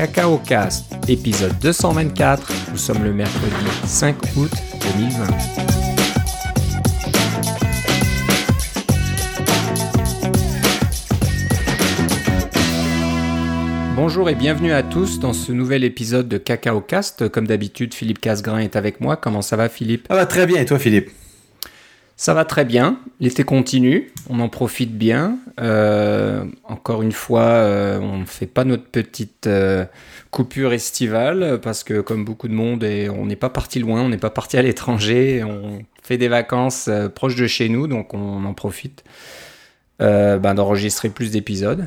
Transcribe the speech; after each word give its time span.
Cacao 0.00 0.38
Cast, 0.38 0.86
épisode 1.08 1.52
224. 1.60 2.50
Nous 2.70 2.78
sommes 2.78 3.04
le 3.04 3.12
mercredi 3.12 3.52
5 3.84 4.16
août 4.38 4.50
2020. 4.96 5.26
Bonjour 13.94 14.30
et 14.30 14.34
bienvenue 14.34 14.72
à 14.72 14.82
tous 14.82 15.20
dans 15.20 15.34
ce 15.34 15.52
nouvel 15.52 15.84
épisode 15.84 16.28
de 16.28 16.38
Cacao 16.38 16.80
Cast. 16.80 17.28
Comme 17.28 17.46
d'habitude, 17.46 17.92
Philippe 17.92 18.22
Casgrain 18.22 18.60
est 18.60 18.76
avec 18.76 19.02
moi. 19.02 19.18
Comment 19.18 19.42
ça 19.42 19.56
va, 19.56 19.68
Philippe? 19.68 20.06
Ça 20.08 20.16
va 20.16 20.24
très 20.24 20.46
bien, 20.46 20.62
et 20.62 20.64
toi, 20.64 20.78
Philippe? 20.78 21.10
Ça 22.20 22.34
va 22.34 22.44
très 22.44 22.66
bien. 22.66 22.98
L'été 23.18 23.44
continue, 23.44 24.12
on 24.28 24.40
en 24.40 24.50
profite 24.50 24.92
bien. 24.92 25.38
Euh, 25.58 26.44
encore 26.64 27.00
une 27.00 27.12
fois, 27.12 27.40
euh, 27.40 27.98
on 27.98 28.18
ne 28.18 28.24
fait 28.26 28.44
pas 28.44 28.64
notre 28.64 28.84
petite 28.84 29.46
euh, 29.46 29.86
coupure 30.30 30.74
estivale 30.74 31.60
parce 31.62 31.82
que, 31.82 32.02
comme 32.02 32.26
beaucoup 32.26 32.48
de 32.48 32.52
monde, 32.52 32.84
on 32.84 33.24
n'est 33.24 33.36
pas 33.36 33.48
parti 33.48 33.78
loin, 33.78 34.02
on 34.02 34.10
n'est 34.10 34.18
pas 34.18 34.28
parti 34.28 34.58
à 34.58 34.62
l'étranger. 34.62 35.42
On 35.42 35.78
fait 36.02 36.18
des 36.18 36.28
vacances 36.28 36.90
proches 37.14 37.36
de 37.36 37.46
chez 37.46 37.70
nous, 37.70 37.86
donc 37.86 38.12
on 38.12 38.44
en 38.44 38.52
profite. 38.52 39.02
Ben, 39.98 40.54
d'enregistrer 40.54 41.08
plus 41.08 41.30
d'épisodes. 41.30 41.86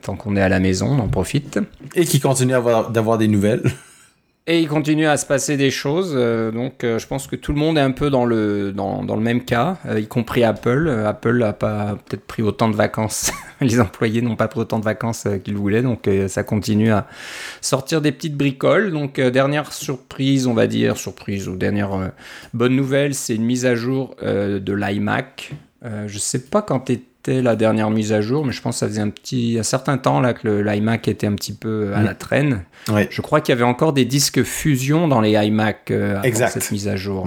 Tant 0.00 0.16
qu'on 0.16 0.34
est 0.36 0.42
à 0.42 0.48
la 0.48 0.60
maison, 0.60 0.92
on 0.92 0.98
en 0.98 1.08
profite. 1.08 1.58
Et 1.94 2.06
qui 2.06 2.20
continue 2.20 2.52
d'avoir 2.52 3.18
des 3.18 3.28
nouvelles. 3.28 3.62
Et 4.46 4.60
il 4.60 4.68
continue 4.68 5.06
à 5.06 5.16
se 5.16 5.24
passer 5.24 5.56
des 5.56 5.70
choses. 5.70 6.12
Euh, 6.14 6.50
donc 6.50 6.80
je 6.82 7.06
pense 7.06 7.26
que 7.26 7.34
tout 7.34 7.52
le 7.52 7.58
monde 7.58 7.78
est 7.78 7.82
un 7.82 7.92
peu 7.92 8.10
dans 8.10 8.26
le, 8.26 8.72
dans, 8.72 9.02
dans 9.02 9.16
le 9.16 9.22
même 9.22 9.42
cas, 9.42 9.78
y 9.96 10.06
compris 10.06 10.44
Apple. 10.44 10.88
Apple 11.06 11.38
n'a 11.38 11.54
pas 11.54 11.96
peut-être 12.04 12.26
pris 12.26 12.42
autant 12.42 12.68
de 12.68 12.76
vacances. 12.76 13.32
Les 13.62 13.80
employés 13.80 14.20
n'ont 14.20 14.36
pas 14.36 14.48
pris 14.48 14.60
autant 14.60 14.78
de 14.78 14.84
vacances 14.84 15.26
qu'ils 15.44 15.56
voulaient. 15.56 15.80
Donc 15.80 16.10
ça 16.28 16.42
continue 16.42 16.92
à 16.92 17.06
sortir 17.62 18.02
des 18.02 18.12
petites 18.12 18.36
bricoles. 18.36 18.92
Donc 18.92 19.18
dernière 19.18 19.72
surprise, 19.72 20.46
on 20.46 20.52
va 20.52 20.66
dire, 20.66 20.98
surprise 20.98 21.48
ou 21.48 21.56
dernière 21.56 22.12
bonne 22.52 22.76
nouvelle, 22.76 23.14
c'est 23.14 23.36
une 23.36 23.44
mise 23.44 23.64
à 23.64 23.74
jour 23.74 24.14
de 24.22 24.72
l'iMac. 24.74 25.52
je 25.82 26.18
sais 26.18 26.40
pas 26.40 26.60
quand 26.60 26.90
la 27.28 27.56
dernière 27.56 27.90
mise 27.90 28.12
à 28.12 28.20
jour, 28.20 28.44
mais 28.44 28.52
je 28.52 28.60
pense 28.60 28.76
que 28.76 28.80
ça 28.80 28.88
faisait 28.88 29.00
un 29.00 29.10
petit, 29.10 29.56
un 29.58 29.62
certain 29.62 29.98
temps 29.98 30.20
là 30.20 30.34
que 30.34 30.48
l'iMac 30.48 31.08
était 31.08 31.26
un 31.26 31.34
petit 31.34 31.52
peu 31.52 31.92
à 31.94 32.02
la 32.02 32.14
traîne. 32.14 32.64
Je 33.10 33.22
crois 33.22 33.40
qu'il 33.40 33.52
y 33.52 33.56
avait 33.56 33.64
encore 33.64 33.92
des 33.92 34.04
disques 34.04 34.42
fusion 34.42 35.08
dans 35.08 35.20
les 35.20 35.32
iMac 35.32 35.90
euh, 35.90 36.20
avant 36.22 36.48
cette 36.48 36.70
mise 36.70 36.88
à 36.88 36.96
jour. 36.96 37.26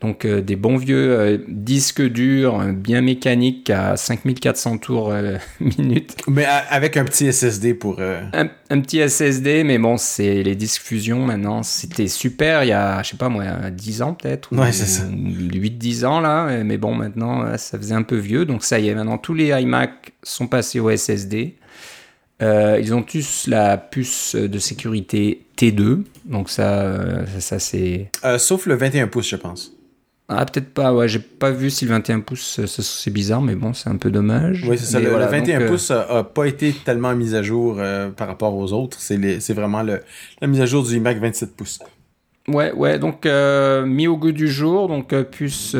Donc 0.00 0.24
euh, 0.24 0.42
des 0.42 0.56
bons 0.56 0.76
vieux 0.76 1.18
euh, 1.18 1.38
disques 1.48 2.02
durs, 2.02 2.60
euh, 2.60 2.72
bien 2.72 3.00
mécaniques 3.00 3.70
à 3.70 3.96
5400 3.96 4.78
tours 4.78 5.12
minute. 5.60 6.16
Mais 6.28 6.44
avec 6.44 6.96
un 6.96 7.04
petit 7.04 7.32
SSD 7.32 7.74
pour... 7.74 8.00
Un, 8.00 8.80
petit 8.80 9.08
SSD, 9.08 9.64
mais 9.64 9.78
bon, 9.78 9.96
c'est 9.96 10.42
les 10.42 10.54
disques 10.54 10.82
fusion 10.82 11.20
maintenant. 11.20 11.62
C'était 11.62 12.08
super 12.08 12.64
il 12.64 12.68
y 12.68 12.72
a, 12.72 13.02
je 13.02 13.10
sais 13.10 13.16
pas 13.16 13.28
moi, 13.28 13.44
10 13.70 14.02
ans 14.02 14.14
peut-être. 14.14 14.54
Ouais, 14.54 14.72
c'est 14.72 14.86
ça. 14.86 15.04
8-10 15.04 16.04
ans 16.04 16.20
là. 16.20 16.62
Mais 16.62 16.76
bon, 16.76 16.94
maintenant, 16.94 17.56
ça 17.56 17.78
faisait 17.78 17.94
un 17.94 18.02
peu 18.02 18.16
vieux. 18.16 18.44
Donc 18.44 18.64
ça 18.64 18.78
y 18.78 18.88
est, 18.88 18.94
maintenant 18.94 19.18
tous 19.18 19.34
les 19.34 19.48
iMac 19.48 20.12
sont 20.22 20.46
passés 20.46 20.80
au 20.80 20.94
SSD. 20.94 21.56
ils 22.40 22.94
ont 22.94 23.02
tous 23.02 23.46
la 23.46 23.78
puce 23.78 24.34
de 24.34 24.58
sécurité 24.58 25.46
T2, 25.56 26.02
donc 26.26 26.50
ça, 26.50 27.24
ça, 27.38 27.58
c'est... 27.58 28.10
sauf 28.38 28.66
le 28.66 28.74
21 28.74 29.06
pouces, 29.06 29.30
je 29.30 29.36
pense. 29.36 29.75
Ah, 30.28 30.44
peut-être 30.44 30.74
pas, 30.74 30.92
ouais, 30.92 31.06
j'ai 31.06 31.20
pas 31.20 31.52
vu 31.52 31.70
si 31.70 31.84
le 31.84 31.92
21 31.92 32.20
pouces, 32.20 32.60
c'est 32.66 33.12
bizarre, 33.12 33.42
mais 33.42 33.54
bon, 33.54 33.72
c'est 33.72 33.88
un 33.88 33.96
peu 33.96 34.10
dommage. 34.10 34.64
Oui, 34.68 34.76
c'est 34.76 34.86
ça. 34.86 34.98
Le, 34.98 35.08
21 35.10 35.60
euh, 35.60 35.68
pouces 35.68 35.92
a, 35.92 36.24
pas 36.24 36.46
été 36.46 36.72
tellement 36.72 37.14
mis 37.14 37.36
à 37.36 37.42
jour 37.42 37.76
euh, 37.78 38.10
par 38.10 38.26
rapport 38.26 38.56
aux 38.56 38.72
autres. 38.72 38.98
C'est 38.98 39.52
vraiment 39.52 39.84
le, 39.84 40.02
la 40.40 40.48
mise 40.48 40.60
à 40.60 40.66
jour 40.66 40.82
du 40.82 40.96
iMac 40.96 41.18
27 41.18 41.54
pouces. 41.54 41.78
Ouais, 42.48 42.72
ouais, 42.72 42.98
donc 42.98 43.26
euh, 43.26 43.86
mis 43.86 44.08
au 44.08 44.16
goût 44.16 44.32
du 44.32 44.48
jour, 44.48 44.88
donc 44.88 45.14
puce, 45.30 45.76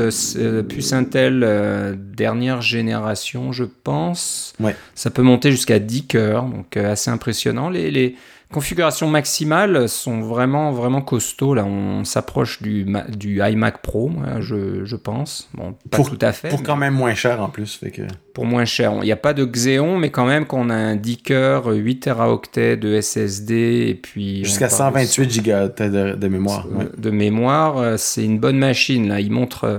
puce 0.68 0.92
Intel 0.92 1.96
dernière 2.14 2.60
génération, 2.60 3.50
je 3.50 3.64
pense. 3.64 4.52
Ouais. 4.60 4.76
Ça 4.94 5.10
peut 5.10 5.22
monter 5.22 5.50
jusqu'à 5.50 5.80
10 5.80 6.06
cœurs, 6.06 6.44
donc 6.44 6.76
assez 6.76 7.10
impressionnant. 7.10 7.68
Les, 7.68 7.90
les, 7.90 8.16
configurations 8.52 9.08
maximales 9.08 9.88
sont 9.88 10.20
vraiment, 10.20 10.72
vraiment 10.72 11.02
costauds. 11.02 11.54
Là, 11.54 11.64
on 11.64 12.04
s'approche 12.04 12.62
du, 12.62 12.86
du 13.08 13.40
iMac 13.42 13.82
Pro, 13.82 14.10
je, 14.40 14.84
je, 14.84 14.96
pense. 14.96 15.48
Bon, 15.54 15.74
pas 15.90 16.02
tout 16.02 16.18
à 16.20 16.32
fait. 16.32 16.48
Pour 16.48 16.62
quand 16.62 16.76
même 16.76 16.94
moins 16.94 17.14
cher 17.14 17.40
en 17.42 17.48
plus. 17.48 17.76
Fait 17.76 17.90
que... 17.90 18.02
Pour 18.34 18.44
moins 18.44 18.64
cher. 18.64 18.92
Il 19.00 19.04
n'y 19.04 19.12
a 19.12 19.16
pas 19.16 19.34
de 19.34 19.44
Xeon, 19.44 19.98
mais 19.98 20.10
quand 20.10 20.26
même 20.26 20.46
qu'on 20.46 20.70
a 20.70 20.74
un 20.74 20.96
10 20.96 21.18
cœurs, 21.18 21.66
8 21.66 22.00
Teraoctets 22.00 22.76
de 22.76 23.00
SSD 23.00 23.86
et 23.88 23.94
puis. 23.94 24.44
Jusqu'à 24.44 24.68
128 24.68 25.42
Go 25.42 25.52
de, 25.78 26.28
mémoire. 26.28 26.66
De 26.96 27.10
mémoire, 27.10 27.78
euh, 27.78 27.96
c'est 27.96 28.24
une 28.24 28.38
bonne 28.38 28.58
machine. 28.58 29.08
Là, 29.08 29.20
il 29.20 29.32
montre 29.32 29.64
euh, 29.64 29.78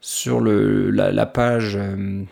sur 0.00 0.40
le, 0.40 0.90
la, 0.90 1.12
la 1.12 1.26
page 1.26 1.76
euh, 1.76 2.24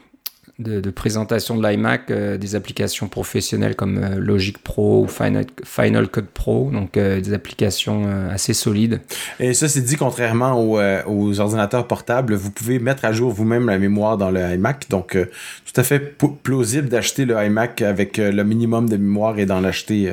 de, 0.61 0.91
présentation 0.91 1.57
de 1.57 1.67
l'iMac 1.67 2.11
euh, 2.11 2.39
des 2.39 2.55
applications 2.55 3.09
professionnelles 3.09 3.75
comme 3.75 3.99
euh, 3.99 4.19
Logic 4.19 4.57
Pro 4.59 5.03
ou 5.03 5.09
Final, 5.09 5.47
Final 5.65 6.09
Cut 6.09 6.27
Pro, 6.33 6.71
donc 6.73 6.97
euh, 6.97 7.21
des 7.21 7.33
applications 7.33 8.07
assez 8.31 8.55
solides. 8.55 9.01
Et 9.41 9.53
ça, 9.53 9.69
c'est 9.69 9.81
dit 9.81 9.97
contrairement 9.97 10.55
aux, 10.55 11.41
ordinateurs 11.41 11.87
portables, 11.89 12.35
vous 12.35 12.51
pouvez 12.51 12.79
mettre 12.79 13.05
à 13.05 13.13
jour 13.13 13.33
vous-même 13.33 13.67
la 13.67 13.79
mémoire 13.79 14.17
dans 14.17 14.31
le 14.31 14.41
iMac, 14.55 14.89
donc 14.91 15.17
tout 15.17 15.81
à 15.81 15.83
fait 15.83 16.17
plausible 16.43 16.89
d'acheter 16.89 17.25
le 17.25 17.43
iMac 17.45 17.83
avec 17.83 18.19
le 18.19 18.43
minimum 18.45 18.89
de 18.89 18.97
mémoire 18.97 19.39
et 19.39 19.47
d'en 19.47 19.65
acheter 19.65 20.13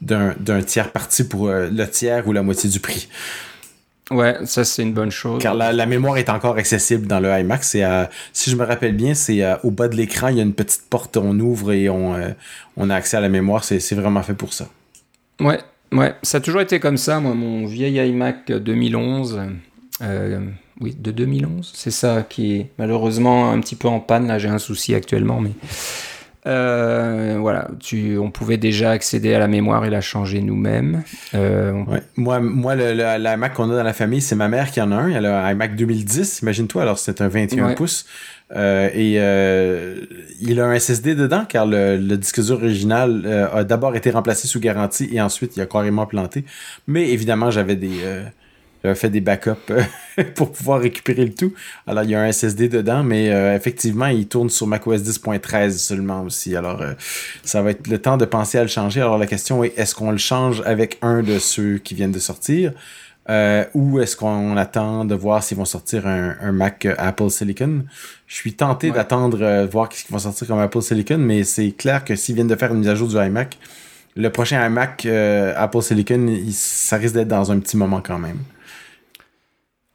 d'un 0.00 0.62
tiers 0.64 0.92
parti 0.92 1.24
pour 1.24 1.48
le 1.48 1.84
tiers 1.86 2.28
ou 2.28 2.32
la 2.32 2.42
moitié 2.42 2.70
du 2.70 2.80
prix. 2.80 3.08
Ouais, 4.12 4.36
ça 4.44 4.64
c'est 4.64 4.82
une 4.82 4.92
bonne 4.92 5.10
chose. 5.10 5.42
Car 5.42 5.54
la, 5.54 5.86
mémoire 5.86 6.18
est 6.18 6.28
encore 6.28 6.56
accessible 6.56 7.06
dans 7.06 7.20
le 7.20 7.30
iMac. 7.40 7.64
C'est 7.64 7.84
si 8.32 8.50
je 8.50 8.56
me 8.56 8.64
rappelle 8.64 8.94
bien, 8.94 9.14
c'est 9.14 9.42
au 9.62 9.70
bas 9.70 9.88
de 9.88 9.96
l'écran, 9.96 10.28
il 10.28 10.36
y 10.36 10.40
a 10.40 10.42
une 10.42 10.54
petite 10.54 10.82
porte, 10.88 11.16
on 11.16 11.38
ouvre 11.38 11.72
et 11.72 11.88
on, 11.88 12.14
euh, 12.14 12.30
on 12.76 12.90
a 12.90 12.94
accès 12.94 13.16
à 13.16 13.20
la 13.20 13.28
mémoire. 13.28 13.64
C'est 13.64 13.94
vraiment 13.94 14.22
fait 14.22 14.34
pour 14.34 14.52
ça. 14.52 14.68
Ouais, 15.40 15.58
ouais, 15.92 16.14
ça 16.22 16.38
a 16.38 16.40
toujours 16.40 16.60
été 16.60 16.80
comme 16.80 16.96
ça. 16.96 17.20
Moi, 17.20 17.34
mon 17.34 17.66
vieil 17.66 17.96
iMac 18.08 18.50
2011, 18.52 19.40
euh, 20.02 20.40
oui, 20.80 20.96
de 20.98 21.10
2011, 21.10 21.72
c'est 21.74 21.90
ça 21.90 22.24
qui 22.28 22.56
est 22.56 22.70
malheureusement 22.78 23.50
un 23.50 23.60
petit 23.60 23.76
peu 23.76 23.88
en 23.88 24.00
panne. 24.00 24.26
Là, 24.26 24.38
j'ai 24.38 24.48
un 24.48 24.58
souci 24.58 24.94
actuellement, 24.94 25.40
mais 25.40 25.52
euh, 26.44 27.36
voilà, 27.38 27.68
tu, 27.78 28.18
on 28.18 28.30
pouvait 28.30 28.56
déjà 28.56 28.90
accéder 28.90 29.32
à 29.32 29.38
la 29.38 29.46
mémoire 29.46 29.84
et 29.84 29.90
la 29.90 30.00
changer 30.00 30.40
nous-mêmes. 30.40 31.02
Euh, 31.34 31.84
moi, 32.16 32.40
moi 32.40 32.74
le, 32.74 32.92
la 32.94 33.36
Mac 33.36 33.54
qu'on 33.54 33.70
a 33.70 33.76
dans 33.76 33.82
la 33.82 33.92
famille, 33.92 34.20
c'est 34.20 34.34
ma 34.34 34.48
mère 34.48 34.70
qui 34.70 34.80
en 34.80 34.90
a 34.90 34.96
un. 34.96 35.08
Elle 35.08 35.26
a 35.26 35.44
un 35.44 35.52
iMac 35.52 35.76
2010, 35.76 36.40
imagine-toi. 36.42 36.82
Alors, 36.82 36.98
c'est 36.98 37.20
un 37.20 37.28
21 37.28 37.74
pouces. 37.74 38.06
Euh, 38.54 38.90
et 38.92 39.12
il 40.40 40.60
a 40.60 40.66
un 40.66 40.78
SSD 40.78 41.14
dedans 41.14 41.46
car 41.48 41.64
le, 41.64 41.96
le 41.96 42.16
disque 42.18 42.42
dur 42.42 42.56
original 42.56 43.48
a 43.52 43.64
d'abord 43.64 43.96
été 43.96 44.10
remplacé 44.10 44.46
sous 44.46 44.60
garantie 44.60 45.08
et 45.10 45.22
ensuite 45.22 45.56
il 45.56 45.62
a 45.62 45.66
carrément 45.66 46.06
planté. 46.06 46.44
Mais 46.86 47.10
évidemment, 47.10 47.50
j'avais 47.50 47.76
des 47.76 48.00
j'avais 48.82 48.96
fait 48.96 49.10
des 49.10 49.20
backups 49.20 49.70
euh, 49.70 49.82
pour 50.34 50.52
pouvoir 50.52 50.80
récupérer 50.80 51.24
le 51.24 51.34
tout. 51.34 51.52
Alors, 51.86 52.04
il 52.04 52.10
y 52.10 52.14
a 52.14 52.22
un 52.22 52.30
SSD 52.30 52.68
dedans, 52.68 53.02
mais 53.02 53.30
euh, 53.30 53.54
effectivement, 53.54 54.06
il 54.06 54.26
tourne 54.26 54.50
sur 54.50 54.66
macOS 54.66 55.02
10.13 55.02 55.78
seulement 55.78 56.22
aussi. 56.22 56.56
Alors, 56.56 56.82
euh, 56.82 56.92
ça 57.44 57.62
va 57.62 57.70
être 57.70 57.86
le 57.86 57.98
temps 57.98 58.16
de 58.16 58.24
penser 58.24 58.58
à 58.58 58.62
le 58.62 58.68
changer. 58.68 59.00
Alors, 59.00 59.18
la 59.18 59.26
question 59.26 59.62
est, 59.62 59.72
est-ce 59.78 59.94
qu'on 59.94 60.10
le 60.10 60.18
change 60.18 60.62
avec 60.66 60.98
un 61.02 61.22
de 61.22 61.38
ceux 61.38 61.78
qui 61.78 61.94
viennent 61.94 62.12
de 62.12 62.18
sortir? 62.18 62.72
ou 63.72 64.00
est-ce 64.00 64.16
qu'on 64.16 64.56
attend 64.56 65.04
de 65.04 65.14
voir 65.14 65.44
s'ils 65.44 65.56
vont 65.56 65.64
sortir 65.64 66.06
un, 66.08 66.52
Mac 66.52 66.86
Apple 66.98 67.30
Silicon? 67.30 67.84
Je 68.26 68.34
suis 68.34 68.52
tenté 68.52 68.90
d'attendre 68.90 69.64
voir 69.70 69.90
ce 69.92 70.02
qu'ils 70.02 70.12
vont 70.12 70.18
sortir 70.18 70.48
comme 70.48 70.58
Apple 70.58 70.82
Silicon, 70.82 71.18
mais 71.18 71.44
c'est 71.44 71.70
clair 71.70 72.04
que 72.04 72.16
s'ils 72.16 72.34
viennent 72.34 72.48
de 72.48 72.56
faire 72.56 72.72
une 72.72 72.80
mise 72.80 72.88
à 72.88 72.96
jour 72.96 73.08
du 73.08 73.16
iMac, 73.16 73.58
le 74.16 74.28
prochain 74.28 74.66
iMac 74.66 75.06
Apple 75.06 75.82
Silicon, 75.82 76.36
ça 76.50 76.96
risque 76.96 77.14
d'être 77.14 77.28
dans 77.28 77.52
un 77.52 77.60
petit 77.60 77.76
moment 77.76 78.02
quand 78.04 78.18
même. 78.18 78.38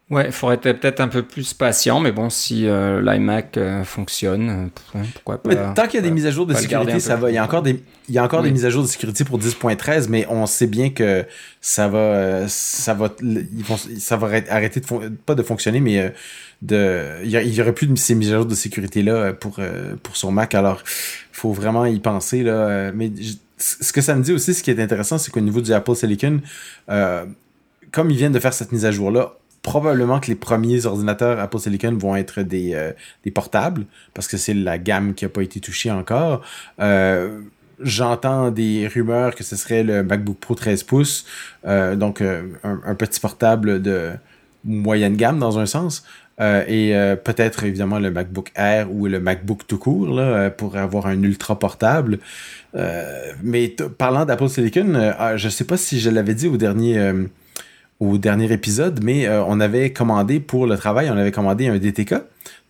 Ouais, 0.10 0.28
il 0.28 0.32
faudrait 0.32 0.56
être 0.56 0.80
peut-être 0.80 1.02
un 1.02 1.10
peu 1.10 1.22
plus 1.22 1.54
patient, 1.54 2.00
mais 2.00 2.14
bon, 2.14 2.30
si 2.30 2.66
euh, 2.66 3.02
l'iMac 3.02 3.58
euh, 3.58 3.84
fonctionne, 3.84 4.72
euh, 4.96 5.04
pourquoi 5.16 5.42
pas. 5.42 5.50
Mais 5.50 5.74
tant 5.74 5.86
qu'il 5.86 5.96
y 5.96 5.98
a 5.98 6.02
des 6.02 6.12
mises 6.12 6.26
à 6.26 6.32
jour 6.32 6.46
de 6.46 6.54
sécurité, 6.54 7.02
ça 7.02 7.18
va. 7.18 7.30
Il 7.30 7.34
y 7.34 7.38
a 7.38 7.44
encore 7.44 7.62
des, 7.62 7.84
il 8.08 8.16
y 8.16 8.18
a 8.18 8.24
encore 8.24 8.42
des 8.42 8.52
mises 8.52 8.64
à 8.64 8.70
jour 8.70 8.84
de 8.84 8.88
sécurité 8.88 9.26
pour 9.26 9.38
10.13, 9.38 10.08
mais 10.08 10.26
on 10.30 10.46
sait 10.46 10.68
bien 10.68 10.92
que 10.92 11.26
ça 11.60 11.90
va, 11.90 12.48
ça 12.48 12.94
va, 12.94 13.14
ils 13.22 13.66
vont, 13.66 13.76
ça 14.00 14.16
va 14.16 14.30
arrêter 14.50 14.80
de, 14.80 15.10
pas 15.26 15.36
de 15.36 15.44
fonctionner, 15.44 15.82
mais 15.82 16.14
de, 16.62 17.22
il 17.26 17.30
y, 17.30 17.62
aurait 17.62 17.74
plus 17.74 17.88
de 17.88 17.98
ces 17.98 18.16
mises 18.16 18.32
à 18.32 18.38
jour 18.38 18.46
de 18.46 18.56
sécurité 18.56 19.04
là 19.04 19.34
pour 19.34 19.60
pour 20.04 20.16
son 20.16 20.32
Mac. 20.32 20.56
Alors, 20.56 20.84
faut 21.34 21.52
vraiment 21.52 21.86
y 21.86 22.00
penser 22.00 22.44
là. 22.44 22.94
Mais 22.94 23.12
ce 23.58 23.92
que 23.92 24.00
ça 24.00 24.16
me 24.16 24.24
dit 24.24 24.32
aussi, 24.32 24.54
ce 24.54 24.64
qui 24.64 24.72
est 24.72 24.80
intéressant, 24.80 25.18
c'est 25.18 25.32
qu'au 25.32 25.42
niveau 25.42 25.60
du 25.60 25.74
Apple 25.74 25.96
Silicon, 25.96 26.40
comme 26.88 28.10
ils 28.10 28.18
viennent 28.18 28.32
de 28.32 28.40
faire 28.40 28.54
cette 28.54 28.72
mise 28.72 28.86
à 28.86 28.92
jour 28.92 29.12
là 29.12 29.34
probablement 29.68 30.22
que 30.22 30.28
les 30.28 30.36
premiers 30.36 30.86
ordinateurs 30.86 31.42
Apple 31.42 31.60
Silicon 31.60 31.92
vont 31.92 32.16
être 32.16 32.42
des, 32.42 32.74
euh, 32.74 32.94
des 33.26 33.32
portables, 33.32 33.86
parce 34.14 34.30
que 34.30 34.38
c'est 34.38 34.54
la 34.54 34.78
gamme 34.78 35.14
qui 35.14 35.26
n'a 35.26 35.30
pas 35.30 35.42
été 35.42 35.60
touchée 35.60 35.92
encore. 35.92 36.42
Euh, 36.80 37.42
j'entends 37.82 38.50
des 38.50 38.88
rumeurs 38.88 39.36
que 39.36 39.44
ce 39.44 39.58
serait 39.58 39.84
le 39.84 40.04
MacBook 40.04 40.38
Pro 40.38 40.56
13 40.56 40.84
pouces, 40.84 41.26
donc 41.66 42.22
un, 42.22 42.96
petit 42.96 43.20
portable 43.20 43.82
de 43.82 44.12
moyenne 44.64 45.18
gamme 45.18 45.38
dans 45.38 45.60
un 45.60 45.66
sens. 45.66 46.06
et 46.40 46.94
peut-être 47.24 47.66
évidemment 47.66 48.00
le 48.00 48.10
MacBook 48.10 48.52
Air 48.56 48.92
ou 48.92 49.06
le 49.06 49.20
MacBook 49.20 49.68
tout 49.68 49.78
court 49.78 50.20
pour 50.58 50.76
avoir 50.78 51.06
un 51.06 51.22
ultra 51.22 51.60
portable. 51.60 52.18
mais 53.44 53.76
parlant 53.98 54.26
d'Apple 54.26 54.50
Silicon, 54.50 55.14
ah, 55.20 55.38
je 55.38 55.50
sais 55.50 55.66
pas 55.66 55.78
si 55.78 56.00
je 56.00 56.10
l'avais 56.10 56.34
dit 56.34 56.48
au 56.48 56.58
dernier 56.58 56.98
au 58.00 58.18
dernier 58.18 58.52
épisode, 58.52 59.04
mais 59.04 59.28
on 59.30 59.60
avait 59.60 59.92
commandé 59.92 60.40
pour 60.40 60.68
le 60.68 60.78
travail, 60.78 61.10
on 61.10 61.18
avait 61.18 61.32
commandé 61.32 61.68
un 61.68 61.78
DTK. 61.78 62.16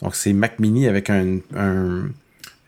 Donc 0.01 0.15
c'est 0.15 0.33
Mac 0.33 0.59
Mini 0.59 0.88
avec 0.88 1.09
un 1.09 1.39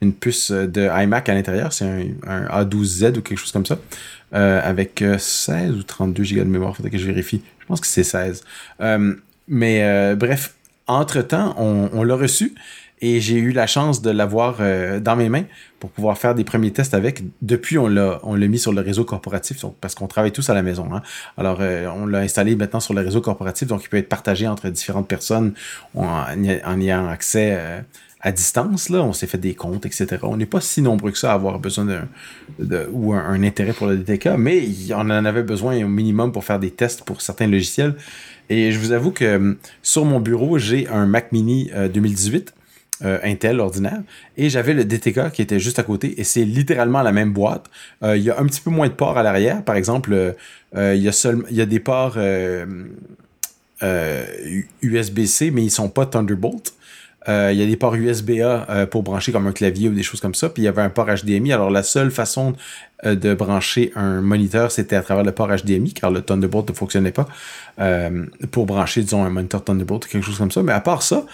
une 0.02 0.14
puce 0.14 0.52
euh, 0.52 0.68
de 0.68 0.90
iMac 1.04 1.30
à 1.30 1.34
l'intérieur. 1.34 1.74
C'est 1.74 1.86
un, 2.26 2.46
A12Z 2.46 3.18
ou 3.18 3.22
quelque 3.22 3.38
chose 3.38 3.52
comme 3.52 3.66
ça. 3.66 3.78
Euh, 4.34 4.62
avec 4.64 5.04
16 5.18 5.72
euh, 5.72 5.80
ou 5.80 5.84
32 5.84 6.24
Go 6.24 6.40
de 6.40 6.44
mémoire. 6.46 6.76
Faudrait 6.76 6.92
que 6.92 6.98
je 6.98 7.06
vérifie. 7.06 7.42
Je 7.60 7.66
pense 7.66 7.82
que 7.82 7.88
c'est 7.88 8.04
16. 8.04 8.44
mais 9.48 10.16
bref, 10.16 10.56
entre-temps, 10.88 11.56
on, 11.58 12.04
l'a 12.04 12.16
reçu 12.16 12.56
et 13.02 13.20
j'ai 13.20 13.38
eu 13.38 13.52
la 13.52 13.68
chance 13.68 14.02
de 14.02 14.10
l'avoir 14.10 14.58
dans 15.02 15.16
mes 15.16 15.30
mains 15.30 15.46
pour 15.80 15.90
pouvoir 15.90 16.18
faire 16.18 16.36
des 16.36 16.44
premiers 16.44 16.72
tests 16.72 16.94
avec. 16.94 17.24
Depuis, 17.42 17.78
on 17.78 17.88
l'a, 17.88 18.20
on 18.24 18.36
l'a 18.36 18.48
mis 18.48 18.60
sur 18.60 18.74
le 18.74 18.82
réseau 18.82 19.06
corporatif 19.06 19.64
parce 19.80 19.96
qu'on 19.96 20.08
travaille 20.08 20.32
tous 20.34 20.50
à 20.50 20.54
la 20.54 20.62
maison. 20.62 20.90
Hein. 20.94 21.02
Alors, 21.38 21.62
on 21.96 22.06
l'a 22.06 22.20
installé 22.20 22.56
maintenant 22.56 22.82
sur 22.82 22.94
le 22.94 23.02
réseau 23.02 23.22
corporatif, 23.22 23.68
donc 23.68 23.84
il 23.84 23.90
peut 23.90 23.98
être 23.98 24.10
partagé 24.10 24.48
entre 24.48 24.68
différentes 24.70 25.08
personnes 25.08 25.54
en, 25.96 26.26
ayant 26.44 27.08
accès 27.08 27.84
à 28.22 28.32
distance, 28.32 28.90
là, 28.90 29.02
on 29.02 29.14
s'est 29.14 29.28
fait 29.28 29.38
des 29.38 29.56
comptes, 29.56 29.86
etc. 29.86 30.08
On 30.24 30.36
n'est 30.36 30.46
pas 30.46 30.60
si 30.60 30.82
nombreux 30.82 31.12
que 31.12 31.18
ça 31.18 31.32
à 31.32 31.36
avoir 31.36 31.58
besoin 31.60 31.86
d'un 31.86 32.08
de, 32.60 32.90
ou 32.92 33.14
un, 33.14 33.44
intérêt 33.44 33.72
pour 33.72 33.88
le 33.88 33.98
DTK, 33.98 34.32
mais 34.38 34.68
on 34.92 35.00
en 35.00 35.26
avait 35.26 35.44
besoin 35.44 35.82
au 35.84 35.88
minimum 35.88 36.32
pour 36.34 36.44
faire 36.44 36.60
des 36.60 36.72
tests 36.72 37.04
pour 37.04 37.22
certains 37.22 37.48
logiciels. 37.48 37.96
Et 38.50 38.72
je 38.72 38.80
vous 38.80 38.92
avoue 38.92 39.12
que 39.12 39.38
hum, 39.38 39.58
sur 39.82 40.04
mon 40.04 40.20
bureau, 40.20 40.58
j'ai 40.58 40.88
un 40.88 41.06
Mac 41.06 41.32
Mini 41.32 41.72
2018. 41.94 42.54
Euh, 43.02 43.10
euh, 43.10 43.20
Intel 43.24 43.60
ordinaire 43.60 44.02
et 44.38 44.50
j'avais 44.50 44.74
le 44.74 44.86
DTK 44.86 45.32
qui 45.32 45.42
était 45.42 45.60
juste 45.60 45.80
à 45.80 45.84
côté 45.84 46.20
et 46.20 46.24
c'est 46.24 46.44
littéralement 46.44 47.02
la 47.02 47.12
même 47.12 47.32
boîte. 47.32 47.66
Euh, 48.04 48.18
il 48.18 48.24
y 48.24 48.30
a 48.30 48.40
un 48.40 48.46
petit 48.46 48.62
peu 48.62 48.70
moins 48.70 48.88
de 48.88 48.94
ports 48.94 49.18
à 49.18 49.24
l'arrière. 49.24 49.64
Par 49.64 49.76
exemple, 49.76 50.36
il 50.76 50.96
y 50.96 51.08
a 51.08 51.12
seul, 51.12 51.44
il 51.50 51.56
y 51.56 51.62
a 51.62 51.66
des 51.66 51.80
ports 51.80 52.18
USB-C 54.82 55.52
mais 55.52 55.64
ils 55.64 55.72
sont 55.72 55.90
pas 55.90 56.06
Thunderbolt. 56.06 56.74
Euh, 57.28 57.52
il 57.52 57.60
y 57.60 57.64
a 57.64 57.66
des 57.66 57.76
ports 57.76 57.96
USB-A 57.96 58.66
euh, 58.70 58.86
pour 58.86 59.04
brancher 59.04 59.32
comme 59.32 59.46
un 59.48 59.52
clavier 59.52 59.90
ou 59.90 59.94
des 59.94 60.04
choses 60.04 60.22
comme 60.22 60.36
ça. 60.36 60.50
Puis 60.50 60.64
il 60.64 60.66
y 60.66 60.70
avait 60.70 60.82
un 60.82 60.90
port 60.90 61.08
HDMI. 61.08 61.52
Alors 61.52 61.70
la 61.70 61.84
seule 61.84 62.12
façon 62.12 62.54
euh, 63.06 63.16
de 63.16 63.34
brancher 63.34 63.92
un 63.96 64.22
moniteur, 64.22 64.72
c'était 64.72 64.96
à 64.96 65.02
travers 65.02 65.24
le 65.24 65.32
port 65.32 65.50
HDMI, 65.50 65.94
car 65.94 66.12
le 66.12 66.22
Thunderbolt 66.22 66.70
ne 66.70 66.74
fonctionnait 66.74 67.12
pas 67.12 67.28
pour 68.52 68.66
brancher, 68.66 69.02
disons, 69.02 69.24
un 69.24 69.30
moniteur 69.30 69.64
Thunderbolt 69.64 70.06
ou 70.06 70.10
quelque 70.10 70.26
chose 70.26 70.38
comme 70.38 70.52
ça. 70.52 70.64
Mais 70.64 70.74
à 70.74 70.82
part 70.82 71.02
ça, 71.02 71.26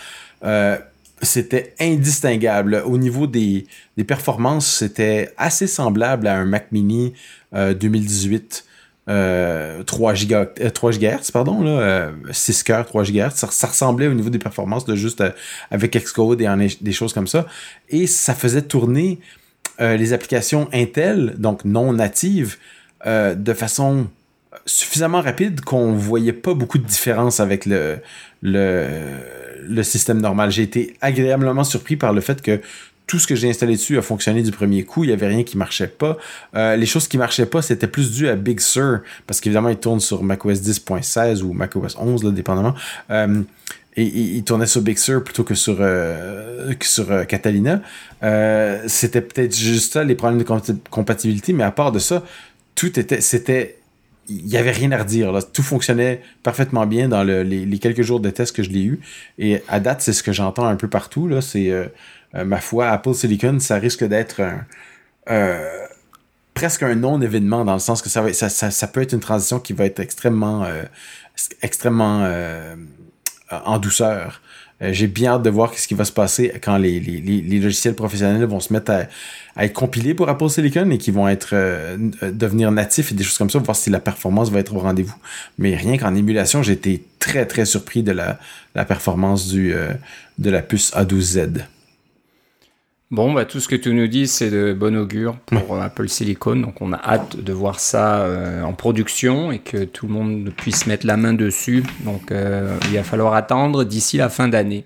c'était 1.26 1.74
indistinguable. 1.80 2.84
Au 2.86 2.98
niveau 2.98 3.28
des, 3.28 3.66
des 3.98 4.04
performances, 4.04 4.68
c'était 4.68 5.34
assez 5.38 5.68
semblable 5.68 6.28
à 6.28 6.38
un 6.38 6.46
Mac 6.46 6.72
Mini 6.72 7.14
2018 7.54 8.66
3, 9.08 10.14
giga, 10.16 10.46
3 10.46 10.92
GHz, 10.92 11.32
pardon, 11.32 11.62
là, 11.62 12.12
6 12.32 12.60
euh, 12.60 12.64
cœurs, 12.64 12.86
3 12.88 13.04
GHz. 13.04 13.36
Ça, 13.36 13.68
ressemblait 13.68 14.08
au 14.08 14.14
niveau 14.14 14.30
des 14.30 14.40
performances 14.40 14.86
de 14.86 14.96
juste 14.96 15.22
euh, 15.22 15.32
avec 15.70 15.96
Xcode 15.96 16.42
et 16.42 16.48
des 16.82 16.92
choses 16.92 17.14
comme 17.14 17.28
ça. 17.28 17.46
Et 17.90 18.08
ça 18.08 18.34
faisait 18.34 18.64
tourner 18.64 19.20
euh, 19.80 19.96
les 19.96 20.14
applications 20.14 20.68
Intel, 20.74 21.36
donc 21.38 21.66
non 21.66 21.94
natives, 21.94 22.58
de 23.06 23.54
façon 23.54 24.08
suffisamment 24.66 25.22
rapide 25.22 25.62
qu'on 25.62 25.94
voyait 25.94 26.34
pas 26.34 26.56
beaucoup 26.56 26.80
de 26.80 26.84
différence 26.84 27.40
avec 27.40 27.68
le, 27.68 28.00
le, 28.42 28.88
le 29.68 29.84
système 29.84 30.22
normal. 30.22 30.52
J'ai 30.52 30.64
été 30.64 30.96
agréablement 31.02 31.64
surpris 31.64 31.96
par 31.96 32.14
le 32.14 32.22
fait 32.22 32.42
que 32.42 32.62
tout 33.08 33.20
ce 33.20 33.28
que 33.28 33.36
j'ai 33.36 33.50
installé 33.50 33.74
dessus 33.74 33.98
a 33.98 34.02
fonctionné 34.02 34.42
du 34.42 34.52
premier 34.52 34.84
coup. 34.84 35.04
Il 35.04 35.08
n'y 35.08 35.14
avait 35.14 35.28
rien 35.28 35.44
qui 35.44 35.58
marchait 35.58 35.88
pas. 35.88 36.18
Euh, 36.56 36.76
les 36.76 36.86
choses 36.86 37.08
qui 37.08 37.18
marchaient 37.18 37.46
pas, 37.46 37.62
c'était 37.62 37.88
plus 37.88 38.12
dû 38.12 38.28
à 38.28 38.36
Big 38.36 38.60
Sur, 38.60 39.02
parce 39.28 39.40
qu'évidemment, 39.42 39.70
il 39.70 39.78
tourne 39.78 40.00
sur 40.00 40.24
macOS 40.24 40.62
10.16 40.62 41.42
ou 41.42 41.54
macOS 41.54 41.96
11, 41.98 42.24
là, 42.24 42.32
dépendamment. 42.32 42.74
Euh, 43.12 43.42
et, 43.96 44.04
il 44.04 44.44
tournait 44.44 44.66
sur 44.66 44.82
Big 44.82 44.98
Sur 44.98 45.24
plutôt 45.24 45.44
que 45.44 45.56
sur, 45.56 45.78
euh, 45.80 46.74
sur 46.82 47.28
Catalina. 47.28 47.82
c'était 48.88 49.22
peut-être 49.22 49.56
juste 49.56 49.94
ça, 49.94 50.04
les 50.04 50.16
problèmes 50.16 50.40
de 50.40 50.76
compatibilité, 50.90 51.54
mais 51.54 51.64
à 51.64 51.72
part 51.72 51.92
de 51.92 52.00
ça, 52.00 52.24
tout 52.74 53.00
était, 53.00 53.22
c'était, 53.22 53.78
il 54.28 54.46
n'y 54.46 54.58
avait 54.58 54.72
rien 54.72 54.92
à 54.92 54.98
redire. 54.98 55.32
Tout 55.54 55.64
fonctionnait 55.64 56.22
parfaitement 56.44 56.86
bien 56.86 57.08
dans 57.08 57.24
les, 57.24 57.80
quelques 57.80 58.02
jours 58.02 58.20
de 58.20 58.30
test 58.30 58.56
que 58.56 58.64
je 58.64 58.70
l'ai 58.70 58.84
eu. 58.84 59.00
Et 59.38 59.62
à 59.68 59.80
date, 59.80 60.02
c'est 60.02 60.14
ce 60.14 60.24
que 60.24 60.34
j'entends 60.34 60.66
un 60.66 60.76
peu 60.76 60.88
partout. 60.88 61.28
Là. 61.28 61.42
C'est 61.42 61.70
euh, 62.36 62.46
ma 62.46 62.60
foi, 62.60 62.90
Apple 62.90 63.14
Silicon, 63.14 63.60
ça 63.60 63.76
risque 63.76 64.04
d'être 64.04 64.42
euh, 65.30 65.88
presque 66.54 66.84
un 66.84 66.96
non-événement 66.96 67.66
dans 67.66 67.74
le 67.74 67.80
sens 67.80 68.02
que 68.02 68.10
ça, 68.10 68.22
va, 68.22 68.88
peut 68.88 69.02
être 69.02 69.14
une 69.14 69.20
transition 69.20 69.60
qui 69.60 69.74
va 69.74 69.86
être 69.86 70.00
euh, 70.00 70.84
extrêmement 71.62 72.28
en 73.52 73.78
douceur. 73.78 74.42
J'ai 74.82 75.08
bien 75.08 75.34
hâte 75.34 75.44
de 75.44 75.50
voir 75.50 75.74
ce 75.74 75.88
qui 75.88 75.94
va 75.94 76.04
se 76.04 76.12
passer 76.12 76.52
quand 76.62 76.78
les, 76.78 77.00
les, 77.00 77.22
les, 77.22 77.60
logiciels 77.60 77.96
professionnels 77.96 78.44
vont 78.44 78.60
se 78.60 78.74
mettre 78.74 78.92
à, 78.92 79.64
être 79.64 79.74
compilés 79.74 80.14
pour 80.14 80.28
Apple 80.28 80.50
Silicon 80.50 80.90
et 80.92 80.98
qui 80.98 81.12
vont 81.12 81.30
être 81.30 81.56
devenir 82.22 82.72
natifs 82.72 83.14
et 83.14 83.16
des 83.16 83.24
choses 83.24 83.38
comme 83.38 83.50
ça, 83.50 83.58
voir 83.60 83.78
si 83.78 83.90
la 83.90 84.02
performance 84.02 84.52
va 84.52 84.60
être 84.60 84.76
au 84.76 84.80
rendez-vous. 84.80 85.16
Mais 85.60 85.78
rien 85.78 85.98
qu'en 85.98 86.14
émulation, 86.14 86.62
j'ai 86.62 86.74
été 86.74 87.06
très 87.20 87.46
très 87.46 87.64
surpris 87.64 88.04
de 88.04 88.12
la, 88.12 88.38
la 88.76 88.84
performance 88.84 89.48
du, 89.48 89.74
de 90.38 90.50
la 90.50 90.62
puce 90.62 90.92
A12Z. 90.92 91.64
Bon, 93.12 93.32
bah, 93.32 93.46
tout 93.46 93.60
ce 93.60 93.68
que 93.68 93.76
tu 93.76 93.94
nous 93.94 94.08
dis, 94.08 94.28
c'est 94.28 94.50
de 94.50 94.74
bon 94.74 94.96
augure 94.98 95.38
pour 95.46 95.80
Apple 95.80 96.10
Silicon. 96.10 96.56
Donc, 96.56 96.82
on 96.82 96.92
a 96.92 96.98
hâte 96.98 97.38
de 97.38 97.54
voir 97.54 97.80
ça 97.80 98.22
euh, 98.22 98.64
en 98.64 98.74
production 98.74 99.52
et 99.52 99.60
que 99.60 99.84
tout 99.84 100.08
le 100.08 100.14
monde 100.14 100.52
puisse 100.58 100.88
mettre 100.88 101.06
la 101.06 101.16
main 101.16 101.34
dessus. 101.34 101.84
Donc, 102.04 102.32
euh, 102.32 102.76
il 102.90 102.96
va 102.96 103.04
falloir 103.04 103.36
attendre 103.36 103.84
d'ici 103.84 104.18
la 104.18 104.30
fin 104.30 104.48
d'année. 104.48 104.86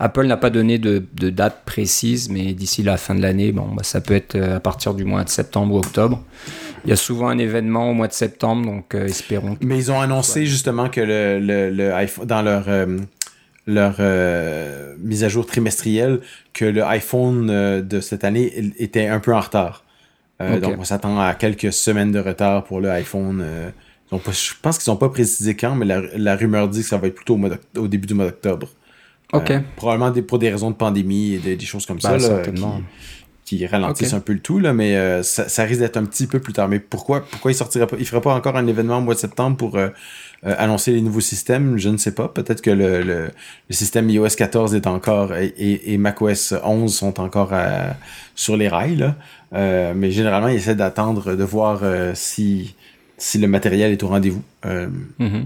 Apple 0.00 0.26
n'a 0.26 0.36
pas 0.36 0.50
donné 0.50 0.78
de, 0.78 1.00
date 1.30 1.62
précise, 1.64 2.28
mais 2.28 2.54
d'ici 2.54 2.82
la 2.82 2.96
fin 2.96 3.14
de 3.14 3.22
l'année, 3.22 3.52
bon, 3.52 3.68
bah, 3.72 3.84
ça 3.84 4.00
peut 4.00 4.14
être 4.14 4.34
euh, 4.34 4.56
à 4.56 4.60
partir 4.60 4.92
du 4.92 5.04
mois 5.04 5.22
de 5.22 5.28
septembre 5.28 5.76
ou 5.76 5.78
octobre. 5.78 6.24
Il 6.84 6.90
y 6.90 6.92
a 6.92 6.96
souvent 6.96 7.28
un 7.28 7.38
événement 7.38 7.88
au 7.88 7.94
mois 7.94 8.08
de 8.08 8.12
septembre, 8.14 8.66
donc 8.66 8.94
espérons. 8.96 9.56
Mais 9.60 9.78
ils 9.78 9.92
ont 9.92 10.00
annoncé 10.00 10.44
justement 10.44 10.88
que 10.88 11.00
le, 11.00 11.70
le, 11.70 11.94
iPhone, 11.94 12.26
dans 12.26 12.42
leur 12.42 12.68
leur 13.66 13.96
euh, 13.98 14.94
mise 14.98 15.24
à 15.24 15.28
jour 15.28 15.46
trimestrielle 15.46 16.20
que 16.52 16.64
le 16.64 16.84
iPhone 16.84 17.48
euh, 17.50 17.80
de 17.80 18.00
cette 18.00 18.24
année 18.24 18.52
était 18.78 19.06
un 19.06 19.20
peu 19.20 19.34
en 19.34 19.40
retard. 19.40 19.84
Euh, 20.42 20.60
donc 20.60 20.76
on 20.78 20.84
s'attend 20.84 21.20
à 21.20 21.34
quelques 21.34 21.72
semaines 21.72 22.12
de 22.12 22.18
retard 22.18 22.64
pour 22.64 22.80
le 22.80 22.90
iPhone. 22.90 23.44
je 24.10 24.52
pense 24.60 24.78
qu'ils 24.78 24.92
n'ont 24.92 24.98
pas 24.98 25.08
précisé 25.08 25.54
quand, 25.54 25.74
mais 25.76 25.86
la, 25.86 26.36
rumeur 26.36 26.68
dit 26.68 26.82
que 26.82 26.88
ça 26.88 26.98
va 26.98 27.06
être 27.06 27.14
plutôt 27.14 27.38
au, 27.76 27.88
début 27.88 28.06
du 28.06 28.14
mois 28.14 28.26
d'octobre. 28.26 28.68
Ok. 29.32 29.52
probablement 29.76 30.10
des, 30.10 30.22
pour 30.22 30.38
des 30.38 30.50
raisons 30.50 30.70
de 30.70 30.76
pandémie 30.76 31.34
et 31.34 31.38
des, 31.38 31.58
choses 31.60 31.86
comme 31.86 31.98
bah, 32.02 32.18
ça. 32.18 32.42
qui, 33.44 33.64
ralentissent 33.66 34.12
un 34.12 34.20
peu 34.20 34.32
le 34.32 34.40
tout, 34.40 34.58
là, 34.58 34.72
mais 34.72 35.22
ça, 35.22 35.62
risque 35.62 35.80
d'être 35.80 35.96
un 35.96 36.04
petit 36.04 36.26
peu 36.26 36.40
plus 36.40 36.52
tard. 36.52 36.68
Mais 36.68 36.80
pourquoi, 36.80 37.24
pourquoi 37.24 37.52
il 37.52 37.54
sortirait 37.54 37.86
pas, 37.86 37.96
il 37.98 38.04
ferait 38.04 38.20
pas 38.20 38.34
encore 38.34 38.56
un 38.56 38.66
événement 38.66 38.98
au 38.98 39.02
mois 39.02 39.14
de 39.14 39.20
septembre 39.20 39.56
pour 39.56 39.78
euh, 40.46 40.54
annoncer 40.58 40.92
les 40.92 41.00
nouveaux 41.00 41.20
systèmes, 41.20 41.78
je 41.78 41.88
ne 41.88 41.96
sais 41.96 42.12
pas. 42.12 42.28
Peut-être 42.28 42.60
que 42.60 42.70
le, 42.70 43.02
le, 43.02 43.30
système 43.70 44.10
iOS 44.10 44.28
14 44.36 44.74
est 44.74 44.86
encore 44.86 45.34
et, 45.34 45.54
et, 45.56 45.96
macOS 45.96 46.52
11 46.62 46.94
sont 46.94 47.18
encore 47.18 47.52
sur 48.34 48.56
les 48.56 48.68
rails. 48.68 48.96
Là. 48.96 49.16
Euh, 49.54 49.94
mais 49.96 50.10
généralement, 50.10 50.48
ils 50.48 50.56
essaient 50.56 50.74
d'attendre 50.74 51.34
de 51.34 51.44
voir 51.44 51.80
euh, 51.82 52.12
si, 52.14 52.74
si 53.16 53.38
le 53.38 53.48
matériel 53.48 53.92
est 53.92 54.02
au 54.02 54.08
rendez-vous. 54.08 54.42
Mm-hmm. 54.64 55.44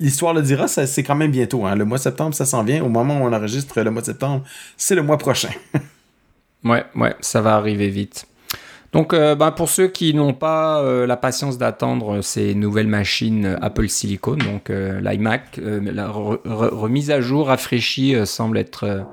L'histoire 0.00 0.32
le 0.32 0.42
dira, 0.42 0.68
c'est 0.68 1.02
quand 1.02 1.16
même 1.16 1.30
bientôt. 1.30 1.66
Hein. 1.66 1.74
Le 1.74 1.84
mois 1.84 1.98
de 1.98 2.02
septembre, 2.02 2.34
ça 2.34 2.46
s'en 2.46 2.62
vient. 2.62 2.84
Au 2.84 2.88
moment 2.88 3.20
où 3.20 3.24
on 3.24 3.32
enregistre 3.32 3.80
le 3.82 3.90
mois 3.90 4.00
de 4.00 4.06
septembre, 4.06 4.44
c'est 4.76 4.94
le 4.94 5.02
mois 5.02 5.18
prochain. 5.18 5.50
ouais, 6.64 6.84
ouais, 6.94 7.14
ça 7.20 7.40
va 7.40 7.56
arriver 7.56 7.88
vite. 7.88 8.26
Donc, 8.96 9.12
euh, 9.12 9.34
bah, 9.34 9.50
pour 9.50 9.68
ceux 9.68 9.88
qui 9.88 10.14
n'ont 10.14 10.32
pas 10.32 10.80
euh, 10.80 11.06
la 11.06 11.18
patience 11.18 11.58
d'attendre 11.58 12.22
ces 12.22 12.54
nouvelles 12.54 12.86
machines 12.86 13.58
Apple 13.60 13.90
Silicon, 13.90 14.36
donc 14.36 14.70
euh, 14.70 15.02
l'iMac, 15.02 15.60
la 15.60 16.08
remise 16.08 17.10
à 17.10 17.20
jour 17.20 17.48
rafraîchie 17.48 18.14
semble 18.24 18.56
être 18.56 19.04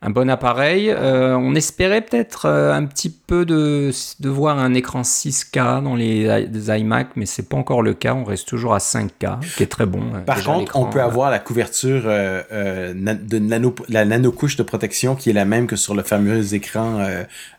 un 0.00 0.10
bon 0.10 0.30
appareil. 0.30 0.90
Euh, 0.90 1.36
on 1.36 1.54
espérait 1.54 2.02
peut-être 2.02 2.46
euh, 2.46 2.72
un 2.72 2.84
petit 2.84 3.10
peu 3.10 3.44
de, 3.44 3.90
de 4.20 4.28
voir 4.28 4.58
un 4.58 4.74
écran 4.74 5.02
6K 5.02 5.82
dans 5.82 5.96
les, 5.96 6.46
iMac, 6.68 7.08
mais 7.16 7.26
c'est 7.26 7.48
pas 7.48 7.56
encore 7.56 7.82
le 7.82 7.94
cas. 7.94 8.14
On 8.14 8.24
reste 8.24 8.46
toujours 8.46 8.74
à 8.74 8.78
5K, 8.78 9.40
qui 9.56 9.62
est 9.62 9.66
très 9.66 9.86
bon. 9.86 10.02
Euh, 10.14 10.20
Par 10.20 10.42
contre, 10.44 10.76
on 10.76 10.86
peut 10.86 11.02
avoir 11.02 11.30
la 11.30 11.38
couverture 11.38 12.04
de 12.04 13.38
nano, 13.38 13.74
la 13.88 14.04
nanocouche 14.04 14.56
de 14.56 14.62
protection 14.62 15.16
qui 15.16 15.30
est 15.30 15.34
la 15.34 15.44
même 15.44 15.66
que 15.66 15.76
sur 15.76 15.94
le 15.94 16.02
fameux 16.02 16.54
écran 16.54 17.04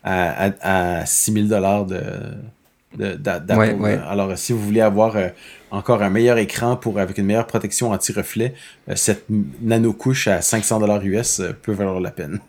à, 0.04 1.06
6000 1.06 1.50
dollars 1.50 1.86
de 1.86 2.02
d'Apple. 2.98 4.00
Alors, 4.08 4.38
si 4.38 4.54
vous 4.54 4.60
voulez 4.60 4.82
avoir 4.82 5.16
encore 5.72 6.02
un 6.02 6.10
meilleur 6.10 6.38
écran 6.38 6.76
pour 6.76 7.00
avec 7.00 7.18
une 7.18 7.26
meilleure 7.26 7.48
protection 7.48 7.92
anti-reflet, 7.92 8.54
euh, 8.90 8.94
cette 8.96 9.26
nano 9.62 9.94
couche 9.94 10.28
à 10.28 10.42
500 10.42 10.80
dollars 10.80 11.04
US 11.04 11.40
euh, 11.40 11.52
peut 11.54 11.72
valoir 11.72 12.00
la 12.00 12.12
peine. 12.12 12.40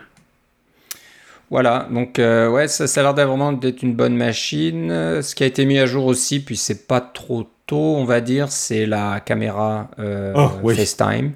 Voilà, 1.51 1.89
donc 1.91 2.19
euh, 2.19 2.49
ouais, 2.49 2.69
ça, 2.69 2.87
ça 2.87 3.01
a 3.01 3.13
l'air 3.13 3.27
vraiment 3.27 3.53
d'être 3.53 3.83
une 3.83 3.95
bonne 3.95 4.17
machine. 4.17 4.89
Ce 5.21 5.35
qui 5.35 5.43
a 5.43 5.47
été 5.47 5.65
mis 5.65 5.81
à 5.81 5.87
jour 5.87 6.07
aussi, 6.07 6.39
puis 6.39 6.57
c'est 6.57 6.87
pas 6.87 7.01
trop 7.01 7.51
tôt, 7.67 7.97
on 7.97 8.05
va 8.05 8.21
dire, 8.21 8.53
c'est 8.53 8.87
la 8.87 9.19
caméra 9.19 9.91
oh, 9.99 10.69
FaceTime 10.69 11.33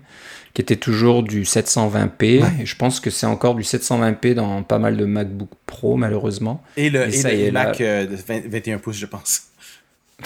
qui 0.54 0.62
était 0.62 0.76
toujours 0.76 1.25
du 1.25 1.42
720p. 1.42 2.42
Et 2.61 2.66
je 2.66 2.76
pense 2.76 3.00
que 3.00 3.11
c'est 3.11 3.26
encore 3.26 3.56
du 3.56 3.62
720p 3.62 4.34
dans 4.34 4.62
pas 4.62 4.78
mal 4.78 4.96
de 4.96 5.04
MacBook 5.04 5.50
Pro, 5.66 5.96
malheureusement. 5.96 6.62
Et 6.76 6.90
le, 6.90 7.08
et 7.26 7.50
Mac 7.50 7.78
de 7.80 8.16
21 8.49 8.78
pouces, 8.78 8.96
je 8.96 9.06
pense. 9.06 9.42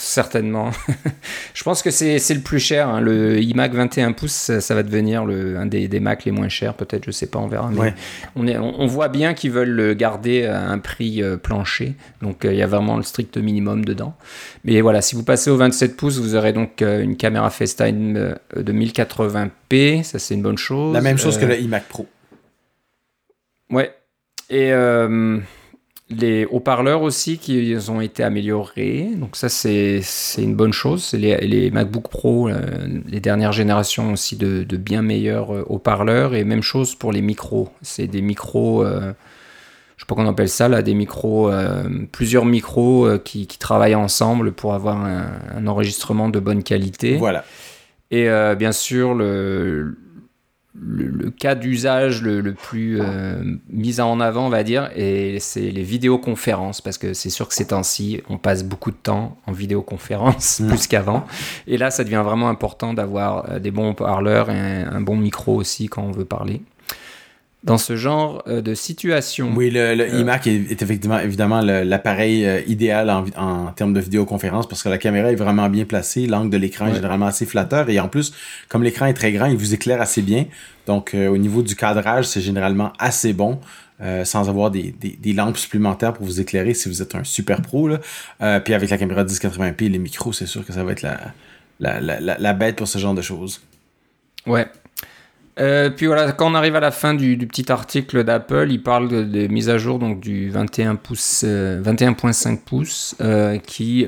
Certainement. 0.01 0.71
je 1.55 1.63
pense 1.65 1.83
que 1.83 1.91
c'est 1.91 2.19
le 2.35 2.41
plus 2.41 2.59
cher. 2.59 2.89
Hein. 2.89 3.01
Le 3.01 3.41
iMac 3.41 3.73
21 3.73 4.13
pouces, 4.13 4.59
ça, 4.59 4.75
va 4.75 4.83
devenir 4.83 5.25
le, 5.25 5.57
un 5.57 5.67
des, 5.67 5.89
des 5.89 6.01
Mac 6.01 6.25
les 6.25 6.33
moins 6.33 6.49
chers, 6.49 6.75
peut-être, 6.75 7.05
je 7.07 7.11
sais 7.11 7.27
pas, 7.27 7.39
on 7.39 7.47
verra. 7.47 7.71
Mais 7.71 7.95
on, 8.37 8.47
est, 8.47 8.57
on, 8.59 8.87
voit 8.87 9.09
bien 9.09 9.35
qu'ils 9.35 9.51
veulent 9.51 9.71
le 9.71 9.95
garder 9.95 10.47
à 10.47 10.69
un 10.69 10.79
prix 10.79 11.23
euh, 11.23 11.37
plancher. 11.37 11.95
Donc 12.23 12.45
euh, 12.45 12.53
il 12.53 12.59
y 12.59 12.63
a 12.63 12.67
vraiment 12.67 12.97
le 12.97 13.03
strict 13.03 13.37
minimum 13.37 13.85
dedans. 13.85 14.15
Mais 14.65 14.81
voilà, 14.81 15.03
si 15.03 15.15
vous 15.15 15.25
passez 15.25 15.51
au 15.51 15.57
27 15.57 15.97
pouces, 15.97 16.19
vous 16.19 16.35
aurez 16.35 16.53
donc 16.53 16.83
euh, 16.83 17.03
une 17.03 17.17
caméra 17.17 17.51
FaceTime 17.51 18.37
de 18.57 18.73
1080p. 18.73 20.03
Ça, 20.03 20.19
c'est 20.19 20.35
une 20.35 20.43
bonne 20.43 20.59
chose. 20.59 20.95
La 20.95 21.01
même 21.01 21.19
chose 21.19 21.39
que 21.39 21.47
le 21.47 21.61
iMac 21.61 21.89
Pro. 21.89 22.07
Ouais. 23.71 23.95
Et 24.51 24.73
les 26.11 26.47
haut-parleurs 26.47 27.03
aussi 27.03 27.39
qui 27.39 27.77
ont 27.89 28.01
été 28.01 28.23
améliorés. 28.23 29.11
Donc 29.17 29.37
ça, 29.37 29.49
c'est 29.49 30.03
une 30.39 30.55
bonne 30.55 30.73
chose. 30.73 31.13
Les, 31.13 31.37
les 31.47 31.71
MacBook 31.71 32.09
Pro, 32.09 32.49
euh, 32.49 32.55
les 33.07 33.21
dernières 33.21 33.53
générations 33.53 34.13
aussi 34.13 34.37
de, 34.37 34.65
bien 34.77 35.03
meilleurs 35.03 35.55
euh, 35.55 35.65
haut-parleurs. 35.69 36.35
Et 36.35 36.45
même 36.45 36.63
chose 36.63 36.95
pour 36.95 37.13
les 37.13 37.21
micros. 37.21 37.69
C'est 37.83 38.07
des 38.07 38.23
micros, 38.23 38.83
euh, 38.85 39.13
je 39.97 40.03
sais 40.03 40.07
pas 40.07 40.15
comment 40.15 40.29
on 40.29 40.33
appelle 40.33 40.49
ça, 40.49 40.69
là, 40.69 40.81
des 40.81 40.95
micros, 40.95 41.51
plusieurs 42.11 42.47
micros 42.47 43.19
qui, 43.25 43.47
travaillent 43.47 43.95
ensemble 43.95 44.53
pour 44.53 44.73
avoir 44.73 44.97
un, 45.05 45.67
enregistrement 45.67 46.31
de 46.31 46.41
bonne 46.41 46.63
qualité. 46.63 47.17
Voilà. 47.17 47.45
Et 48.11 48.29
bien 48.57 48.73
sûr, 48.73 49.13
le, 49.13 49.99
le, 50.81 51.31
cas 51.31 51.55
d'usage 51.55 52.23
le, 52.23 52.53
plus 52.53 53.01
euh, 53.01 53.43
mis 53.71 54.01
en 54.01 54.21
avant, 54.21 54.47
on 54.47 54.51
va 54.51 54.63
dire, 54.63 54.91
et 54.97 55.39
c'est 55.41 55.71
les 55.71 55.83
vidéoconférences, 55.83 56.81
parce 56.81 56.99
que 56.99 57.15
c'est 57.15 57.31
sûr 57.31 57.49
que 57.49 57.55
ces 57.55 57.69
temps-ci, 57.69 58.23
on 58.29 58.39
passe 58.39 58.65
beaucoup 58.65 58.91
de 58.91 58.97
temps 58.97 59.37
en 59.47 59.53
vidéoconférence, 59.53 60.63
plus 60.69 60.87
qu'avant. 60.87 61.25
Et 61.67 61.79
là, 61.79 61.91
ça 61.91 62.05
devient 62.05 62.23
vraiment 62.25 62.49
important 62.49 62.95
d'avoir 62.95 63.51
euh, 63.51 63.59
des 63.59 63.71
bons 63.71 63.95
parleurs 63.95 64.51
et 64.51 64.59
un, 64.59 65.01
bon 65.01 65.17
micro 65.17 65.55
aussi 65.55 65.89
quand 65.89 66.03
on 66.03 66.11
veut 66.11 66.25
parler 66.25 66.61
dans 67.65 67.79
ce 67.79 67.97
genre 67.97 68.43
euh, 68.47 68.61
de 68.61 68.75
situation. 68.75 69.53
Oui, 69.55 69.71
le, 69.71 69.81
euh, 69.81 70.21
iMac 70.21 70.47
est, 70.47 70.81
effectivement 70.81 71.19
évidemment 71.19 71.61
l'appareil 71.61 72.47
euh, 72.47 72.61
idéal 72.67 73.11
en, 73.11 73.25
en, 73.37 73.73
termes 73.73 73.93
de 73.93 74.01
vidéoconférence 74.01 74.69
parce 74.69 74.83
que 74.83 74.89
la 74.89 74.99
caméra 74.99 75.33
est 75.33 75.37
vraiment 75.37 75.69
bien 75.69 75.85
placée, 75.85 76.27
l'angle 76.27 76.51
de 76.51 76.57
l'écran 76.57 76.87
est 76.87 76.95
généralement 76.95 77.27
assez 77.27 77.47
flatteur 77.47 77.91
et 77.91 77.99
en 77.99 78.09
plus, 78.09 78.33
comme 78.69 78.83
l'écran 78.83 79.07
est 79.07 79.15
très 79.15 79.33
grand, 79.33 79.47
il 79.47 79.57
vous 79.57 79.75
éclaire 79.75 80.01
assez 80.01 80.23
bien. 80.23 80.47
Donc 80.87 81.15
au 81.15 81.37
niveau 81.37 81.63
du 81.63 81.77
cadrage, 81.77 82.25
c'est 82.25 82.41
généralement 82.41 82.95
assez 82.99 83.35
bon. 83.35 83.61
sans 84.25 84.49
avoir 84.49 84.71
des, 84.71 84.95
des, 84.99 85.33
lampes 85.35 85.59
supplémentaires 85.59 86.15
pour 86.15 86.25
vous 86.25 86.41
éclairer 86.41 86.73
si 86.73 86.89
vous 86.89 87.03
êtes 87.03 87.15
un 87.15 87.25
super 87.25 87.61
pro. 87.61 87.89
Là. 87.89 88.61
puis 88.61 88.73
avec 88.73 88.89
la 88.89 88.97
caméra 88.97 89.23
1080p 89.23 89.85
et 89.85 89.89
les 89.91 89.99
micros, 89.99 90.33
c'est 90.33 90.47
sûr 90.47 90.65
que 90.65 90.73
ça 90.73 90.85
va 90.85 90.93
être 90.93 91.03
la, 91.03 91.19
la, 91.79 92.01
la, 92.01 92.39
la 92.39 92.53
bête 92.55 92.77
pour 92.77 92.89
ce 92.89 92.99
genre 92.99 93.13
de 93.13 93.21
choses. 93.21 93.61
Ouais, 94.47 94.67
euh, 95.61 95.91
puis 95.91 96.07
voilà, 96.07 96.33
quand 96.33 96.51
on 96.51 96.55
arrive 96.55 96.77
à 96.77 96.81
la 96.81 96.91
fin 96.91 97.15
du, 97.15 97.37
petit 97.39 97.71
article 97.73 98.23
d'Apple, 98.23 98.69
il 98.71 98.83
parle 98.83 99.09
de, 99.09 99.23
de, 99.25 99.47
mise 99.49 99.69
à 99.69 99.79
jour 99.79 99.99
donc 99.99 100.21
du 100.21 100.51
21 100.51 100.95
pouces, 100.97 101.45
21.5 101.45 102.53
euh, 102.53 102.57
pouces, 102.65 103.17
euh, 103.21 103.59
qui 103.59 104.07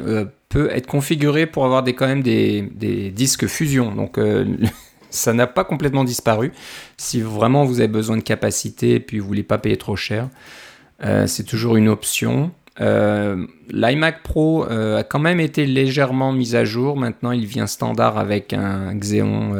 peut 0.49 0.71
être 0.73 0.87
configuré 0.87 1.47
pour 1.47 1.65
avoir 1.65 1.83
des, 1.83 1.95
quand 1.95 2.07
même 2.07 2.23
des, 2.23 2.63
des 2.63 3.11
disques 3.11 3.47
fusion. 3.47 3.95
Donc 3.95 4.19
ça 5.11 5.33
n'a 5.33 5.47
pas 5.47 5.65
complètement 5.65 6.05
disparu. 6.05 6.53
Si 6.97 7.21
vraiment 7.21 7.65
vous 7.65 7.81
avez 7.81 7.89
besoin 7.89 8.17
de 8.17 8.23
capacité 8.23 8.95
et 8.95 9.01
puis 9.01 9.19
vous 9.19 9.27
voulez 9.27 9.43
pas 9.43 9.59
payer 9.59 9.77
trop 9.77 9.97
cher, 9.97 10.29
c'est 11.27 11.45
toujours 11.45 11.77
une 11.77 11.89
option. 11.89 12.53
L'iMac 12.79 14.23
Pro 14.23 14.65
a 14.65 15.03
quand 15.03 15.19
même 15.19 15.41
été 15.41 15.67
légèrement 15.67 16.33
mis 16.33 16.55
à 16.55 16.65
jour. 16.65 16.97
Maintenant, 16.97 17.33
il 17.33 17.47
vient 17.47 17.67
standard 17.67 18.19
avec 18.19 18.53
un 18.53 18.95
Xeon 18.95 19.55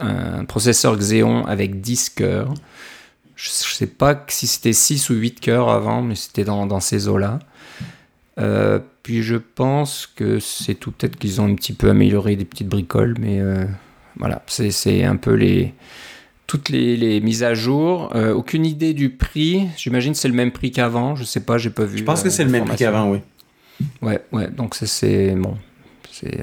un 0.00 0.44
processeur 0.44 0.96
Xeon 0.96 1.46
avec 1.46 1.80
10 1.80 2.10
cœurs. 2.10 2.54
Je 3.36 3.48
ne 3.48 3.52
sais 3.52 3.86
pas 3.86 4.24
si 4.28 4.46
c'était 4.46 4.72
6 4.72 5.10
ou 5.10 5.14
8 5.14 5.40
cœurs 5.40 5.68
avant, 5.68 6.02
mais 6.02 6.16
c'était 6.16 6.44
dans, 6.44 6.80
ces 6.80 7.08
eaux-là. 7.08 7.38
Euh, 8.38 8.80
puis 9.02 9.22
je 9.22 9.36
pense 9.36 10.06
que 10.06 10.40
c'est 10.40 10.74
tout. 10.74 10.90
Peut-être 10.90 11.16
qu'ils 11.16 11.40
ont 11.40 11.46
un 11.46 11.54
petit 11.54 11.72
peu 11.72 11.88
amélioré 11.90 12.36
des 12.36 12.44
petites 12.44 12.68
bricoles, 12.68 13.16
mais 13.20 13.40
euh, 13.40 13.64
voilà, 14.16 14.42
c'est 14.46 15.04
un 15.04 15.16
peu 15.16 15.34
les 15.34 15.74
toutes 16.48 16.68
les, 16.68 17.20
mises 17.20 17.44
à 17.44 17.54
jour. 17.54 18.10
Euh, 18.16 18.32
aucune 18.34 18.66
idée 18.66 18.94
du 18.94 19.10
prix. 19.10 19.68
J'imagine 19.76 20.14
c'est 20.14 20.28
le 20.28 20.34
même 20.34 20.50
prix 20.50 20.72
qu'avant. 20.72 21.14
Je 21.14 21.24
sais 21.24 21.40
pas, 21.40 21.58
j'ai 21.58 21.70
pas 21.70 21.84
vu. 21.84 21.98
Je 21.98 22.04
pense 22.04 22.22
que 22.22 22.30
c'est 22.30 22.44
le 22.44 22.50
même 22.50 22.64
prix 22.64 22.76
qu'avant, 22.76 23.10
oui. 23.10 23.18
Ouais, 24.02 24.20
ouais. 24.32 24.48
Donc 24.50 24.74
c'est 24.74 25.34
bon. 25.36 25.56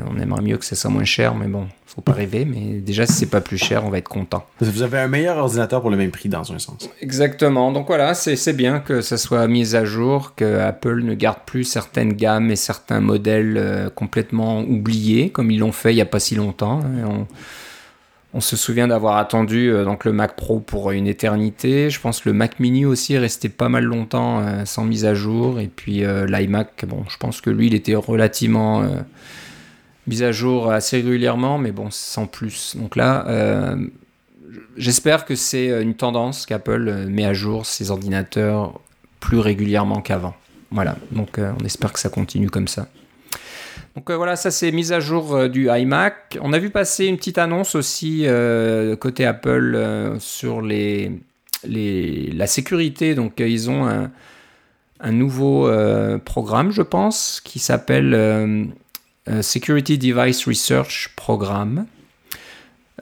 On 0.08 0.18
aimerait 0.20 0.42
mieux 0.42 0.58
que 0.58 0.64
ça 0.64 0.76
soit 0.76 0.90
moins 0.90 1.04
cher, 1.04 1.36
mais 1.36 1.48
bon, 1.48 1.68
faut 1.96 2.02
pas 2.02 2.12
rêver, 2.12 2.44
mais 2.44 2.82
déjà, 2.82 3.06
si 3.06 3.14
c'est 3.14 3.30
pas 3.30 3.40
plus 3.40 3.58
cher, 3.58 3.86
on 3.86 3.90
va 3.90 4.00
être 4.00 4.10
content. 4.10 4.46
Vous 4.60 4.82
avez 4.82 5.00
un 5.00 5.08
meilleur 5.08 5.38
ordinateur 5.38 5.80
pour 5.80 5.90
le 5.90 5.96
même 5.96 6.12
prix, 6.12 6.28
dans 6.28 6.52
un 6.52 6.60
sens. 6.60 6.90
Exactement. 7.00 7.72
Donc 7.72 7.88
voilà, 7.88 8.14
c'est 8.14 8.54
bien 8.54 8.80
que 8.80 9.00
ça 9.00 9.18
soit 9.18 9.48
mis 9.48 9.78
à 9.78 9.86
jour, 9.86 10.36
que 10.36 10.60
Apple 10.60 11.04
ne 11.04 11.14
garde 11.14 11.40
plus 11.46 11.64
certaines 11.64 12.12
gammes 12.12 12.52
et 12.52 12.58
certains 12.58 13.00
modèles 13.00 13.56
euh, 13.58 13.90
complètement 13.90 14.60
oubliés, 14.60 15.30
comme 15.30 15.52
ils 15.52 15.60
l'ont 15.60 15.72
fait 15.72 15.94
il 15.94 15.98
y 15.98 16.02
a 16.02 16.06
pas 16.06 16.20
si 16.20 16.36
longtemps. 16.36 16.82
On, 18.34 18.42
se 18.42 18.58
souvient 18.58 18.90
d'avoir 18.90 19.16
attendu 19.16 19.72
euh, 19.72 19.86
donc 19.86 20.04
le 20.04 20.12
Mac 20.12 20.36
Pro 20.36 20.60
pour 20.60 20.92
une 20.92 21.08
éternité. 21.08 21.90
Je 21.90 22.02
pense 22.02 22.20
que 22.20 22.28
le 22.28 22.34
Mac 22.34 22.60
Mini 22.60 22.86
aussi 22.86 23.14
est 23.14 23.20
resté 23.20 23.48
pas 23.48 23.70
mal 23.70 23.86
longtemps 23.86 24.42
euh, 24.42 24.66
sans 24.66 24.84
mise 24.84 25.06
à 25.06 25.14
jour. 25.14 25.62
Et 25.62 25.70
puis 25.74 26.04
l'iMac, 26.28 26.84
bon, 26.86 27.06
je 27.08 27.16
pense 27.16 27.40
que 27.40 27.50
lui, 27.50 27.68
il 27.68 27.74
était 27.74 27.96
relativement 27.96 28.84
mise 30.08 30.24
à 30.24 30.32
jour 30.32 30.72
assez 30.72 30.98
régulièrement, 30.98 31.58
mais 31.58 31.72
bon, 31.72 31.90
sans 31.92 32.28
plus. 32.28 32.76
Donc 32.76 32.96
là, 32.96 33.26
euh, 33.28 33.76
j'espère 34.78 35.26
que 35.26 35.36
c'est 35.36 35.82
une 35.82 35.96
tendance 35.96 36.46
qu'Apple 36.46 37.06
met 37.08 37.26
à 37.26 37.34
jour 37.34 37.66
ses 37.66 37.92
ordinateurs 37.92 38.80
plus 39.20 39.40
régulièrement 39.40 40.02
qu'avant. 40.02 40.36
Voilà, 40.72 40.98
donc 41.12 41.40
euh, 41.40 41.52
on 41.60 41.66
espère 41.66 41.94
que 41.94 42.00
ça 42.00 42.10
continue 42.10 42.50
comme 42.50 42.68
ça. 42.68 42.88
Donc 43.96 44.10
euh, 44.10 44.18
voilà, 44.18 44.36
ça 44.36 44.52
c'est 44.52 44.72
mise 44.72 44.92
à 44.92 45.00
jour 45.00 45.50
du 45.50 45.70
iMac. 45.70 46.38
On 46.42 46.54
a 46.54 46.60
vu 46.60 46.70
passer 46.70 47.06
une 47.06 47.18
petite 47.18 47.38
annonce 47.38 47.76
aussi 47.76 48.28
côté 49.00 49.26
Apple 49.26 50.18
sur 50.20 50.62
la 50.62 52.48
sécurité. 52.48 53.16
Donc 53.16 53.40
ils 53.40 53.70
ont 53.70 54.10
un, 55.00 55.12
nouveau 55.12 55.70
programme, 56.26 56.72
je 56.72 56.82
pense, 56.82 57.42
qui 57.44 57.60
s'appelle 57.60 58.14
euh, 58.14 58.66
Security 59.42 59.98
Device 59.98 60.46
Research 60.46 61.12
Programme. 61.16 61.86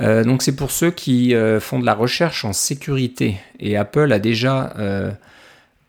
Euh, 0.02 0.24
donc 0.24 0.42
c'est 0.42 0.56
pour 0.56 0.72
ceux 0.72 0.90
qui 0.90 1.36
euh, 1.36 1.60
font 1.60 1.80
de 1.80 1.86
la 1.86 1.94
recherche 1.94 2.46
en 2.46 2.54
sécurité. 2.54 3.38
Et 3.60 3.78
Apple 3.78 4.12
a 4.12 4.20
déjà 4.20 4.74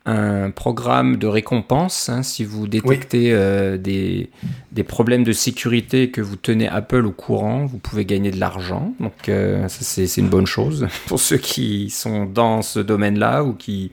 un 0.07 0.51
programme 0.51 1.17
de 1.17 1.25
récompense. 1.25 2.09
Hein, 2.09 2.21
si 2.21 2.43
vous 2.43 2.67
détectez 2.67 3.31
des, 3.79 4.29
des, 4.71 4.83
problèmes 4.83 5.23
de 5.23 5.31
sécurité 5.31 6.11
que 6.11 6.21
vous 6.21 6.35
tenez 6.35 6.67
Apple 6.67 7.05
au 7.05 7.11
courant, 7.11 7.65
vous 7.65 7.79
pouvez 7.79 8.05
gagner 8.05 8.29
de 8.29 8.39
l'argent. 8.39 8.93
Donc 8.99 9.13
ça 9.25 9.67
c'est 9.69 10.17
une 10.17 10.29
bonne 10.29 10.45
chose 10.45 10.87
pour 11.07 11.19
ceux 11.19 11.37
qui 11.37 11.89
sont 11.89 12.25
dans 12.25 12.61
ce 12.61 12.79
domaine-là 12.79 13.43
ou 13.43 13.53
qui 13.53 13.91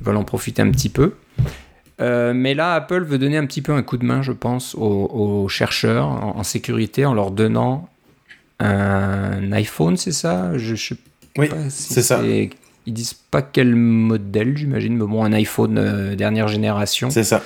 veulent 0.00 0.16
en 0.16 0.24
profiter 0.24 0.62
un 0.62 0.70
petit 0.70 0.88
peu. 0.88 1.14
Euh, 2.00 2.32
mais 2.34 2.54
là, 2.54 2.74
Apple 2.74 3.04
veut 3.04 3.18
donner 3.18 3.36
un 3.36 3.46
petit 3.46 3.62
peu 3.62 3.72
un 3.72 3.82
coup 3.82 3.96
de 3.96 4.04
main, 4.04 4.22
je 4.22 4.32
pense, 4.32 4.74
aux, 4.74 5.46
chercheurs 5.48 6.06
en, 6.06 6.42
sécurité 6.42 7.04
en 7.04 7.14
leur 7.14 7.30
donnant 7.30 7.88
un 8.60 9.52
iPhone, 9.52 9.96
c'est 9.96 10.12
ça? 10.12 10.56
Je, 10.56 10.94
Oui, 11.38 11.48
c'est 11.68 12.02
ça. 12.02 12.20
Ils 12.86 12.92
disent 12.92 13.14
pas 13.14 13.40
quel 13.40 13.74
modèle, 13.74 14.56
j'imagine, 14.56 14.96
mais 14.96 15.06
bon, 15.06 15.24
un 15.24 15.32
iPhone 15.32 16.14
dernière 16.16 16.48
génération. 16.48 17.10
C'est 17.10 17.24
ça. 17.24 17.42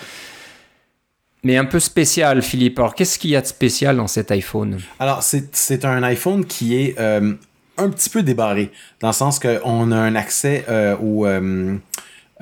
Mais 1.45 1.57
un 1.57 1.65
peu 1.65 1.79
spécial, 1.79 2.43
Philippe. 2.43 2.79
Alors, 2.81 2.95
qu'est-ce 2.95 3.19
qu'il 3.19 3.31
y 3.31 3.37
a 3.37 3.41
de 3.41 3.47
spécial 3.47 3.97
dans 3.97 4.09
cet 4.09 4.33
iPhone? 4.33 4.79
Alors, 4.99 5.23
c'est 5.23 5.85
un 5.85 6.03
iPhone 6.03 6.45
qui 6.45 6.75
est 6.75 6.99
un 6.99 7.91
petit 7.91 8.11
peu 8.11 8.23
débarré, 8.23 8.73
dans 9.01 9.09
le 9.09 9.15
sens 9.15 9.39
qu'on 9.39 9.93
a 9.93 9.97
un 9.97 10.15
accès 10.17 10.65
au 11.01 11.27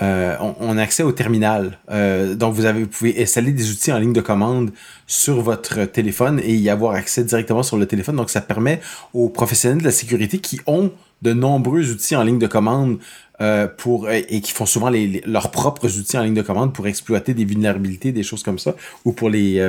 euh, 0.03 0.37
on, 0.61 0.77
a 0.77 0.83
accès 0.83 1.03
au 1.03 1.13
terminal. 1.13 1.79
Euh, 1.91 2.35
donc, 2.35 2.55
vous, 2.55 2.67
avez, 2.67 2.83
vous 2.83 2.89
pouvez 2.89 3.23
installer 3.23 3.53
des 3.53 3.71
outils 3.71 3.93
en 3.93 3.99
ligne 3.99 4.13
de 4.13 4.21
commande 4.21 4.71
sur 5.07 5.41
votre 5.41 5.85
téléphone 5.87 6.41
et 6.45 6.55
y 6.55 6.69
avoir 6.69 6.93
accès 6.95 7.25
directement 7.25 7.63
sur 7.63 7.77
le 7.77 7.87
téléphone. 7.87 8.17
Donc, 8.17 8.31
ça 8.31 8.41
permet 8.41 8.81
aux 9.15 9.29
professionnels 9.29 9.79
de 9.79 9.85
la 9.85 9.93
sécurité 9.93 10.39
qui 10.39 10.61
ont 10.67 10.93
de 11.23 11.33
nombreux 11.33 11.91
outils 11.91 12.15
en 12.15 12.23
ligne 12.23 12.39
de 12.39 12.47
commande 12.47 12.99
euh, 13.41 13.67
pour 13.69 14.11
et 14.11 14.41
qui 14.43 14.53
font 14.53 14.67
souvent 14.67 14.91
leurs 14.91 15.51
propres 15.51 15.99
outils 15.99 16.19
en 16.19 16.23
ligne 16.23 16.35
de 16.35 16.43
commande 16.43 16.75
pour 16.75 16.87
exploiter 16.87 17.33
des 17.33 17.47
vulnérabilités, 17.47 18.13
des 18.13 18.23
choses 18.23 18.43
comme 18.43 18.59
ça, 18.59 18.75
ou 19.07 19.13
pour 19.13 19.31
les 19.31 19.67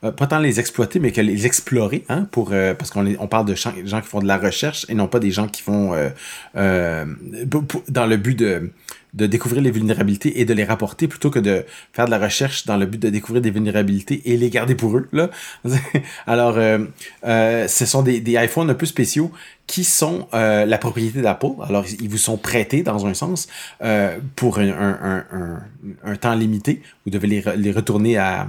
pas 0.00 0.26
tant 0.26 0.38
les 0.38 0.60
exploiter, 0.60 1.00
mais 1.00 1.12
que 1.12 1.20
les 1.20 1.46
explorer, 1.46 2.04
hein, 2.08 2.26
pour, 2.30 2.50
parce 2.50 2.90
qu'on 2.90 3.06
on 3.18 3.26
parle 3.26 3.46
de 3.46 3.54
gens, 3.54 3.72
qui 3.72 4.08
font 4.08 4.20
de 4.20 4.26
la 4.26 4.38
recherche 4.38 4.86
et 4.88 4.94
non 4.94 5.08
pas 5.08 5.18
des 5.18 5.30
gens 5.30 5.48
qui 5.48 5.62
font 5.62 5.92
dans 6.54 8.06
le 8.06 8.16
but 8.16 8.38
de, 8.38 8.70
de 9.16 9.26
découvrir 9.26 9.62
les 9.62 9.70
vulnérabilités 9.70 10.40
et 10.40 10.44
de 10.44 10.52
les 10.52 10.64
rapporter 10.64 11.08
plutôt 11.08 11.30
que 11.30 11.38
de 11.38 11.64
faire 11.92 12.04
de 12.04 12.10
la 12.10 12.18
recherche 12.18 12.66
dans 12.66 12.76
le 12.76 12.84
but 12.84 13.00
de 13.00 13.08
découvrir 13.08 13.40
des 13.40 13.50
vulnérabilités 13.50 14.22
et 14.26 14.36
les 14.36 14.50
garder 14.50 14.74
pour 14.74 14.96
eux. 14.96 15.08
Là. 15.12 15.30
Alors, 16.26 16.58
euh, 16.58 16.78
euh, 17.24 17.66
ce 17.66 17.86
sont 17.86 18.02
des, 18.02 18.20
iPhones 18.20 18.70
un 18.70 18.74
peu 18.74 18.86
spéciaux 18.86 19.32
qui 19.66 19.84
sont 19.84 20.28
euh, 20.34 20.66
la 20.66 20.78
propriété 20.78 21.22
d'Apple. 21.22 21.46
Alors, 21.66 21.86
ils 22.00 22.08
vous 22.08 22.18
sont 22.18 22.36
prêtés 22.36 22.82
dans 22.82 23.06
un 23.06 23.14
sens 23.14 23.48
pour 24.36 24.58
un, 24.58 24.68
un, 24.68 25.24
un, 26.04 26.16
temps 26.16 26.34
limité. 26.34 26.82
Vous 27.04 27.10
devez 27.10 27.42
les 27.56 27.72
retourner 27.72 28.18
à, 28.18 28.48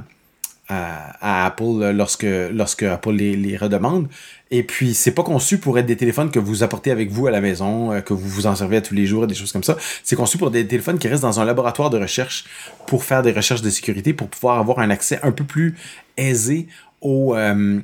à, 0.70 1.46
Apple 1.46 1.92
lorsque, 1.94 2.28
lorsque 2.52 2.84
Apple 2.84 3.12
les, 3.12 3.58
redemande. 3.58 4.08
Et 4.52 4.64
puis, 4.64 4.94
c'est 4.94 5.12
pas 5.12 5.24
conçu 5.24 5.58
pour 5.58 5.78
être 5.78 5.86
des 5.86 5.98
téléphones 5.98 6.32
que 6.32 6.40
vous 6.40 6.64
apportez 6.64 6.92
avec 6.92 7.10
vous 7.10 7.28
à 7.28 7.32
la 7.32 7.42
maison, 7.42 7.92
euh, 7.92 8.02
que 8.02 8.14
vous 8.14 8.28
vous 8.28 8.48
en 8.48 8.56
servez 8.56 8.78
à 8.78 8.82
tous 8.82 8.94
les 8.94 9.06
jours 9.06 9.28
des 9.28 9.36
choses 9.36 9.52
comme 9.52 9.64
ça. 9.64 9.78
C'est 10.04 10.16
conçu 10.16 10.38
pour 10.38 10.52
des 10.52 10.66
téléphones 10.66 11.00
qui 11.00 11.08
restent 11.08 11.24
dans 11.24 11.40
un 11.40 11.46
laboratoire 11.46 11.90
de 11.90 11.98
recherche 11.98 12.46
pour 12.86 13.04
faire 13.04 13.22
des 13.22 13.32
recherches 13.32 13.62
de 13.62 13.70
sécurité, 13.70 14.14
pour 14.14 14.30
pouvoir 14.30 14.60
avoir 14.60 14.80
un 14.80 14.90
accès 14.90 15.20
un 15.24 15.32
peu 15.32 15.44
plus 15.44 15.76
aisé 16.16 16.68
au, 17.02 17.36
euh, 17.36 17.80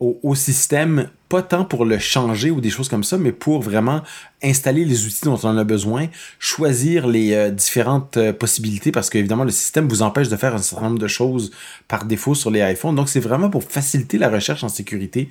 au, 0.00 0.34
système, 0.34 1.08
tant 1.42 1.64
pour 1.64 1.84
le 1.84 1.98
changer 1.98 2.50
ou 2.50 2.60
des 2.60 2.70
choses 2.70 2.88
comme 2.88 3.04
ça, 3.04 3.18
mais 3.18 3.32
pour 3.32 3.62
vraiment 3.62 4.02
installer 4.42 4.84
les 4.84 5.06
outils 5.06 5.24
dont 5.24 5.38
on 5.42 5.56
a 5.56 5.64
besoin, 5.64 6.08
choisir 6.38 7.06
les 7.06 7.32
euh, 7.32 7.50
différentes 7.50 8.16
euh, 8.16 8.32
possibilités, 8.32 8.92
parce 8.92 9.10
qu'évidemment, 9.10 9.44
le 9.44 9.50
système 9.50 9.88
vous 9.88 10.02
empêche 10.02 10.28
de 10.28 10.36
faire 10.36 10.54
un 10.54 10.58
certain 10.58 10.86
nombre 10.86 10.98
de 10.98 11.08
choses 11.08 11.50
par 11.88 12.04
défaut 12.04 12.34
sur 12.34 12.50
les 12.50 12.60
iPhones. 12.60 12.94
Donc, 12.94 13.08
c'est 13.08 13.20
vraiment 13.20 13.50
pour 13.50 13.64
faciliter 13.64 14.18
la 14.18 14.28
recherche 14.28 14.64
en 14.64 14.68
sécurité. 14.68 15.28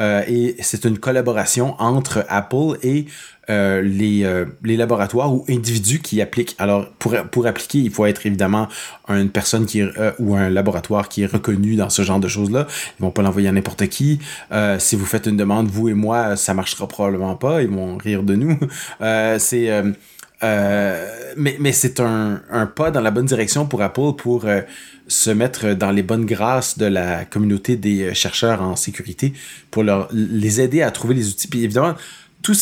Euh, 0.00 0.22
et 0.28 0.56
c'est 0.60 0.84
une 0.84 0.98
collaboration 0.98 1.74
entre 1.78 2.24
Apple 2.28 2.78
et 2.82 3.06
euh, 3.48 3.80
les, 3.80 4.24
euh, 4.24 4.44
les 4.64 4.76
laboratoires 4.76 5.32
ou 5.32 5.44
individus 5.48 6.00
qui 6.00 6.20
appliquent. 6.20 6.56
Alors, 6.58 6.90
pour, 6.98 7.14
pour 7.30 7.46
appliquer, 7.46 7.78
il 7.78 7.90
faut 7.92 8.04
être 8.04 8.26
évidemment 8.26 8.66
une 9.08 9.30
personne 9.30 9.66
qui 9.66 9.82
euh, 9.82 10.10
ou 10.18 10.34
un 10.34 10.50
laboratoire 10.50 11.08
qui 11.08 11.22
est 11.22 11.26
reconnu 11.26 11.76
dans 11.76 11.88
ce 11.88 12.02
genre 12.02 12.18
de 12.18 12.26
choses-là. 12.26 12.66
Ils 12.98 13.02
vont 13.02 13.12
pas 13.12 13.22
l'envoyer 13.22 13.48
à 13.48 13.52
n'importe 13.52 13.86
qui. 13.86 14.18
si 14.78 14.96
vous 14.96 15.06
faites 15.06 15.26
une 15.26 15.36
demande, 15.36 15.68
vous 15.68 15.88
et 15.88 15.94
moi, 15.94 16.34
ça 16.34 16.54
marchera 16.54 16.88
probablement 16.88 17.36
pas. 17.36 17.62
Ils 17.62 17.68
vont 17.68 17.96
rire 17.96 18.24
de 18.24 18.34
nous. 18.34 18.58
c'est 19.38 19.82
mais 20.42 21.56
mais 21.60 21.72
c'est 21.72 22.00
un, 22.00 22.42
un, 22.50 22.66
pas 22.66 22.90
dans 22.90 23.00
la 23.00 23.12
bonne 23.12 23.26
direction 23.26 23.66
pour 23.66 23.80
Apple 23.80 24.14
pour 24.18 24.44
se 25.06 25.30
mettre 25.30 25.74
dans 25.74 25.92
les 25.92 26.02
bonnes 26.02 26.26
grâces 26.26 26.78
de 26.78 26.86
la 26.86 27.24
communauté 27.24 27.76
des 27.76 28.12
chercheurs 28.12 28.60
en 28.60 28.74
sécurité 28.74 29.34
pour 29.70 29.84
leur 29.84 30.08
les 30.12 30.60
aider 30.60 30.82
à 30.82 30.90
trouver 30.90 31.14
les 31.14 31.28
outils. 31.28 31.46
Puis 31.46 31.62
évidemment, 31.62 31.94
tout 32.42 32.54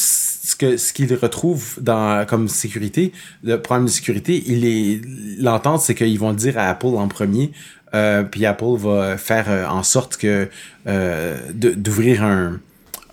ce 0.44 0.56
que 0.56 0.76
ce 0.76 0.92
qu'ils 0.92 1.14
retrouvent 1.14 1.78
dans 1.80 2.26
comme 2.26 2.48
sécurité, 2.48 3.12
le 3.42 3.60
problème 3.60 3.86
de 3.86 3.90
sécurité, 3.90 4.44
il 4.46 4.66
est 4.66 5.00
l'entente, 5.40 5.80
c'est 5.80 5.94
qu'ils 5.94 6.18
vont 6.18 6.34
dire 6.34 6.58
à 6.58 6.68
Apple 6.68 6.86
en 6.86 7.08
premier, 7.08 7.50
euh, 7.94 8.24
puis 8.24 8.44
Apple 8.44 8.76
va 8.76 9.16
faire 9.16 9.46
euh, 9.48 9.66
en 9.66 9.82
sorte 9.82 10.18
que 10.18 10.48
euh, 10.86 11.38
d'ouvrir 11.54 12.22
un, 12.22 12.60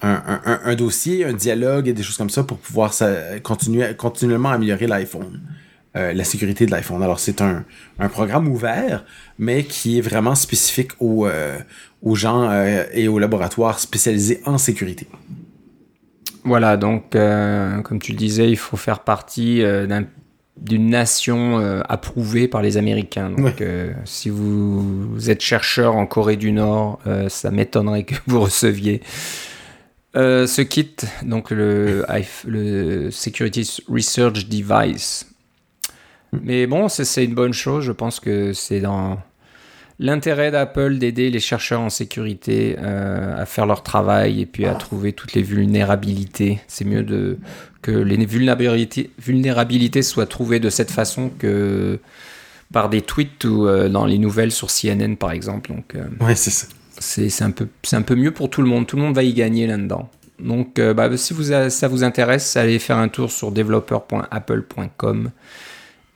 un, 0.02 0.76
dossier, 0.76 1.24
un 1.24 1.32
dialogue 1.32 1.88
et 1.88 1.94
des 1.94 2.04
choses 2.04 2.18
comme 2.18 2.30
ça 2.30 2.44
pour 2.44 2.58
pouvoir 2.58 2.92
continuer 3.44 3.94
continuellement 3.96 4.50
améliorer 4.50 4.88
l'iPhone. 4.88 5.40
La 5.94 6.24
sécurité 6.24 6.66
de 6.66 6.72
l'iPhone. 6.72 7.04
Alors, 7.04 7.20
c'est 7.20 7.42
un, 7.42 7.66
un, 8.00 8.08
programme 8.08 8.48
ouvert, 8.48 9.04
mais 9.38 9.66
qui 9.66 9.98
est 9.98 10.02
vraiment 10.02 10.36
spécifique 10.36 10.92
aux, 11.00 11.28
aux 12.02 12.16
gens 12.16 12.50
et 12.94 13.10
aux 13.10 13.20
laboratoires 13.20 13.78
spécialisés 13.78 14.42
en 14.46 14.58
sécurité. 14.58 15.08
Voilà, 16.44 16.78
donc 16.78 17.16
euh, 17.16 17.82
comme 17.82 18.00
tu 18.00 18.12
le 18.14 18.18
disais, 18.18 18.50
il 18.50 18.58
faut 18.58 18.78
faire 18.78 19.00
partie 19.00 19.62
euh, 19.62 19.88
d'une 20.58 20.90
nation 20.90 21.60
euh, 21.60 21.82
approuvée 21.88 22.48
par 22.48 22.62
les 22.62 22.78
Américains. 22.78 23.30
Donc 23.30 23.64
si 24.06 24.30
vous, 24.30 25.30
êtes 25.30 25.42
chercheur 25.42 25.96
en 25.96 26.06
Corée 26.06 26.38
du 26.38 26.52
Nord, 26.52 27.00
ça 27.28 27.52
m'étonnerait 27.52 28.04
que 28.04 28.16
vous 28.28 28.42
receviez 28.42 29.02
ce 30.14 30.62
kit, 30.62 30.96
donc 31.24 31.52
le, 31.52 32.06
le 32.46 33.12
Security 33.12 33.84
Research 33.88 34.48
Device. 34.48 35.28
Mm. 36.32 36.38
Mais 36.44 36.68
bon, 36.68 36.90
c'est 36.90 37.24
une 37.24 37.36
bonne 37.36 37.54
chose. 37.54 37.86
Je 37.86 37.92
pense 37.92 38.20
que 38.20 38.54
c'est 38.54 38.80
dans 38.80 39.20
l'intérêt 40.02 40.50
d'Apple 40.50 40.98
d'aider 40.98 41.30
les 41.30 41.40
chercheurs 41.40 41.80
en 41.80 41.92
sécurité 41.92 42.76
euh, 42.80 43.40
à 43.40 43.46
faire 43.46 43.68
leur 43.68 43.84
travail 43.84 44.42
et 44.42 44.46
puis 44.48 44.66
à 44.66 44.74
trouver 44.74 45.14
toutes 45.14 45.34
les 45.34 45.44
vulnérabilités. 45.44 46.60
C'est 46.68 46.86
mieux 46.86 47.04
de, 47.04 47.38
que 47.84 47.92
les 47.92 48.26
vulnérabilités, 48.26 49.12
vulnérabilités 49.20 50.02
soient 50.02 50.26
trouvées 50.26 50.60
de 50.60 50.72
cette 50.72 50.90
façon 50.90 51.30
que 51.38 52.00
par 52.74 52.90
des 52.90 53.02
tweets 53.02 53.46
ou 53.46 53.68
euh, 53.68 53.90
dans 53.90 54.06
les 54.06 54.18
nouvelles 54.18 54.52
sur 54.52 54.70
CNN 54.70 55.16
par 55.16 55.32
exemple. 55.32 55.72
Donc, 55.72 55.94
euh, 55.96 56.04
ouais, 56.20 56.36
c'est 56.36 56.50
ça. 56.50 56.68
C'est 56.98 57.44
un, 57.44 57.52
peu, 57.52 57.68
un 57.94 58.02
peu 58.02 58.16
mieux 58.16 58.32
pour 58.32 58.50
tout 58.50 58.62
le 58.62 58.68
monde. 58.68 58.88
Tout 58.88 58.96
le 58.96 59.04
monde 59.04 59.16
va 59.16 59.24
y 59.24 59.34
gagner 59.34 59.66
là-dedans. 59.66 60.10
Donc, 60.40 60.80
bah, 60.80 61.16
si 61.18 61.34
vous 61.34 61.46
ça 61.70 61.88
vous 61.88 62.04
intéresse, 62.04 62.56
allez 62.58 62.78
faire 62.78 62.98
un 62.98 63.08
tour 63.08 63.32
sur 63.32 63.52
developer.apple.com 63.52 65.32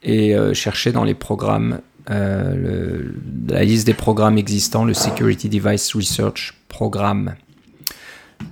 et 0.04 0.36
chercher 0.52 0.92
dans 0.92 1.02
les 1.02 1.14
programmes 1.14 1.80
le, 2.08 3.14
la 3.48 3.64
liste 3.64 3.86
des 3.86 3.94
programmes 3.94 4.38
existants, 4.38 4.84
le 4.84 4.94
Security 4.94 5.48
Device 5.48 5.94
Research 5.94 6.54
Programme. 6.68 7.34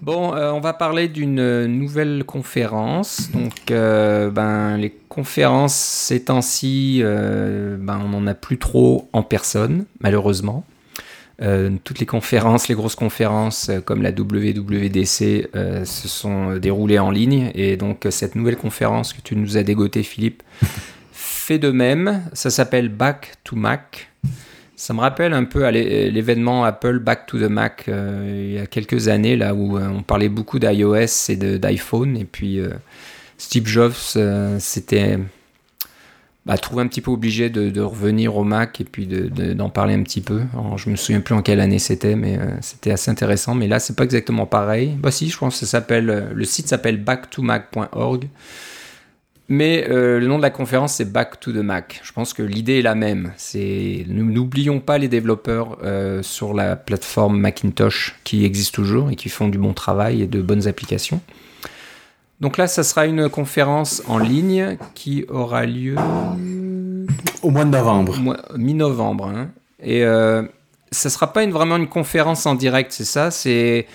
Bon, 0.03 0.35
euh, 0.35 0.51
on 0.53 0.61
va 0.61 0.73
parler 0.73 1.09
d'une 1.09 1.67
nouvelle 1.67 2.25
conférence. 2.25 3.31
Donc, 3.33 3.71
euh, 3.71 4.31
ben, 4.31 4.77
les 4.77 4.91
conférences 5.09 5.75
ces 5.75 6.25
temps-ci, 6.25 7.01
ben, 7.03 8.01
on 8.05 8.09
n'en 8.09 8.27
a 8.27 8.35
plus 8.35 8.59
trop 8.59 9.09
en 9.13 9.23
personne, 9.23 9.85
malheureusement. 10.01 10.65
toutes 11.85 11.99
les 11.99 12.07
conférences, 12.07 12.69
les 12.69 12.75
grosses 12.75 12.95
conférences 12.95 13.71
comme 13.85 14.03
la 14.03 14.11
WWDC 14.11 15.49
se 15.85 16.09
sont 16.09 16.57
déroulées 16.57 16.99
en 16.99 17.11
ligne. 17.11 17.51
Et 17.55 17.77
donc, 17.77 18.07
cette 18.11 18.35
nouvelle 18.35 18.57
conférence 18.57 19.13
que 19.13 19.21
tu 19.21 19.37
nous 19.37 19.57
as 19.57 19.63
dégotée, 19.63 20.03
Philippe, 20.03 20.43
fait 21.45 21.59
de 21.59 21.71
même. 21.71 22.23
Ça 22.33 22.49
s'appelle 22.49 22.89
Back 22.89 23.35
to 23.45 23.55
Mac. 23.55 24.11
Ça 24.77 24.95
me 24.95 25.01
rappelle 25.01 25.35
un 25.35 25.45
peu 25.45 25.69
l'événement 25.69 26.65
Apple 26.65 26.99
Back 27.01 27.27
to 27.27 27.39
the 27.39 27.51
Mac 27.51 27.85
euh, 27.89 28.49
il 28.49 28.55
y 28.55 28.59
a 28.59 28.67
quelques 28.67 29.09
années, 29.09 29.37
là 29.37 29.55
où 29.55 29.77
euh, 29.77 29.87
on 29.89 30.03
parlait 30.03 30.31
beaucoup 30.31 30.59
d'iOS 30.59 31.29
et 31.29 31.37
d'iPhone. 31.37 32.17
Et 32.17 32.25
puis 32.25 32.61
euh, 32.61 32.71
Steve 33.37 33.67
Jobs 33.67 34.17
s'était 34.59 35.19
bah, 36.47 36.57
trouvé 36.57 36.83
un 36.83 36.87
petit 36.87 37.03
peu 37.03 37.11
obligé 37.11 37.51
de, 37.51 37.81
revenir 37.81 38.37
au 38.37 38.45
Mac 38.45 38.81
et 38.81 38.85
puis 38.85 39.07
d'en 39.07 39.69
parler 39.69 39.93
un 39.93 40.03
petit 40.03 40.23
peu. 40.23 40.41
Alors, 40.55 40.79
je 40.79 40.89
me 40.89 40.97
souviens 40.97 41.21
plus 41.21 41.35
en 41.35 41.43
quelle 41.43 41.61
année 41.61 41.79
c'était, 41.79 42.17
mais 42.17 42.39
c'était 42.63 42.91
assez 42.91 43.11
intéressant. 43.11 43.55
Mais 43.55 43.69
là, 43.69 43.81
c'est 43.81 43.97
pas 43.97 44.05
exactement 44.05 44.47
pareil. 44.47 44.97
Bah 44.99 45.11
si, 45.11 45.29
je 45.29 45.37
pense 45.37 45.61
que 45.61 45.67
ça 45.67 45.73
s'appelle, 45.73 46.31
le 46.33 46.45
site 46.45 46.69
s'appelle 46.69 46.97
backtomac.org. 46.97 48.29
Mais 49.49 49.87
euh, 49.91 50.19
le 50.19 50.27
nom 50.27 50.39
de 50.39 50.43
la 50.43 50.51
conférence, 50.51 50.95
c'est 50.95 51.13
Back 51.13 51.39
to 51.39 51.53
the 51.53 51.57
Mac. 51.57 52.01
Je 52.03 52.13
pense 52.13 52.33
que 52.33 52.43
l'idée 52.43 52.79
est 52.79 52.83
la 52.83 52.95
même. 52.95 53.33
C'est 53.37 54.07
n'oublions 54.09 54.81
pas 54.81 54.97
les 54.97 55.09
développeurs 55.09 55.79
euh, 55.83 56.23
sur 56.23 56.55
la 56.55 56.77
plateforme 56.77 57.39
Macintosh 57.39 58.17
qui 58.25 58.45
existe 58.45 58.75
toujours 58.75 59.11
et 59.11 59.17
qui 59.17 59.29
font 59.29 59.49
du 59.49 59.59
bon 59.59 59.75
travail 59.75 60.23
et 60.23 60.27
de 60.27 60.41
bonnes 60.41 60.67
applications. 60.67 61.21
Donc 62.41 62.57
là, 62.57 62.67
ça 62.67 62.83
sera 62.83 63.07
une 63.07 63.29
conférence 63.29 64.03
en 64.09 64.19
ligne 64.19 64.77
qui 64.95 65.25
aura 65.29 65.67
lieu 65.67 65.97
au 67.43 67.51
mois 67.51 67.65
de 67.65 67.71
novembre, 67.71 68.17
mi-novembre. 68.57 69.27
Hein. 69.27 69.51
Et 69.83 70.05
euh, 70.05 70.43
ça 70.91 71.11
sera 71.11 71.33
pas 71.33 71.45
une, 71.45 71.53
vraiment 71.53 71.77
une 71.77 71.89
conférence 71.89 72.47
en 72.47 72.55
direct, 72.55 72.93
c'est 72.93 73.05
ça? 73.05 73.31
C'est 73.31 73.87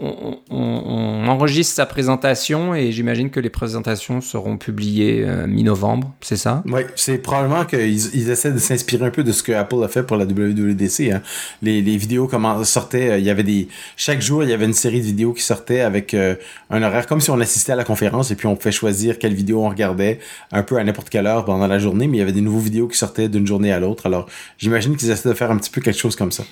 on, 0.00 1.26
enregistre 1.28 1.74
sa 1.74 1.86
présentation 1.86 2.74
et 2.74 2.90
j'imagine 2.90 3.30
que 3.30 3.40
les 3.40 3.50
présentations 3.50 4.20
seront 4.20 4.56
publiées 4.56 5.24
euh, 5.24 5.46
mi-novembre, 5.46 6.14
c'est 6.20 6.36
ça? 6.36 6.62
Oui, 6.66 6.82
c'est 6.96 7.18
probablement 7.18 7.64
qu'ils 7.64 8.14
ils 8.14 8.30
essaient 8.30 8.52
de 8.52 8.58
s'inspirer 8.58 9.04
un 9.04 9.10
peu 9.10 9.24
de 9.24 9.32
ce 9.32 9.42
que 9.42 9.52
Apple 9.52 9.82
a 9.84 9.88
fait 9.88 10.02
pour 10.02 10.16
la 10.16 10.24
WWDC. 10.24 11.12
Hein. 11.12 11.22
Les, 11.62 11.80
vidéos 11.98 12.28
comment 12.28 12.62
sortaient, 12.64 13.10
euh, 13.10 13.18
il 13.18 13.24
y 13.24 13.30
avait 13.30 13.42
des 13.42 13.68
chaque 13.96 14.22
jour 14.22 14.42
il 14.42 14.50
y 14.50 14.52
avait 14.52 14.64
une 14.64 14.72
série 14.72 15.00
de 15.00 15.06
vidéos 15.06 15.32
qui 15.32 15.42
sortaient 15.42 15.80
avec 15.80 16.14
euh, 16.14 16.34
un 16.70 16.82
horaire 16.82 17.06
comme 17.06 17.20
si 17.20 17.30
on 17.30 17.40
assistait 17.40 17.72
à 17.72 17.76
la 17.76 17.84
conférence 17.84 18.30
et 18.30 18.36
puis 18.36 18.46
on 18.46 18.56
pouvait 18.56 18.72
choisir 18.72 19.18
quelle 19.18 19.34
vidéo 19.34 19.64
on 19.64 19.68
regardait 19.68 20.20
un 20.52 20.62
peu 20.62 20.76
à 20.78 20.84
n'importe 20.84 21.10
quelle 21.10 21.26
heure 21.26 21.44
pendant 21.44 21.66
la 21.66 21.78
journée, 21.78 22.06
mais 22.06 22.18
il 22.18 22.20
y 22.20 22.22
avait 22.22 22.32
des 22.32 22.40
nouveaux 22.40 22.60
vidéos 22.60 22.88
qui 22.88 22.96
sortaient 22.96 23.28
d'une 23.28 23.46
journée 23.46 23.72
à 23.72 23.80
l'autre. 23.80 24.06
Alors 24.06 24.26
j'imagine 24.58 24.96
qu'ils 24.96 25.10
essaient 25.10 25.28
de 25.28 25.34
faire 25.34 25.50
un 25.50 25.58
petit 25.58 25.70
peu 25.70 25.80
quelque 25.80 25.98
chose 25.98 26.16
comme 26.16 26.32
ça. 26.32 26.44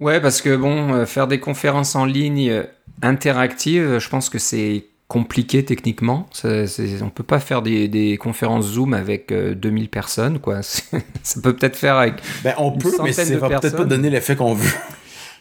Ouais, 0.00 0.20
parce 0.20 0.42
que 0.42 0.54
bon, 0.54 0.92
euh, 0.92 1.06
faire 1.06 1.26
des 1.26 1.40
conférences 1.40 1.94
en 1.94 2.04
ligne 2.04 2.50
euh, 2.50 2.62
interactives, 3.02 3.98
je 3.98 4.08
pense 4.08 4.28
que 4.28 4.38
c'est 4.38 4.86
compliqué 5.08 5.64
techniquement. 5.64 6.28
On 6.44 6.66
on 7.02 7.10
peut 7.10 7.22
pas 7.22 7.38
faire 7.38 7.62
des, 7.62 8.18
conférences 8.20 8.66
Zoom 8.66 8.92
avec 8.92 9.32
2000 9.32 9.84
euh, 9.84 9.88
personnes, 9.88 10.38
quoi. 10.38 10.60
ça 10.62 11.40
peut 11.42 11.54
peut-être 11.54 11.76
faire 11.76 11.96
avec. 11.96 12.14
Ben, 12.42 12.54
on 12.58 12.72
peut, 12.72 12.90
mais 13.02 13.12
ça 13.12 13.24
va 13.36 13.60
peut-être 13.60 13.76
pas 13.76 13.84
donner 13.84 14.10
l'effet 14.10 14.36
qu'on 14.36 14.54
veut. 14.54 14.70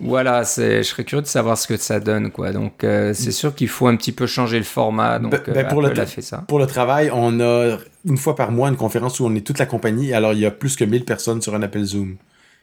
Voilà, 0.01 0.43
je 0.43 0.81
serais 0.83 1.05
curieux 1.05 1.21
de 1.21 1.27
savoir 1.27 1.57
ce 1.57 1.67
que 1.67 1.77
ça 1.77 2.01
donne, 2.01 2.29
quoi. 2.29 2.51
Donc, 2.51 2.73
c'est 2.81 3.31
sûr 3.31 3.55
qu'il 3.55 3.69
faut 3.69 3.87
un 3.87 3.95
petit 3.95 4.11
peu 4.11 4.27
changer 4.27 4.57
le 4.57 4.65
format. 4.65 5.19
Donc, 5.19 5.31
ben, 5.31 5.41
ben, 5.53 5.67
pour, 5.67 5.81
le 5.81 5.93
fait 5.95 6.21
ça. 6.21 6.43
pour 6.47 6.59
le 6.59 6.67
travail, 6.67 7.09
on 7.13 7.39
a 7.39 7.77
une 8.05 8.17
fois 8.17 8.35
par 8.35 8.51
mois 8.51 8.67
une 8.69 8.75
conférence 8.75 9.19
où 9.19 9.25
on 9.25 9.33
est 9.35 9.45
toute 9.45 9.57
la 9.57 9.65
compagnie. 9.65 10.13
Alors, 10.13 10.33
il 10.33 10.39
y 10.39 10.45
a 10.45 10.51
plus 10.51 10.75
que 10.75 10.83
1000 10.83 11.05
personnes 11.05 11.41
sur 11.41 11.55
un 11.55 11.63
appel 11.63 11.85
Zoom. 11.85 12.17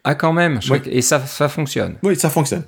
Ah, 0.04 0.14
quand 0.14 0.32
même 0.32 0.60
Et 0.86 1.02
ça, 1.02 1.24
ça 1.26 1.48
fonctionne 1.48 1.96
Oui, 2.02 2.16
ça 2.16 2.30
fonctionne. 2.30 2.64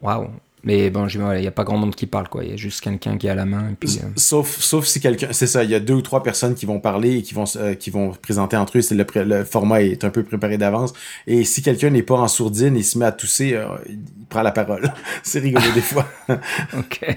Waouh 0.00 0.28
mais 0.66 0.90
bon, 0.90 1.06
il 1.06 1.40
n'y 1.40 1.46
a 1.46 1.52
pas 1.52 1.62
grand 1.62 1.78
monde 1.78 1.94
qui 1.94 2.06
parle, 2.06 2.28
quoi. 2.28 2.42
Il 2.42 2.50
y 2.50 2.52
a 2.52 2.56
juste 2.56 2.80
quelqu'un 2.80 3.16
qui 3.16 3.28
a 3.28 3.36
la 3.36 3.46
main. 3.46 3.74
puis, 3.78 4.00
euh, 4.02 4.08
sauf, 4.16 4.58
sauf 4.58 4.84
si 4.84 4.98
quelqu'un. 4.98 5.28
C'est 5.30 5.46
ça, 5.46 5.62
il 5.62 5.70
y 5.70 5.76
a 5.76 5.80
deux 5.80 5.94
ou 5.94 6.02
trois 6.02 6.24
personnes 6.24 6.56
qui 6.56 6.66
vont 6.66 6.80
parler 6.80 7.18
et 7.18 7.22
qui 7.22 7.34
vont, 7.34 7.44
euh, 7.54 7.74
qui 7.74 7.90
vont 7.90 8.10
présenter 8.10 8.56
entre 8.56 8.76
eux. 8.76 8.80
Le, 8.90 9.22
le, 9.22 9.44
format 9.44 9.82
est 9.82 10.02
un 10.02 10.10
peu 10.10 10.24
préparé 10.24 10.58
d'avance. 10.58 10.92
Et 11.28 11.44
si 11.44 11.62
quelqu'un 11.62 11.90
n'est 11.90 12.02
pas 12.02 12.16
en 12.16 12.26
sourdine 12.26 12.76
et 12.76 12.82
se 12.82 12.98
met 12.98 13.04
à 13.04 13.12
tousser, 13.12 13.54
euh, 13.54 13.64
il 13.88 14.00
prend 14.28 14.42
la 14.42 14.50
parole. 14.50 14.92
c'est 15.22 15.38
rigolo 15.38 15.66
des 15.72 15.80
fois. 15.80 16.04
ok. 16.28 17.16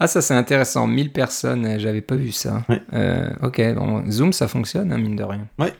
Ah, 0.00 0.06
ça 0.06 0.22
c'est 0.22 0.34
intéressant. 0.34 0.86
1000 0.86 1.12
personnes, 1.12 1.78
j'avais 1.78 2.00
pas 2.00 2.16
vu 2.16 2.32
ça. 2.32 2.64
ok, 3.42 3.74
bon, 3.74 4.10
Zoom, 4.10 4.32
ça 4.32 4.48
fonctionne, 4.48 4.92
hein, 4.92 4.98
mine 4.98 5.16
de 5.16 5.24
rien. 5.24 5.46
Ouais. 5.58 5.74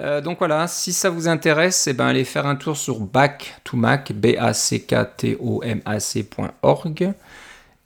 Euh, 0.00 0.20
donc 0.20 0.38
voilà, 0.38 0.68
si 0.68 0.92
ça 0.92 1.10
vous 1.10 1.28
intéresse, 1.28 1.86
eh 1.88 1.92
ben, 1.92 2.06
allez 2.06 2.24
faire 2.24 2.46
un 2.46 2.56
tour 2.56 2.76
sur 2.76 3.00
back 3.00 3.56
to 3.64 3.76
mac, 3.76 4.12
b 4.12 4.36
a 4.38 4.52
c 4.52 4.80
k 4.80 4.94
t 5.16 5.36
o 5.40 5.62
m 5.62 5.80
a 5.84 5.98
c.org. 5.98 7.12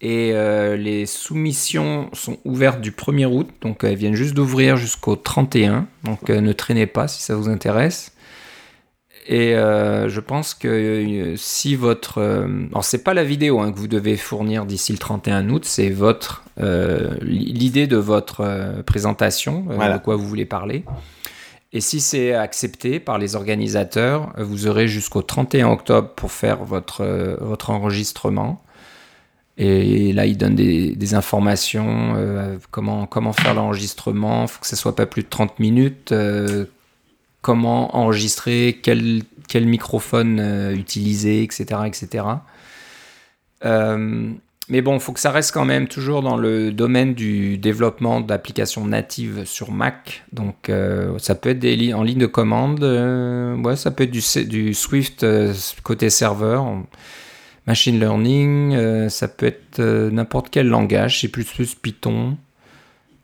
Et 0.04 0.32
euh, 0.32 0.76
les 0.76 1.06
soumissions 1.06 2.10
sont 2.12 2.38
ouvertes 2.44 2.80
du 2.80 2.90
1er 2.90 3.26
août, 3.26 3.48
donc 3.60 3.84
elles 3.84 3.94
viennent 3.94 4.16
juste 4.16 4.34
d'ouvrir 4.34 4.76
jusqu'au 4.76 5.16
31. 5.16 5.86
Donc 6.04 6.28
euh, 6.28 6.40
ne 6.40 6.52
traînez 6.52 6.86
pas 6.86 7.08
si 7.08 7.22
ça 7.22 7.36
vous 7.36 7.48
intéresse. 7.48 8.12
Et 9.28 9.52
je 9.52 10.18
pense 10.18 10.52
que 10.52 11.34
si 11.36 11.76
votre... 11.76 12.18
alors 12.72 12.82
c'est 12.82 13.04
pas 13.04 13.14
la 13.14 13.22
vidéo 13.22 13.60
hein, 13.60 13.70
que 13.70 13.78
vous 13.78 13.86
devez 13.86 14.16
fournir 14.16 14.66
d'ici 14.66 14.90
le 14.90 14.98
31 14.98 15.48
août, 15.48 15.64
c'est 15.64 15.90
votre 15.90 16.42
l'idée 17.22 17.86
de 17.86 17.96
votre 17.96 18.82
présentation, 18.84 19.62
de 19.62 19.98
quoi 19.98 20.16
vous 20.16 20.26
voulez 20.26 20.44
parler. 20.44 20.84
Et 21.72 21.80
si 21.80 22.00
c'est 22.00 22.34
accepté 22.34 23.00
par 23.00 23.18
les 23.18 23.34
organisateurs, 23.34 24.32
vous 24.38 24.66
aurez 24.66 24.88
jusqu'au 24.88 25.22
31 25.22 25.70
octobre 25.70 26.10
pour 26.10 26.30
faire 26.30 26.64
votre, 26.64 27.00
euh, 27.00 27.36
votre 27.40 27.70
enregistrement. 27.70 28.62
Et 29.56 30.12
là, 30.12 30.26
ils 30.26 30.36
donnent 30.36 30.54
des, 30.54 31.14
informations, 31.14 32.14
euh, 32.16 32.58
comment, 32.70 33.06
comment 33.06 33.32
faire 33.32 33.54
l'enregistrement, 33.54 34.42
il 34.42 34.48
faut 34.48 34.60
que 34.60 34.66
ce 34.66 34.76
soit 34.76 34.96
pas 34.96 35.06
plus 35.06 35.22
de 35.22 35.28
30 35.28 35.58
minutes, 35.60 36.12
euh, 36.12 36.64
comment 37.42 37.96
enregistrer, 37.96 38.80
quel, 38.82 39.22
quel 39.48 39.66
microphone 39.66 40.72
utiliser, 40.74 41.42
etc. 41.42 41.80
etc. 41.86 42.24
Mais 44.68 44.80
bon, 44.80 44.94
il 44.94 45.00
faut 45.00 45.12
que 45.12 45.20
ça 45.20 45.32
reste 45.32 45.52
quand 45.52 45.64
même 45.64 45.88
toujours 45.88 46.22
dans 46.22 46.36
le 46.36 46.70
domaine 46.70 47.14
du 47.14 47.58
développement 47.58 48.20
d'applications 48.20 48.86
natives 48.86 49.44
sur 49.44 49.72
Mac. 49.72 50.22
Donc, 50.32 50.68
euh, 50.68 51.18
ça 51.18 51.34
peut 51.34 51.50
être 51.50 51.94
en 51.94 52.02
ligne 52.02 52.20
de 52.20 52.26
commande. 52.26 52.82
Euh, 52.84 53.56
ouais, 53.56 53.76
ça 53.76 53.90
peut 53.90 54.04
être 54.04 54.10
du, 54.10 54.74
Swift 54.74 55.24
euh, 55.24 55.52
côté 55.82 56.10
serveur, 56.10 56.64
machine 57.66 57.98
learning. 57.98 59.08
ça 59.08 59.26
peut 59.26 59.46
être 59.46 59.80
n'importe 59.80 60.48
quel 60.50 60.68
langage, 60.68 61.20
C++, 61.20 61.28
Python. 61.82 62.36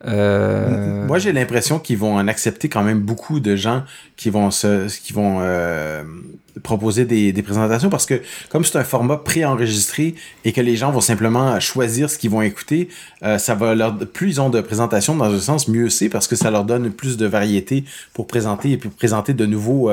Euh, 0.05 1.05
Moi, 1.07 1.19
j'ai 1.19 1.31
l'impression 1.31 1.79
qu'ils 1.79 1.97
vont 1.97 2.15
en 2.15 2.27
accepter 2.27 2.69
quand 2.69 2.83
même 2.83 3.01
beaucoup 3.01 3.39
de 3.39 3.55
gens 3.55 3.83
qui 4.15 4.29
vont 4.29 4.49
se, 4.49 4.87
qui 4.87 5.11
vont 5.11 5.39
euh, 5.41 6.03
proposer 6.63 7.05
des, 7.05 7.33
des, 7.33 7.43
présentations 7.43 7.89
parce 7.89 8.05
que 8.05 8.21
comme 8.49 8.63
c'est 8.63 8.77
un 8.77 8.83
format 8.83 9.17
préenregistré 9.17 10.15
et 10.45 10.53
que 10.53 10.61
les 10.61 10.77
gens 10.77 10.91
vont 10.91 11.01
simplement 11.01 11.59
choisir 11.59 12.09
ce 12.09 12.17
qu'ils 12.17 12.29
vont 12.29 12.41
écouter, 12.41 12.87
euh, 13.23 13.37
ça 13.37 13.55
va 13.55 13.75
leur 13.75 13.97
plus 13.97 14.29
ils 14.29 14.41
ont 14.41 14.49
de 14.49 14.61
présentations 14.61 15.15
dans 15.15 15.33
un 15.33 15.39
sens 15.39 15.67
mieux 15.67 15.89
c'est 15.89 16.09
parce 16.09 16.27
que 16.27 16.35
ça 16.35 16.49
leur 16.49 16.63
donne 16.63 16.91
plus 16.91 17.17
de 17.17 17.25
variété 17.25 17.83
pour 18.13 18.27
présenter 18.27 18.71
et 18.71 18.77
pour 18.77 18.91
présenter 18.91 19.33
de 19.33 19.45
nouveaux 19.45 19.89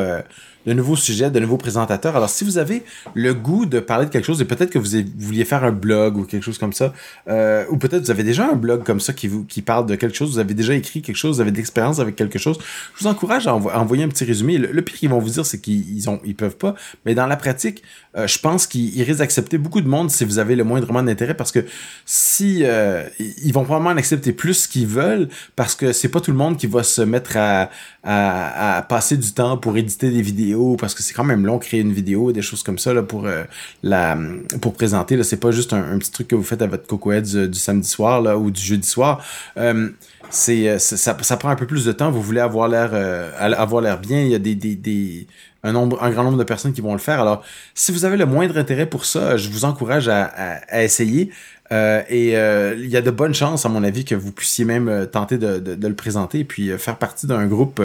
de 0.67 0.73
nouveaux 0.73 0.97
sujets, 0.97 1.31
de 1.31 1.41
nouveaux 1.41 1.57
présentateurs. 1.57 2.17
Alors, 2.17 2.29
si 2.29 2.45
vous 2.45 2.59
avez 2.59 2.83
le 3.15 3.35
goût 3.35 3.67
de 3.67 3.81
parler 3.81 4.07
de 4.07 4.11
quelque 4.11 4.25
chose, 4.25 4.41
et 4.41 4.45
peut-être 4.45 4.71
que 4.71 4.79
vous, 4.79 5.03
vouliez 5.17 5.45
faire 5.45 5.65
un 5.65 5.73
blog 5.73 6.17
ou 6.17 6.25
quelque 6.25 6.43
chose 6.43 6.59
comme 6.59 6.73
ça, 6.73 6.93
euh, 7.29 7.65
ou 7.71 7.77
peut-être 7.77 8.03
vous 8.03 8.11
avez 8.11 8.25
déjà 8.25 8.49
un 8.51 8.57
blog 8.57 8.85
comme 8.85 9.01
ça 9.01 9.13
qui, 9.13 9.29
vous, 9.29 9.47
parle 9.65 9.87
de 9.87 9.95
quelque 9.95 10.17
chose, 10.17 10.33
vous 10.33 10.39
avez 10.39 10.55
déjà 10.55 10.75
écrit 10.75 11.03
quelque 11.03 11.17
chose, 11.17 11.37
vous 11.37 11.41
avez 11.41 11.53
de 11.53 11.57
l'expérience 11.57 12.01
avec 12.01 12.17
quelque 12.17 12.39
chose, 12.39 12.59
je 12.97 13.05
vous 13.05 13.07
encourage 13.07 13.47
à, 13.47 13.55
envoyer 13.55 14.05
un 14.05 14.09
petit 14.09 14.25
résumé. 14.25 14.59
Le, 14.59 14.83
pire 14.83 14.97
qu'ils 14.97 15.11
vont 15.11 15.19
vous 15.19 15.31
dire, 15.31 15.47
c'est 15.47 15.61
qu'ils 15.61 16.11
ont, 16.11 16.21
ils 16.25 16.35
peuvent 16.35 16.57
pas, 16.57 16.75
mais 17.05 17.15
dans 17.15 17.27
la 17.27 17.37
pratique, 17.37 17.83
euh, 18.17 18.27
je 18.27 18.39
pense 18.39 18.67
qu'ils 18.67 19.03
risquent 19.03 19.19
d'accepter 19.19 19.59
beaucoup 19.59 19.81
de 19.81 19.89
monde 19.89 20.11
si 20.11 20.25
vous 20.25 20.39
avez 20.39 20.57
le 20.57 20.65
moindrement 20.65 21.03
d'intérêt, 21.03 21.35
parce 21.35 21.53
que 21.53 21.65
si 22.05 22.61
euh, 22.63 23.05
ils 23.19 23.53
vont 23.53 23.65
probablement 23.65 23.91
en 23.91 23.97
accepter 23.97 24.33
plus 24.33 24.67
qu'ils 24.67 24.87
veulent, 24.87 25.29
parce 25.55 25.75
que 25.75 25.93
c'est 25.93 26.09
pas 26.09 26.21
tout 26.21 26.31
le 26.31 26.37
monde 26.37 26.57
qui 26.57 26.67
va 26.67 26.83
se 26.83 27.03
mettre 27.03 27.37
à, 27.37 27.71
à, 28.03 28.77
à 28.79 28.83
passer 28.83 29.17
du 29.17 29.33
temps 29.33 29.57
pour 29.57 29.77
éditer 29.77 30.11
des 30.11 30.23
vidéos 30.23 30.77
parce 30.77 30.95
que 30.95 31.03
c'est 31.03 31.15
quand 31.15 31.25
même 31.25 31.47
long 31.47 31.59
créer 31.59 31.81
une 31.81 31.93
vidéo, 31.93 32.33
des 32.33 32.43
choses 32.43 32.63
comme 32.63 32.79
ça 32.79 32.95
là, 32.95 33.03
pour 33.03 33.27
euh, 33.27 33.45
la 33.83 34.17
pour 34.61 34.75
présenter. 34.75 35.17
Là, 35.17 35.25
c'est 35.25 35.39
pas 35.39 35.51
juste 35.51 35.73
un, 35.73 35.99
petit 35.99 36.13
truc 36.13 36.29
que 36.29 36.35
vous 36.35 36.43
faites 36.43 36.63
à 36.63 36.67
votre 36.67 36.87
coco 36.87 37.13
du, 37.21 37.55
samedi 37.55 37.89
soir 37.89 38.21
là, 38.21 38.39
ou 38.39 38.51
du 38.51 38.61
jeudi 38.61 38.87
soir. 38.87 39.25
Euh, 39.57 39.91
c'est 40.31 40.79
ça, 40.79 41.17
ça, 41.21 41.37
prend 41.37 41.51
un 41.51 41.57
peu 41.57 41.67
plus 41.67 41.85
de 41.85 41.93
temps. 41.93 42.11
Vous 42.11 42.23
voulez 42.23 42.41
avoir 42.41 42.69
l'air 42.69 42.91
euh, 42.93 43.31
avoir 43.39 43.81
l'air 43.81 43.99
bien. 43.99 44.23
Il 44.23 44.29
y 44.29 44.35
a 44.35 44.41
des, 44.41 44.55
des, 44.55 44.75
des 44.75 45.27
un, 45.67 46.11
grand 46.11 46.25
nombre 46.25 46.39
de 46.39 46.45
personnes 46.45 46.73
qui 46.73 46.81
vont 46.81 46.93
le 46.93 46.99
faire. 46.99 47.21
Alors, 47.21 47.43
si 47.75 47.93
vous 47.93 48.05
avez 48.05 48.17
le 48.17 48.27
moindre 48.27 48.59
intérêt 48.59 48.87
pour 48.87 49.05
ça, 49.05 49.37
je 49.37 49.49
vous 49.49 49.65
encourage 49.65 50.09
à, 50.09 50.83
essayer. 50.83 51.31
Euh, 51.73 52.03
et 52.09 52.37
euh, 52.37 52.77
il 52.79 52.89
y 52.89 52.97
a 52.97 53.03
de 53.03 53.11
bonnes 53.11 53.35
chances, 53.35 53.67
à 53.67 53.69
mon 53.69 53.83
avis, 53.83 54.05
que 54.05 54.15
vous 54.15 54.31
puissiez 54.31 54.65
même 54.65 54.89
euh, 54.89 55.05
tenter 55.05 55.37
de, 55.37 55.77
le 55.89 55.95
présenter 55.95 56.41
et 56.41 56.45
puis 56.45 56.71
faire 56.79 56.97
partie 56.97 57.27
d'un 57.27 57.47
groupe. 57.47 57.83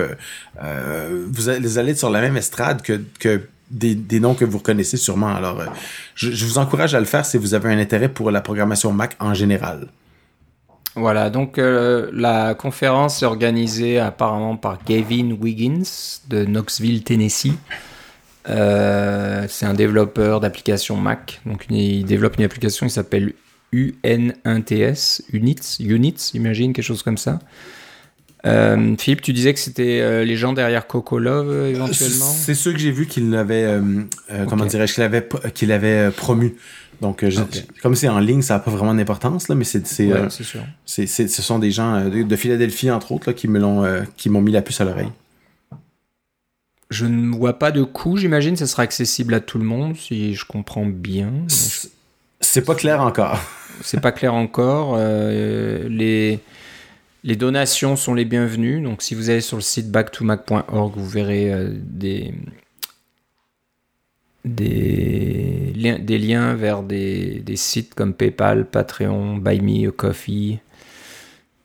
vous, 0.57 1.49
allez, 1.49 1.89
être 1.89 1.97
sur 1.97 2.09
la 2.09 2.21
même 2.21 2.37
estrade 2.37 2.81
que, 2.81 3.41
des, 3.71 4.19
noms 4.19 4.35
que 4.35 4.45
vous 4.45 4.59
reconnaissez 4.59 4.97
sûrement. 4.97 5.33
Alors, 5.33 5.63
je, 6.15 6.45
vous 6.45 6.57
encourage 6.57 6.93
à 6.93 6.99
le 6.99 7.05
faire 7.05 7.25
si 7.25 7.37
vous 7.37 7.53
avez 7.53 7.69
un 7.73 7.79
intérêt 7.79 8.09
pour 8.09 8.31
la 8.31 8.41
programmation 8.41 8.91
Mac 8.91 9.15
en 9.19 9.33
général. 9.33 9.87
Voilà, 10.95 11.29
donc 11.29 11.57
la 11.57 12.53
conférence 12.53 13.23
est 13.23 13.25
organisée 13.25 13.97
apparemment 13.99 14.57
par 14.57 14.83
Gavin 14.83 15.31
Wiggins 15.39 15.83
de 16.27 16.43
Knoxville, 16.43 17.03
Tennessee. 17.03 17.53
c'est 18.45 19.65
un 19.65 19.73
développeur 19.73 20.41
d'applications 20.41 20.97
Mac. 20.97 21.39
Donc 21.45 21.65
il 21.69 22.03
développe 22.03 22.37
une 22.37 22.43
application 22.43 22.87
qui 22.87 22.91
s'appelle 22.93 23.33
UNITS, 23.71 25.23
Units, 25.31 25.77
Units, 25.79 26.29
j'imagine, 26.33 26.73
quelque 26.73 26.85
chose 26.85 27.03
comme 27.03 27.17
ça. 27.17 27.39
Euh, 28.45 28.95
Philippe, 28.97 29.21
tu 29.21 29.33
disais 29.33 29.53
que 29.53 29.59
c'était 29.59 30.01
euh, 30.01 30.25
les 30.25 30.35
gens 30.35 30.53
derrière 30.53 30.87
Coco 30.87 31.19
Love 31.19 31.49
euh, 31.49 31.69
éventuellement? 31.69 32.25
C'est 32.25 32.55
ceux 32.55 32.73
que 32.73 32.79
j'ai 32.79 32.91
vu 32.91 33.05
qu'il 33.05 33.35
avait, 33.35 33.79
comment 34.49 34.65
dirais-je, 34.65 34.95
qu'il 34.95 35.03
avait, 35.03 35.27
qu'il 35.53 35.71
avait 35.71 36.09
promu. 36.11 36.55
Donc, 37.01 37.25
comme 37.81 37.95
c'est 37.95 38.09
en 38.09 38.19
ligne, 38.19 38.41
ça 38.41 38.53
n'a 38.53 38.59
pas 38.59 38.71
vraiment 38.71 38.93
d'importance 38.93 39.47
là, 39.47 39.55
mais 39.55 39.63
c'est, 39.63 39.85
c'est, 39.87 40.11
c'est, 40.85 41.27
ce 41.27 41.41
sont 41.41 41.57
des 41.57 41.71
gens 41.71 42.07
de, 42.09 42.35
Philadelphie 42.35 42.91
entre 42.91 43.11
autres 43.11 43.29
là, 43.29 43.33
qui 43.33 43.47
me 43.47 43.59
l'ont, 43.59 44.05
qui 44.17 44.29
m'ont 44.29 44.41
mis 44.41 44.51
la 44.51 44.61
puce 44.61 44.79
à 44.81 44.85
l'oreille. 44.85 45.09
Je 46.91 47.05
ne 47.05 47.33
vois 47.33 47.57
pas 47.57 47.71
de 47.71 47.83
coût, 47.83 48.17
j'imagine. 48.17 48.57
Ça 48.57 48.67
sera 48.67 48.83
accessible 48.83 49.33
à 49.33 49.39
tout 49.39 49.57
le 49.57 49.63
monde, 49.63 49.95
si 49.95 50.35
je 50.35 50.45
comprends 50.45 50.85
bien. 50.85 51.31
C'est 52.41 52.65
pas 52.65 52.75
clair 52.75 53.01
encore. 53.01 53.39
c'est 53.81 54.01
pas 54.01 54.11
clair 54.11 54.33
encore. 54.33 54.95
Euh, 54.97 55.87
les, 55.87 56.41
les 57.23 57.35
donations 57.37 57.95
sont 57.95 58.13
les 58.13 58.25
bienvenues. 58.25 58.81
Donc, 58.81 59.01
si 59.01 59.15
vous 59.15 59.29
allez 59.29 59.39
sur 59.39 59.55
le 59.55 59.61
site 59.61 59.89
backtomac.org, 59.89 60.93
vous 60.95 61.07
verrez 61.07 61.53
euh, 61.53 61.73
des, 64.45 65.73
liens 65.75 66.55
vers 66.55 66.83
des, 66.83 67.39
des, 67.39 67.55
sites 67.55 67.93
comme 67.93 68.13
PayPal, 68.13 68.65
Patreon, 68.65 69.37
Buy 69.37 69.61
Me 69.61 69.89
a 69.89 69.91
Coffee 69.91 70.59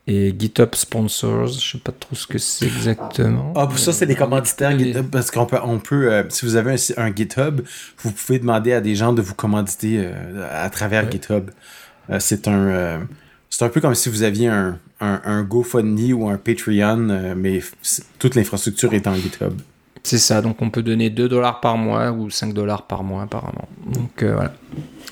et 0.07 0.35
GitHub 0.39 0.75
Sponsors. 0.75 1.49
Je 1.49 1.73
sais 1.73 1.79
pas 1.79 1.93
trop 1.93 2.15
ce 2.15 2.27
que 2.27 2.39
c'est 2.39 2.67
exactement. 2.67 3.53
Ah, 3.57 3.67
pour 3.67 3.79
ça, 3.79 3.93
c'est 3.93 4.07
des 4.07 4.15
commanditaires 4.15 4.79
GitHub 4.79 5.07
parce 5.11 5.31
qu'on 5.31 5.47
peut, 5.47 5.59
on 5.63 5.79
peut 5.79 6.13
euh, 6.13 6.23
si 6.29 6.45
vous 6.45 6.57
avez 6.57 6.77
un, 6.97 7.15
GitHub, 7.15 7.63
vous 7.99 8.13
pouvez 8.13 8.39
demander 8.39 8.73
à 8.73 8.81
des 8.81 8.95
gens 8.95 9.13
de 9.13 9.23
vous 9.23 9.35
commanditer 9.35 9.99
euh, 9.99 10.49
à 10.51 10.71
travers 10.71 11.11
GitHub. 11.11 11.51
Euh, 12.11 12.19
c'est 12.21 12.47
un. 12.47 13.07
c'est 13.51 13.65
un 13.65 13.69
peu 13.69 13.81
comme 13.81 13.95
si 13.95 14.09
vous 14.09 14.23
aviez 14.23 14.49
un, 14.49 14.79
un, 15.01 15.21
un 15.25 15.43
GoFundMe 15.43 16.13
ou 16.13 16.29
un 16.29 16.37
Patreon, 16.37 17.35
mais 17.37 17.61
toute 18.19 18.35
l'infrastructure 18.35 18.93
est 18.95 19.07
en 19.07 19.15
GitHub. 19.15 19.55
C'est 20.07 20.19
ça, 20.19 20.41
donc 20.41 20.63
on 20.63 20.71
peut 20.71 20.85
donner 20.85 21.11
2 21.11 21.29
dollars 21.29 21.59
par 21.59 21.77
mois 21.77 22.13
ou 22.13 22.31
5 22.31 22.55
dollars 22.55 22.87
par 22.87 23.03
mois 23.03 23.23
apparemment. 23.23 23.67
Donc 23.87 24.23
euh, 24.23 24.35
voilà. 24.35 24.53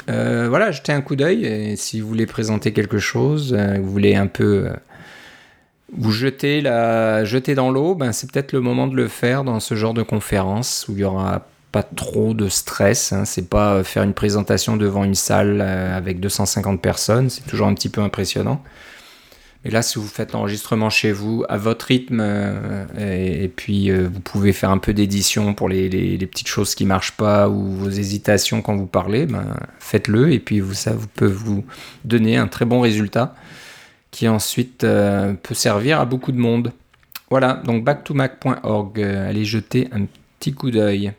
Euh, 0.08 0.46
voilà, 0.48 0.70
jetez 0.70 0.92
un 0.92 1.00
coup 1.00 1.16
d'œil 1.16 1.44
et 1.44 1.74
si 1.74 2.00
vous 2.00 2.06
voulez 2.06 2.26
présenter 2.26 2.72
quelque 2.72 2.98
chose, 2.98 3.56
euh, 3.58 3.78
vous 3.80 3.90
voulez 3.90 4.14
un 4.14 4.28
peu 4.28 4.68
vous 5.98 6.12
jeter, 6.12 6.62
dans 6.62 7.72
l'eau, 7.72 7.96
ben 7.96 8.12
c'est 8.12 8.30
peut-être 8.30 8.52
le 8.52 8.60
moment 8.60 8.86
de 8.86 8.94
le 8.94 9.08
faire 9.08 9.42
dans 9.42 9.58
ce 9.58 9.74
genre 9.74 9.94
de 9.94 10.04
conférence 10.04 10.86
où 10.88 10.92
il 10.92 11.00
y 11.00 11.04
aura 11.04 11.44
pas 11.72 11.82
trop 11.82 12.32
de 12.32 12.48
stress. 12.48 13.12
Hein. 13.12 13.24
C'est 13.24 13.50
pas 13.50 13.82
faire 13.82 14.04
une 14.04 14.14
présentation 14.14 14.76
devant 14.76 15.02
une 15.02 15.16
salle 15.16 15.60
avec 15.60 16.20
250 16.20 16.80
personnes, 16.80 17.30
c'est 17.30 17.48
toujours 17.48 17.66
un 17.66 17.74
petit 17.74 17.88
peu 17.88 18.00
impressionnant. 18.00 18.62
Et 19.66 19.70
là, 19.70 19.80
si 19.80 19.98
vous 19.98 20.06
faites 20.06 20.32
l'enregistrement 20.32 20.90
chez 20.90 21.10
vous, 21.10 21.44
à 21.48 21.56
votre 21.56 21.86
rythme, 21.86 22.20
euh, 22.20 22.84
et, 22.98 23.48
puis 23.48 23.90
euh, 23.90 24.08
vous 24.12 24.20
pouvez 24.20 24.52
faire 24.52 24.70
un 24.70 24.78
peu 24.78 24.92
d'édition 24.92 25.54
pour 25.54 25.70
les, 25.70 26.18
petites 26.18 26.48
choses 26.48 26.74
qui 26.74 26.84
marchent 26.84 27.16
pas 27.16 27.48
ou 27.48 27.74
vos 27.76 27.88
hésitations 27.88 28.60
quand 28.60 28.76
vous 28.76 28.86
parlez, 28.86 29.24
ben, 29.24 29.56
faites-le. 29.78 30.32
Et 30.32 30.38
puis 30.38 30.60
vous, 30.60 30.74
ça 30.74 30.92
vous 30.92 31.08
peut 31.08 31.26
vous 31.26 31.64
donner 32.04 32.36
un 32.36 32.46
très 32.46 32.66
bon 32.66 32.80
résultat 32.80 33.34
qui 34.10 34.28
ensuite 34.28 34.84
euh, 34.84 35.32
peut 35.42 35.54
servir 35.54 35.98
à 35.98 36.04
beaucoup 36.04 36.32
de 36.32 36.38
monde. 36.38 36.72
Voilà, 37.30 37.54
donc 37.64 37.84
backtomac.org, 37.84 39.00
allez 39.00 39.44
jeter 39.46 39.88
un 39.92 40.04
petit 40.38 40.52
coup 40.52 40.70
d'œil. 40.70 41.14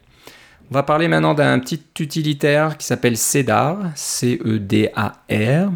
On 0.69 0.73
va 0.73 0.83
parler 0.83 1.07
maintenant 1.07 1.33
d'un 1.33 1.59
petit 1.59 1.81
utilitaire 1.99 2.77
qui 2.77 2.85
s'appelle 2.85 3.17
CEDAR, 3.17 3.79
C-E-D-A-R. 3.95 5.71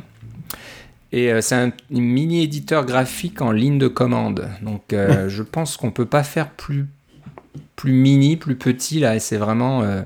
Et 1.11 1.31
euh, 1.31 1.41
c'est 1.41 1.55
un 1.55 1.71
mini 1.89 2.43
éditeur 2.43 2.85
graphique 2.85 3.41
en 3.41 3.51
ligne 3.51 3.79
de 3.79 3.87
commande. 3.87 4.47
Donc 4.61 4.93
euh, 4.93 5.27
je 5.29 5.43
pense 5.43 5.77
qu'on 5.77 5.91
peut 5.91 6.05
pas 6.05 6.23
faire 6.23 6.49
plus, 6.51 6.85
plus 7.75 7.91
mini, 7.91 8.37
plus 8.37 8.55
petit 8.55 8.99
là. 8.99 9.19
C'est 9.19 9.37
vraiment 9.37 9.81
euh, 9.81 10.01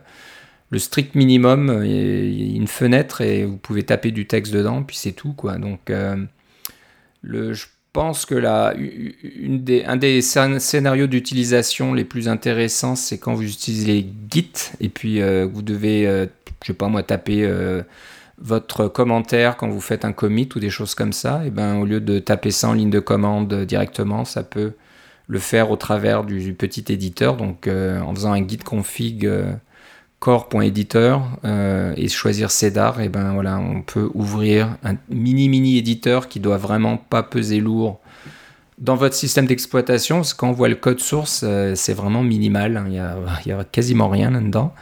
le 0.69 0.79
strict 0.79 1.15
minimum. 1.15 1.81
Il 1.83 2.51
y 2.51 2.53
a 2.53 2.55
une 2.55 2.67
fenêtre 2.67 3.21
et 3.21 3.45
vous 3.45 3.57
pouvez 3.57 3.83
taper 3.83 4.11
du 4.11 4.27
texte 4.27 4.53
dedans, 4.53 4.83
puis 4.83 4.95
c'est 4.95 5.11
tout 5.11 5.33
quoi. 5.33 5.57
Donc 5.57 5.91
le, 7.21 7.53
je 7.53 7.65
pense 7.91 8.25
que 8.25 8.35
là, 8.35 8.73
une 8.75 9.63
des, 9.63 9.83
un 9.85 9.97
des 9.97 10.21
scénarios 10.21 11.07
d'utilisation 11.07 11.93
les 11.93 12.05
plus 12.05 12.27
intéressants, 12.27 12.95
c'est 12.95 13.17
quand 13.17 13.33
vous 13.33 13.43
utilisez 13.43 14.07
Git 14.31 14.71
et 14.79 14.89
puis 14.89 15.21
vous 15.21 15.61
devez, 15.61 16.05
je 16.61 16.67
sais 16.67 16.73
pas 16.73 16.87
moi, 16.87 17.03
taper 17.03 17.47
votre 18.39 18.87
commentaire 18.87 19.57
quand 19.57 19.69
vous 19.69 19.81
faites 19.81 20.05
un 20.05 20.11
commit 20.11 20.49
ou 20.55 20.59
des 20.59 20.69
choses 20.69 20.95
comme 20.95 21.13
ça, 21.13 21.41
et 21.43 21.47
eh 21.47 21.49
ben 21.51 21.75
au 21.75 21.85
lieu 21.85 21.99
de 21.99 22.19
taper 22.19 22.51
ça 22.51 22.69
en 22.69 22.73
ligne 22.73 22.89
de 22.89 22.99
commande 22.99 23.53
directement, 23.65 24.25
ça 24.25 24.43
peut 24.43 24.73
le 25.27 25.39
faire 25.39 25.71
au 25.71 25.75
travers 25.75 26.23
du 26.23 26.53
petit 26.53 26.85
éditeur. 26.89 27.37
Donc 27.37 27.67
euh, 27.67 27.99
en 28.01 28.13
faisant 28.13 28.33
un 28.33 28.41
guide 28.41 28.63
config 28.63 29.25
euh, 29.25 29.53
core.editor 30.19 31.27
euh, 31.45 31.93
et 31.95 32.07
choisir 32.07 32.51
CEDAR, 32.51 32.99
et 33.01 33.05
eh 33.05 33.09
ben 33.09 33.35
on 33.35 33.81
peut 33.81 34.09
ouvrir 34.13 34.77
un 34.83 34.95
mini 35.09 35.49
mini 35.49 35.77
éditeur 35.77 36.27
qui 36.27 36.39
doit 36.39 36.57
vraiment 36.57 36.97
pas 36.97 37.23
peser 37.23 37.59
lourd 37.59 37.99
dans 38.79 38.95
votre 38.95 39.15
système 39.15 39.45
d'exploitation. 39.45 40.17
Parce 40.17 40.33
quand 40.33 40.49
on 40.49 40.53
voit 40.53 40.69
le 40.69 40.75
code 40.75 40.99
source, 40.99 41.45
c'est 41.75 41.93
vraiment 41.93 42.23
minimal. 42.23 42.77
Hein. 42.77 42.85
Il 43.45 43.47
n'y 43.47 43.51
a, 43.59 43.63
quasiment 43.65 44.09
rien 44.09 44.31
là-dedans. 44.31 44.73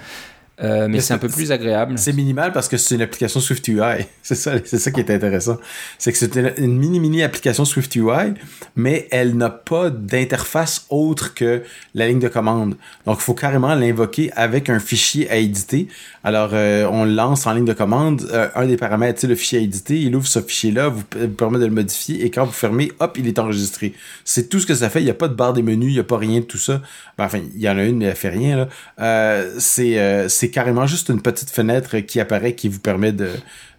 Euh, 0.63 0.87
mais 0.87 1.01
c'est 1.01 1.13
un 1.13 1.17
peu 1.17 1.27
plus 1.27 1.51
agréable. 1.51 1.97
C'est 1.97 2.13
minimal 2.13 2.51
parce 2.51 2.67
que 2.67 2.77
c'est 2.77 2.95
une 2.95 3.01
application 3.01 3.39
SwiftUI. 3.39 4.05
C'est 4.23 4.35
ça, 4.35 4.53
c'est 4.63 4.77
ça 4.77 4.91
qui 4.91 4.99
est 4.99 5.09
intéressant. 5.09 5.57
C'est 5.97 6.11
que 6.11 6.17
c'est 6.17 6.35
une 6.57 6.77
mini 6.77 6.99
mini 6.99 7.23
application 7.23 7.65
SwiftUI, 7.65 8.35
mais 8.75 9.07
elle 9.11 9.35
n'a 9.35 9.49
pas 9.49 9.89
d'interface 9.89 10.85
autre 10.89 11.33
que 11.33 11.63
la 11.95 12.07
ligne 12.07 12.19
de 12.19 12.27
commande. 12.27 12.75
Donc 13.05 13.17
il 13.19 13.23
faut 13.23 13.33
carrément 13.33 13.73
l'invoquer 13.73 14.31
avec 14.35 14.69
un 14.69 14.79
fichier 14.79 15.29
à 15.29 15.37
éditer. 15.37 15.87
Alors 16.23 16.51
euh, 16.53 16.87
on 16.91 17.03
lance 17.03 17.47
en 17.47 17.53
ligne 17.53 17.65
de 17.65 17.73
commande. 17.73 18.29
Euh, 18.31 18.47
un 18.55 18.67
des 18.67 18.77
paramètres, 18.77 19.19
c'est 19.19 19.27
le 19.27 19.35
fichier 19.35 19.59
à 19.59 19.61
éditer. 19.63 19.99
Il 19.99 20.15
ouvre 20.15 20.27
ce 20.27 20.39
fichier-là, 20.39 20.89
vous, 20.89 21.03
permet 21.03 21.59
de 21.59 21.65
le 21.65 21.71
modifier 21.71 22.23
et 22.23 22.29
quand 22.29 22.45
vous 22.45 22.51
fermez, 22.51 22.91
hop, 22.99 23.17
il 23.17 23.27
est 23.27 23.39
enregistré. 23.39 23.93
C'est 24.23 24.49
tout 24.49 24.59
ce 24.59 24.67
que 24.67 24.75
ça 24.75 24.89
fait. 24.89 25.01
Il 25.01 25.05
n'y 25.05 25.11
a 25.11 25.15
pas 25.15 25.27
de 25.27 25.33
barre 25.33 25.53
des 25.53 25.63
menus, 25.63 25.89
il 25.89 25.95
n'y 25.95 25.99
a 25.99 26.05
pas 26.05 26.17
rien 26.17 26.39
de 26.39 26.45
tout 26.45 26.59
ça. 26.59 26.81
Ben, 27.17 27.25
enfin, 27.25 27.39
il 27.55 27.61
y 27.61 27.67
en 27.67 27.77
a 27.77 27.83
une, 27.83 27.97
mais 27.97 28.05
elle 28.05 28.15
fait 28.15 28.29
rien 28.29 28.67
là. 28.97 29.43
c'est 29.57 30.50
carrément 30.51 30.85
juste 30.85 31.09
une 31.09 31.21
petite 31.21 31.49
fenêtre 31.49 31.97
qui 31.99 32.19
apparaît 32.19 32.53
qui 32.53 32.67
vous 32.67 32.79
permet 32.79 33.11
de 33.11 33.29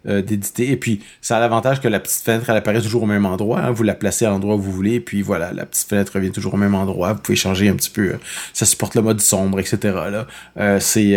euh, 0.05 0.21
d'éditer. 0.21 0.69
Et 0.69 0.75
puis, 0.75 0.99
ça 1.21 1.37
a 1.37 1.39
l'avantage 1.39 1.79
que 1.79 1.87
la 1.87 2.01
petite 2.01 2.23
fenêtre, 2.23 2.49
elle 2.49 2.57
apparaît 2.57 2.81
toujours 2.81 3.03
au 3.03 3.05
même 3.05 3.25
endroit. 3.25 3.61
Hein. 3.61 3.71
Vous 3.71 3.83
la 3.83 3.93
placez 3.93 4.25
à 4.25 4.31
l'endroit 4.31 4.55
où 4.55 4.59
vous 4.59 4.71
voulez. 4.73 4.99
puis 4.99 5.21
voilà, 5.21 5.53
la 5.53 5.65
petite 5.65 5.87
fenêtre 5.87 6.11
revient 6.15 6.31
toujours 6.31 6.55
au 6.55 6.57
même 6.57 6.75
endroit. 6.75 7.13
Vous 7.13 7.21
pouvez 7.21 7.37
changer 7.37 7.69
un 7.69 7.75
petit 7.75 7.89
peu. 7.89 8.09
Euh, 8.09 8.17
ça 8.51 8.65
supporte 8.65 8.95
le 8.95 9.01
mode 9.01 9.21
sombre, 9.21 9.61
etc. 9.61 9.77
Là. 10.11 10.27
Euh, 10.57 10.79
c'est... 10.81 11.13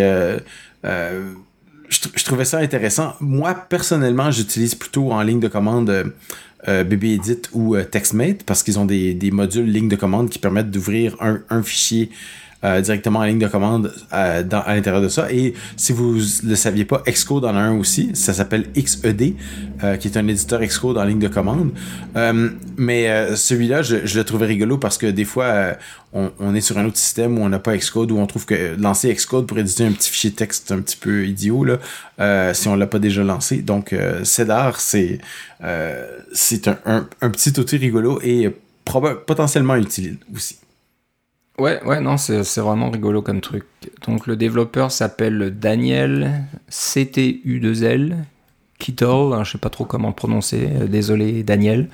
Je, 1.89 2.23
trouvais 2.23 2.45
ça 2.45 2.59
intéressant. 2.59 3.13
Moi, 3.19 3.53
personnellement, 3.53 4.31
j'utilise 4.31 4.73
plutôt 4.73 5.11
en 5.11 5.21
ligne 5.21 5.41
de 5.41 5.49
commande 5.49 6.13
euh, 6.69 6.83
BBEdit 6.85 7.41
ou 7.51 7.77
TextMate 7.77 8.43
parce 8.43 8.63
qu'ils 8.63 8.79
ont 8.79 8.85
des, 8.85 9.13
des 9.13 9.31
modules 9.31 9.69
ligne 9.69 9.89
de 9.89 9.95
commande 9.97 10.29
qui 10.29 10.39
permettent 10.39 10.71
d'ouvrir 10.71 11.17
un, 11.19 11.41
un 11.49 11.61
fichier 11.61 12.09
euh, 12.63 12.81
directement 12.81 13.19
en 13.19 13.23
ligne 13.23 13.37
de 13.37 13.47
commande 13.47 13.93
euh, 14.13 14.41
dans, 14.41 14.61
à 14.61 14.73
l'intérieur 14.73 15.01
de 15.01 15.09
ça. 15.09 15.31
Et 15.31 15.53
si 15.75 15.93
vous 15.93 16.15
ne 16.15 16.49
le 16.49 16.55
saviez 16.55 16.85
pas, 16.85 17.03
Xcode 17.07 17.45
en 17.45 17.55
a 17.55 17.59
un 17.59 17.77
aussi. 17.77 18.09
Ça 18.15 18.33
s'appelle 18.33 18.71
XED, 18.75 19.35
euh, 19.83 19.95
qui 19.97 20.07
est 20.07 20.17
un 20.17 20.27
éditeur 20.27 20.61
Xcode 20.61 20.97
en 20.97 21.03
ligne 21.03 21.19
de 21.19 21.27
commande. 21.27 21.71
mais 22.77 23.35
celui-là, 23.35 23.83
je, 23.83 24.05
je, 24.05 24.17
le 24.17 24.23
trouvais 24.23 24.47
rigolo 24.47 24.79
parce 24.79 24.97
que 24.97 25.05
des 25.05 25.25
fois, 25.25 25.75
on, 26.13 26.55
est 26.55 26.61
sur 26.61 26.79
un 26.79 26.85
autre 26.85 26.97
système 26.97 27.37
où 27.37 27.41
on 27.41 27.49
n'a 27.49 27.59
pas 27.59 27.77
Xcode, 27.77 28.11
où 28.11 28.17
on 28.17 28.25
trouve 28.25 28.45
que 28.45 28.75
lancer 28.79 29.13
Xcode 29.13 29.45
pour 29.45 29.59
éditer 29.59 29.85
un 29.85 29.91
petit 29.91 30.09
fichier 30.09 30.31
texte 30.31 30.71
un 30.71 30.81
petit 30.81 30.97
peu 30.97 31.27
idiot 31.27 31.63
là, 31.63 32.53
si 32.55 32.67
on 32.67 32.75
l'a 32.75 32.87
pas 32.87 32.99
déjà 32.99 33.23
lancé. 33.23 33.57
Donc, 33.57 33.95
Cedar, 34.23 34.79
c'est 34.79 35.19
c'est 36.33 36.67
un, 36.67 36.79
un, 36.85 37.07
un, 37.21 37.29
petit 37.29 37.57
outil 37.59 37.77
rigolo 37.77 38.19
et 38.23 38.51
potentiellement 38.83 39.75
utile 39.75 40.17
aussi. 40.33 40.57
Ouais, 41.57 41.83
ouais, 41.85 41.99
non, 42.01 42.17
c'est 42.17 42.59
vraiment 42.59 42.91
rigolo 42.91 43.23
comme 43.23 43.41
truc. 43.41 43.65
Donc 44.05 44.27
le 44.27 44.35
développeur 44.35 44.91
s'appelle 44.91 45.57
Daniel 45.57 46.43
CTU2L 46.69 48.15
Kittle, 48.77 49.33
hein, 49.33 49.43
je 49.43 49.53
sais 49.53 49.57
pas 49.57 49.71
trop 49.71 49.85
comment 49.85 50.09
le 50.09 50.13
prononcer, 50.13 50.69
euh, 50.71 50.87
désolé 50.87 51.41
Daniel. 51.41 51.89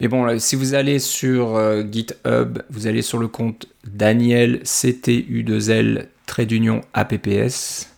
Mais 0.00 0.06
bon, 0.06 0.38
si 0.38 0.54
vous 0.54 0.74
allez 0.74 1.00
sur 1.00 1.56
euh, 1.56 1.82
GitHub, 1.82 2.58
vous 2.70 2.86
allez 2.86 3.02
sur 3.02 3.18
le 3.18 3.26
compte 3.26 3.66
Daniel 3.84 4.60
CTU2L 4.62 6.06
trait 6.26 6.46
d'union 6.46 6.82
APPS. 6.94 7.90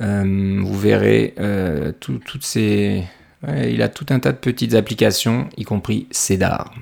Euh, 0.00 0.60
vous 0.62 0.78
verrez 0.78 1.34
toutes 1.98 2.44
ces. 2.44 3.04
il 3.48 3.82
a 3.82 3.88
tout 3.88 4.06
un 4.10 4.20
tas 4.20 4.32
de 4.32 4.38
petites 4.38 4.74
applications, 4.74 5.48
y 5.56 5.64
compris 5.64 6.06
CEDAR. 6.10 6.72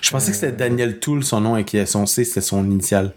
Je 0.00 0.10
pensais 0.10 0.30
que 0.30 0.36
c'était 0.36 0.52
Daniel 0.52 0.98
Tool, 0.98 1.24
son 1.24 1.40
nom, 1.40 1.56
et 1.56 1.64
qui 1.64 1.84
son 1.86 2.06
C, 2.06 2.24
c'était 2.24 2.40
son 2.40 2.64
initial. 2.64 3.12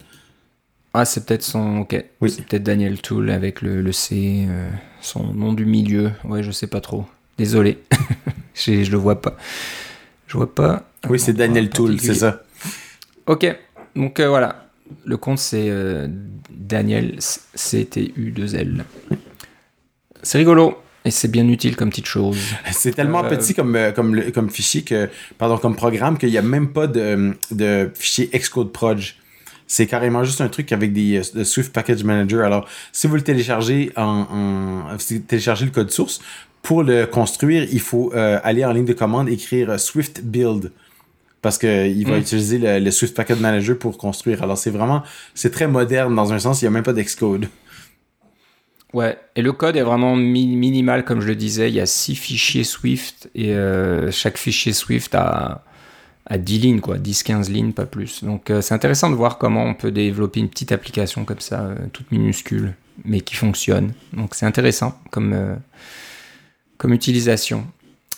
Ah, 0.94 1.04
c'est 1.04 1.26
peut-être 1.26 1.44
son. 1.44 1.80
Ok. 1.80 2.04
Oui. 2.22 2.30
C'est 2.30 2.46
peut-être 2.46 2.64
Daniel 2.64 3.02
Tool 3.02 3.30
avec 3.30 3.62
le, 3.62 3.82
le 3.82 3.92
C, 3.92 4.46
euh, 4.48 4.70
son 5.02 5.34
nom 5.34 5.52
du 5.52 5.66
milieu. 5.66 6.12
Ouais, 6.24 6.42
je 6.42 6.52
sais 6.52 6.68
pas 6.68 6.80
trop. 6.80 7.06
Désolé. 7.38 7.84
je, 8.54 8.84
je 8.84 8.92
le 8.92 8.98
vois 8.98 9.22
pas. 9.22 9.36
Je 10.28 10.38
vois 10.38 10.54
pas. 10.56 10.90
Oui, 11.10 11.20
c'est 11.20 11.34
Daniel 11.34 11.70
Tool, 11.70 12.00
c'est 12.00 12.14
ça. 12.14 12.44
Ok. 13.26 13.46
Donc 13.96 14.20
euh, 14.20 14.30
voilà. 14.30 14.68
Le 15.04 15.18
compte, 15.18 15.40
c'est 15.40 15.70
euh, 15.70 16.08
Daniel 16.50 17.18
CTU2L. 17.20 18.84
C'est 20.24 20.38
rigolo. 20.38 20.78
Et 21.06 21.12
c'est 21.12 21.28
bien 21.28 21.48
utile 21.48 21.76
comme 21.76 21.90
petite 21.90 22.08
chose. 22.08 22.38
C'est 22.72 22.94
tellement 22.94 23.24
euh, 23.24 23.30
petit 23.30 23.54
comme, 23.54 23.76
euh, 23.76 23.92
comme, 23.92 24.32
comme 24.32 24.50
fichier 24.50 24.82
que, 24.82 25.08
pardon, 25.38 25.58
comme 25.58 25.76
programme 25.76 26.18
qu'il 26.18 26.30
n'y 26.30 26.38
a 26.38 26.42
même 26.42 26.70
pas 26.70 26.88
de, 26.88 27.34
de 27.52 27.92
fichier 27.94 28.28
Xcode 28.34 28.72
Proj. 28.72 29.16
C'est 29.68 29.86
carrément 29.86 30.24
juste 30.24 30.42
un 30.42 30.48
truc 30.48 30.72
avec 30.72 30.94
des 30.94 31.22
de 31.34 31.44
Swift 31.44 31.72
Package 31.72 32.04
Manager. 32.04 32.44
Alors, 32.44 32.68
si 32.92 33.08
vous 33.08 33.16
le 33.16 33.22
téléchargez 33.22 33.92
en, 33.96 34.04
en 34.92 35.00
si 35.00 35.18
vous 35.18 35.24
téléchargez 35.24 35.66
le 35.66 35.72
code 35.72 35.92
source, 35.92 36.22
pour 36.64 36.82
le 36.82 37.06
construire, 37.06 37.68
il 37.72 37.80
faut 37.80 38.12
euh, 38.16 38.40
aller 38.44 38.66
en 38.66 38.72
ligne 38.74 38.86
de 38.86 38.94
commande, 38.94 39.30
écrire 39.30 39.80
Swift 39.80 40.22
Build 40.24 40.72
parce 41.44 41.60
qu'il 41.60 42.08
va 42.08 42.16
mm. 42.16 42.20
utiliser 42.20 42.58
le, 42.58 42.80
le, 42.80 42.90
Swift 42.90 43.16
Packet 43.16 43.40
Manager 43.40 43.78
pour 43.78 44.00
construire. 44.00 44.42
Alors 44.42 44.58
c'est 44.58 44.72
vraiment, 44.72 45.04
c'est 45.36 45.52
très 45.52 45.68
moderne 45.68 46.16
dans 46.16 46.34
un 46.34 46.40
sens, 46.40 46.62
il 46.62 46.66
n'y 46.66 46.70
a 46.70 46.72
même 46.72 46.84
pas 46.84 46.94
d'Xcode. 46.94 47.48
Ouais, 48.96 49.18
et 49.36 49.42
le 49.42 49.52
code 49.52 49.76
est 49.76 49.82
vraiment 49.82 50.16
minimal, 50.16 51.04
comme 51.04 51.20
je 51.20 51.28
le 51.28 51.36
disais. 51.36 51.68
Il 51.68 51.76
y 51.76 51.82
a 51.82 51.86
six 51.86 52.16
fichiers 52.16 52.64
Swift 52.64 53.30
et 53.36 53.54
euh, 53.54 54.10
chaque 54.10 54.38
fichier 54.38 54.72
Swift 54.72 55.14
a, 55.16 55.66
a 56.28 56.38
10 56.38 56.60
lignes, 56.60 56.80
quoi, 56.80 56.98
10-15 56.98 57.52
lignes, 57.52 57.74
pas 57.74 57.86
plus. 57.86 58.24
Donc 58.24 58.50
euh, 58.50 58.62
c'est 58.62 58.74
intéressant 58.74 59.10
de 59.10 59.16
voir 59.16 59.38
comment 59.38 59.66
on 59.66 59.74
peut 59.74 59.92
développer 59.92 60.40
une 60.40 60.48
petite 60.48 60.72
application 60.72 61.26
comme 61.26 61.42
ça, 61.42 61.60
euh, 61.60 61.76
toute 61.92 62.10
minuscule, 62.10 62.74
mais 63.04 63.20
qui 63.20 63.36
fonctionne. 63.36 63.92
Donc 64.14 64.34
c'est 64.34 64.46
intéressant 64.46 64.98
comme, 65.12 65.58
comme 66.78 66.94
utilisation. 66.94 67.68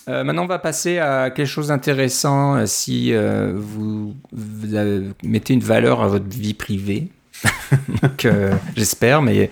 maintenant, 0.06 0.44
on 0.44 0.46
va 0.46 0.60
passer 0.60 0.98
à 0.98 1.30
quelque 1.30 1.48
chose 1.48 1.68
d'intéressant 1.68 2.64
si 2.66 3.12
vous, 3.12 4.14
mettez 5.24 5.54
une 5.54 5.60
valeur 5.60 6.02
à 6.02 6.06
votre 6.06 6.28
vie 6.28 6.54
privée. 6.54 7.08
J'espère, 8.76 9.22
mais 9.22 9.50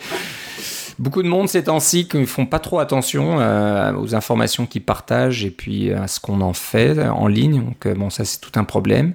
Beaucoup 0.98 1.22
de 1.22 1.28
monde 1.28 1.48
ces 1.48 1.64
temps-ci 1.64 2.08
ne 2.14 2.24
font 2.24 2.46
pas 2.46 2.58
trop 2.58 2.78
attention 2.78 3.38
euh, 3.38 3.92
aux 3.94 4.14
informations 4.14 4.64
qu'ils 4.64 4.82
partagent 4.82 5.44
et 5.44 5.50
puis 5.50 5.92
à 5.92 6.08
ce 6.08 6.20
qu'on 6.20 6.40
en 6.40 6.54
fait 6.54 6.98
en 6.98 7.26
ligne. 7.26 7.62
Donc 7.62 7.84
euh, 7.84 7.94
bon, 7.94 8.08
ça 8.08 8.24
c'est 8.24 8.40
tout 8.40 8.58
un 8.58 8.64
problème. 8.64 9.12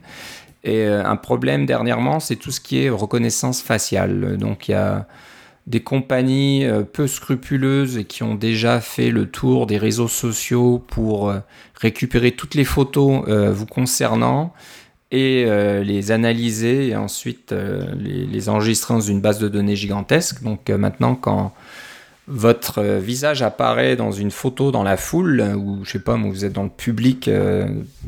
Et 0.63 0.81
euh, 0.81 1.03
un 1.03 1.15
problème 1.15 1.65
dernièrement, 1.65 2.19
c'est 2.19 2.35
tout 2.35 2.51
ce 2.51 2.61
qui 2.61 2.83
est 2.83 2.89
reconnaissance 2.89 3.63
faciale. 3.63 4.37
Donc 4.37 4.67
il 4.67 4.71
y 4.71 4.75
a 4.75 5.07
des 5.65 5.79
compagnies 5.79 6.67
peu 6.91 7.07
scrupuleuses 7.07 7.97
et 7.97 8.05
qui 8.05 8.23
ont 8.23 8.35
déjà 8.35 8.79
fait 8.79 9.09
le 9.09 9.27
tour 9.27 9.65
des 9.67 9.77
réseaux 9.77 10.07
sociaux 10.07 10.83
pour 10.87 11.33
récupérer 11.79 12.31
toutes 12.31 12.55
les 12.55 12.63
photos 12.63 13.29
vous 13.29 13.67
concernant 13.67 14.53
et 15.11 15.45
les 15.83 16.11
analyser 16.11 16.89
et 16.89 16.95
ensuite 16.95 17.53
les, 17.53 18.25
les, 18.25 18.49
enregistrer 18.49 18.93
dans 18.93 19.01
une 19.01 19.19
base 19.19 19.39
de 19.39 19.49
données 19.49 19.75
gigantesque. 19.75 20.41
Donc 20.41 20.69
maintenant, 20.69 21.15
quand 21.15 21.53
votre 22.31 22.79
euh, 22.79 22.99
visage 22.99 23.41
apparaît 23.41 23.95
dans 23.95 24.11
une 24.11 24.31
photo 24.31 24.71
dans 24.71 24.83
la 24.83 24.97
foule, 24.97 25.41
ou 25.57 25.83
je 25.83 25.91
sais 25.91 25.99
pas, 25.99 26.15
vous 26.15 26.45
êtes 26.45 26.53
dans 26.53 26.63
le 26.63 26.69
public, 26.69 27.27
euh, 27.27 27.67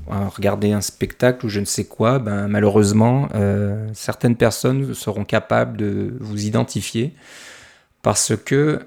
à 0.10 0.30
regarder 0.30 0.72
un 0.72 0.82
spectacle 0.82 1.46
ou 1.46 1.50
je 1.50 1.60
ne 1.60 1.66
sais 1.66 1.86
quoi, 1.86 2.20
ben, 2.20 2.48
malheureusement, 2.48 3.28
euh, 3.36 3.88
certaines 3.94 4.36
personnes 4.36 4.94
seront 4.94 5.26
capables 5.26 5.78
de 5.78 6.14
vous 6.20 6.46
identifier 6.46 7.14
parce 8.04 8.34
que 8.36 8.80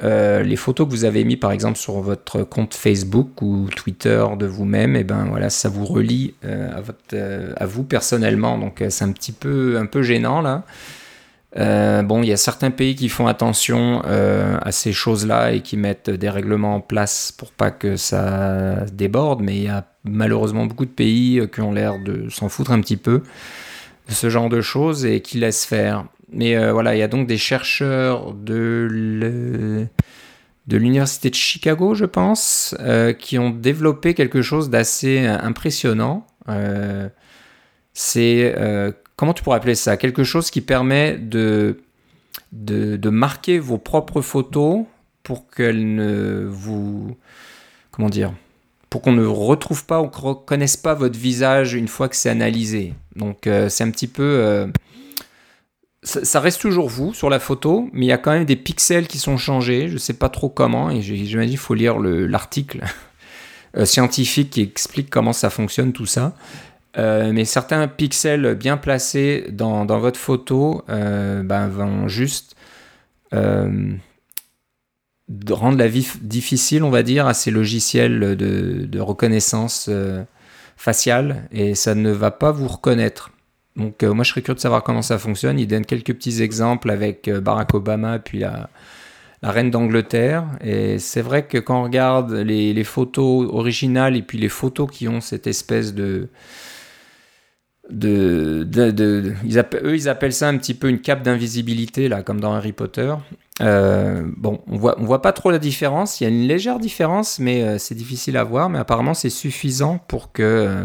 les 0.45 0.57
photos 0.57 0.87
que 0.87 0.93
vous 0.93 1.05
avez 1.05 1.25
mis 1.25 1.37
par 1.37 1.51
exemple 1.51 1.79
sur 1.79 1.95
votre 2.01 2.45
compte 2.45 2.75
Facebook 2.75 3.43
ou 3.43 3.67
Twitter 3.75 4.25
de 4.39 4.47
vous-même, 4.47 4.95
et 4.95 5.01
eh 5.01 5.05
ben 5.05 5.27
voilà, 5.29 5.51
ça 5.51 5.69
vous 5.69 5.85
relie 5.85 6.35
à, 6.43 6.81
votre, 6.81 7.17
à 7.57 7.67
vous 7.67 7.83
personnellement, 7.83 8.59
donc 8.59 8.85
c'est 8.89 9.05
un 9.05 9.13
petit 9.13 9.33
peu 9.33 9.79
un 9.79 9.87
peu 9.87 10.03
gênant 10.03 10.41
là. 10.41 10.65
Euh, 11.59 12.03
bon, 12.03 12.23
il 12.23 12.29
y 12.29 12.33
a 12.33 12.37
certains 12.37 12.71
pays 12.71 12.95
qui 12.95 13.09
font 13.09 13.27
attention 13.27 14.03
euh, 14.07 14.59
à 14.61 14.73
ces 14.73 14.93
choses-là 14.93 15.53
et 15.53 15.63
qui 15.63 15.77
mettent 15.77 16.11
des 16.11 16.29
règlements 16.29 16.77
en 16.77 16.81
place 16.81 17.33
pour 17.33 17.51
pas 17.51 17.71
que 17.71 17.97
ça 17.97 18.85
déborde, 18.93 19.41
mais 19.41 19.57
il 19.57 19.63
y 19.63 19.69
a 19.69 19.87
malheureusement 20.05 20.67
beaucoup 20.67 20.85
de 20.85 20.91
pays 20.91 21.41
euh, 21.41 21.47
qui 21.47 21.63
ont 21.63 21.73
l'air 21.73 21.99
de 21.99 22.29
s'en 22.29 22.49
foutre 22.49 22.73
un 22.73 22.81
petit 22.81 22.99
peu 22.99 23.23
de 24.09 24.13
ce 24.13 24.29
genre 24.29 24.51
de 24.51 24.61
choses 24.61 25.07
et 25.07 25.21
qui 25.21 25.39
laissent 25.39 25.65
faire. 25.65 26.05
Mais 26.33 26.71
voilà, 26.71 26.95
il 26.95 26.99
y 26.99 27.03
a 27.03 27.09
donc 27.09 27.27
des 27.27 27.39
chercheurs 27.39 28.33
de 28.35 29.87
de 30.67 30.77
l'université 30.77 31.31
de 31.31 31.35
Chicago, 31.37 31.95
je 31.95 32.07
pense, 32.07 32.77
qui 33.21 33.39
ont 33.39 33.51
développé 33.51 34.15
quelque 34.15 34.43
chose 34.43 34.69
d'assez 34.69 35.27
impressionnant. 35.27 36.27
c'est 37.95 38.55
comment 39.17 39.33
tu 39.33 39.43
pourrais 39.43 39.57
appeler 39.57 39.75
ça? 39.75 39.97
Quelque 39.97 40.25
chose 40.25 40.51
qui 40.51 40.61
permet 40.61 41.17
de, 41.17 41.81
de, 42.53 43.11
marquer 43.11 43.59
vos 43.59 43.79
propres 43.79 44.21
photos 44.21 44.85
pour 45.23 45.51
qu'elles 45.51 45.95
ne 45.95 46.47
vous... 46.49 47.17
Comment 47.91 48.11
dire 48.11 48.33
pour 48.89 49.03
qu'on 49.03 49.13
ne 49.13 49.27
retrouve 49.27 49.85
pas 49.85 50.01
ou 50.01 50.09
reconnaisse 50.09 50.77
pas 50.77 50.95
votre 50.95 51.19
visage 51.19 51.75
une 51.75 51.89
fois 51.89 52.09
que 52.09 52.15
c'est 52.15 52.31
analysé. 52.31 52.95
Donc 53.17 53.47
euh, 53.47 53.69
c'est 53.69 53.83
un 53.83 53.91
petit 53.91 54.07
peu... 54.07 54.23
Ça, 56.07 56.39
reste 56.39 56.61
toujours 56.61 56.89
vous 56.89 57.13
sur 57.13 57.29
la 57.29 57.41
photo, 57.41 57.91
mais 57.93 58.07
il 58.07 58.09
y 58.09 58.13
a 58.13 58.19
quand 58.19 58.31
même 58.31 58.45
des 58.45 58.55
pixels 58.55 59.09
qui 59.09 59.19
sont 59.19 59.37
changés. 59.37 59.89
Je 59.89 59.95
ne 59.95 59.99
sais 59.99 60.15
pas 60.15 60.29
trop 60.29 60.49
comment, 60.49 60.89
et 60.89 61.03
j'imagine 61.03 61.51
qu'il 61.51 61.59
faut 61.59 61.75
lire 61.75 61.99
l'article 61.99 62.85
euh, 63.77 63.85
scientifique 63.85 64.51
qui 64.51 64.61
explique 64.61 65.11
comment 65.11 65.33
ça 65.33 65.51
fonctionne 65.51 65.93
tout 65.93 66.07
ça. 66.07 66.37
Euh, 66.97 67.33
mais 67.33 67.45
certains 67.45 67.89
pixels 67.89 68.55
bien 68.55 68.77
placés 68.77 69.47
dans, 69.51 69.85
votre 69.99 70.21
photo 70.21 70.85
euh, 70.89 71.43
ben, 71.43 71.67
vont 71.67 72.07
juste 72.07 72.55
rendre 73.33 73.99
la 75.77 75.89
vie 75.89 76.09
difficile, 76.21 76.85
on 76.85 76.91
va 76.91 77.03
dire, 77.03 77.27
à 77.27 77.35
ces 77.35 77.51
logiciels 77.51 78.37
de 78.37 79.01
reconnaissance 79.01 79.91
faciale 80.77 81.49
et 81.51 81.75
ça 81.75 81.97
ne 81.97 82.13
va 82.13 82.31
pas 82.31 82.53
vous 82.53 82.69
reconnaître. 82.69 83.33
Donc 83.77 84.03
moi 84.03 84.25
je 84.25 84.31
serais 84.31 84.43
curieux 84.43 84.57
de 84.57 84.61
savoir 84.61 84.83
comment 84.83 85.03
ça 85.03 85.19
fonctionne. 85.19 85.59
Il 85.59 85.67
donne 85.67 85.85
quelques 85.85 86.15
petits 86.15 86.43
exemples 86.43 86.91
avec 86.91 87.31
Barack 87.31 87.75
Obama 87.75 88.19
puis 88.19 88.39
la, 88.39 88.71
reine 89.43 89.71
d'Angleterre. 89.71 90.45
Et 90.63 90.99
c'est 90.99 91.21
vrai 91.21 91.47
que 91.47 91.59
quand 91.59 91.81
on 91.81 91.85
regarde 91.85 92.33
les, 92.33 92.85
photos 92.85 93.49
originales 93.53 94.17
et 94.17 94.23
puis 94.23 94.39
les 94.39 94.49
photos 94.49 94.91
qui 94.91 95.09
ont 95.09 95.21
cette 95.21 95.47
espèce 95.47 95.95
de, 95.95 96.29
ils 97.91 99.65
eux 99.83 99.95
ils 99.95 100.09
appellent 100.09 100.33
ça 100.33 100.49
un 100.49 100.57
petit 100.57 100.75
peu 100.75 100.89
une 100.89 101.01
cape 101.01 101.23
d'invisibilité 101.23 102.09
là 102.09 102.23
comme 102.23 102.41
dans 102.41 102.53
Harry 102.53 102.73
Potter 102.73 103.15
euh, 103.63 104.25
bon 104.37 104.61
on 104.67 104.77
voit 104.77 104.97
on 104.99 105.05
voit 105.05 105.23
pas 105.23 105.33
trop 105.33 105.53
la 105.53 105.61
différence 105.61 106.21
il 106.21 106.25
y 106.25 106.27
a 106.27 106.31
une 106.31 106.49
légère 106.49 106.81
différence 106.81 107.39
mais 107.39 107.63
euh, 107.63 107.79
c'est 107.79 107.95
difficile 107.95 108.37
à 108.39 108.45
voir 108.45 108.69
mais 108.71 108.81
apparemment 108.81 109.15
c'est 109.15 109.31
suffisant 109.31 109.99
pour 110.09 110.33
que 110.33 110.85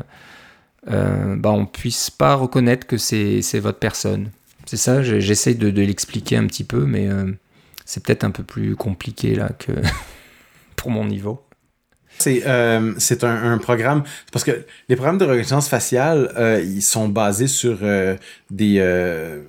euh, 0.89 1.35
bah, 1.35 1.51
on 1.51 1.65
puisse 1.65 2.09
pas 2.09 2.35
reconnaître 2.35 2.87
que 2.87 2.97
c'est 2.97 3.59
votre 3.59 3.79
personne. 3.79 4.29
C'est 4.65 4.77
ça 4.77 5.01
j'essaie 5.03 5.53
de, 5.53 5.81
l'expliquer 5.81 6.37
un 6.37 6.47
petit 6.47 6.63
peu 6.63 6.85
mais 6.85 7.09
c'est 7.85 8.03
peut-être 8.03 8.23
un 8.23 8.31
peu 8.31 8.43
plus 8.43 8.75
compliqué 8.75 9.35
là 9.35 9.49
que 9.49 9.71
pour 10.75 10.91
mon 10.91 11.05
niveau. 11.05 11.43
C'est 12.21 12.43
euh, 12.45 12.93
un, 13.23 13.57
programme 13.57 14.03
parce 14.31 14.45
que 14.45 14.65
les 14.89 14.95
programmes 14.95 15.17
de 15.17 15.25
reconnaissance 15.25 15.67
faciale 15.67 16.31
euh, 16.37 16.61
ils 16.63 16.83
sont 16.83 17.09
basés 17.09 17.47
sur 17.47 17.79
euh, 17.81 18.15
des 18.51 18.75
euh, 18.79 19.41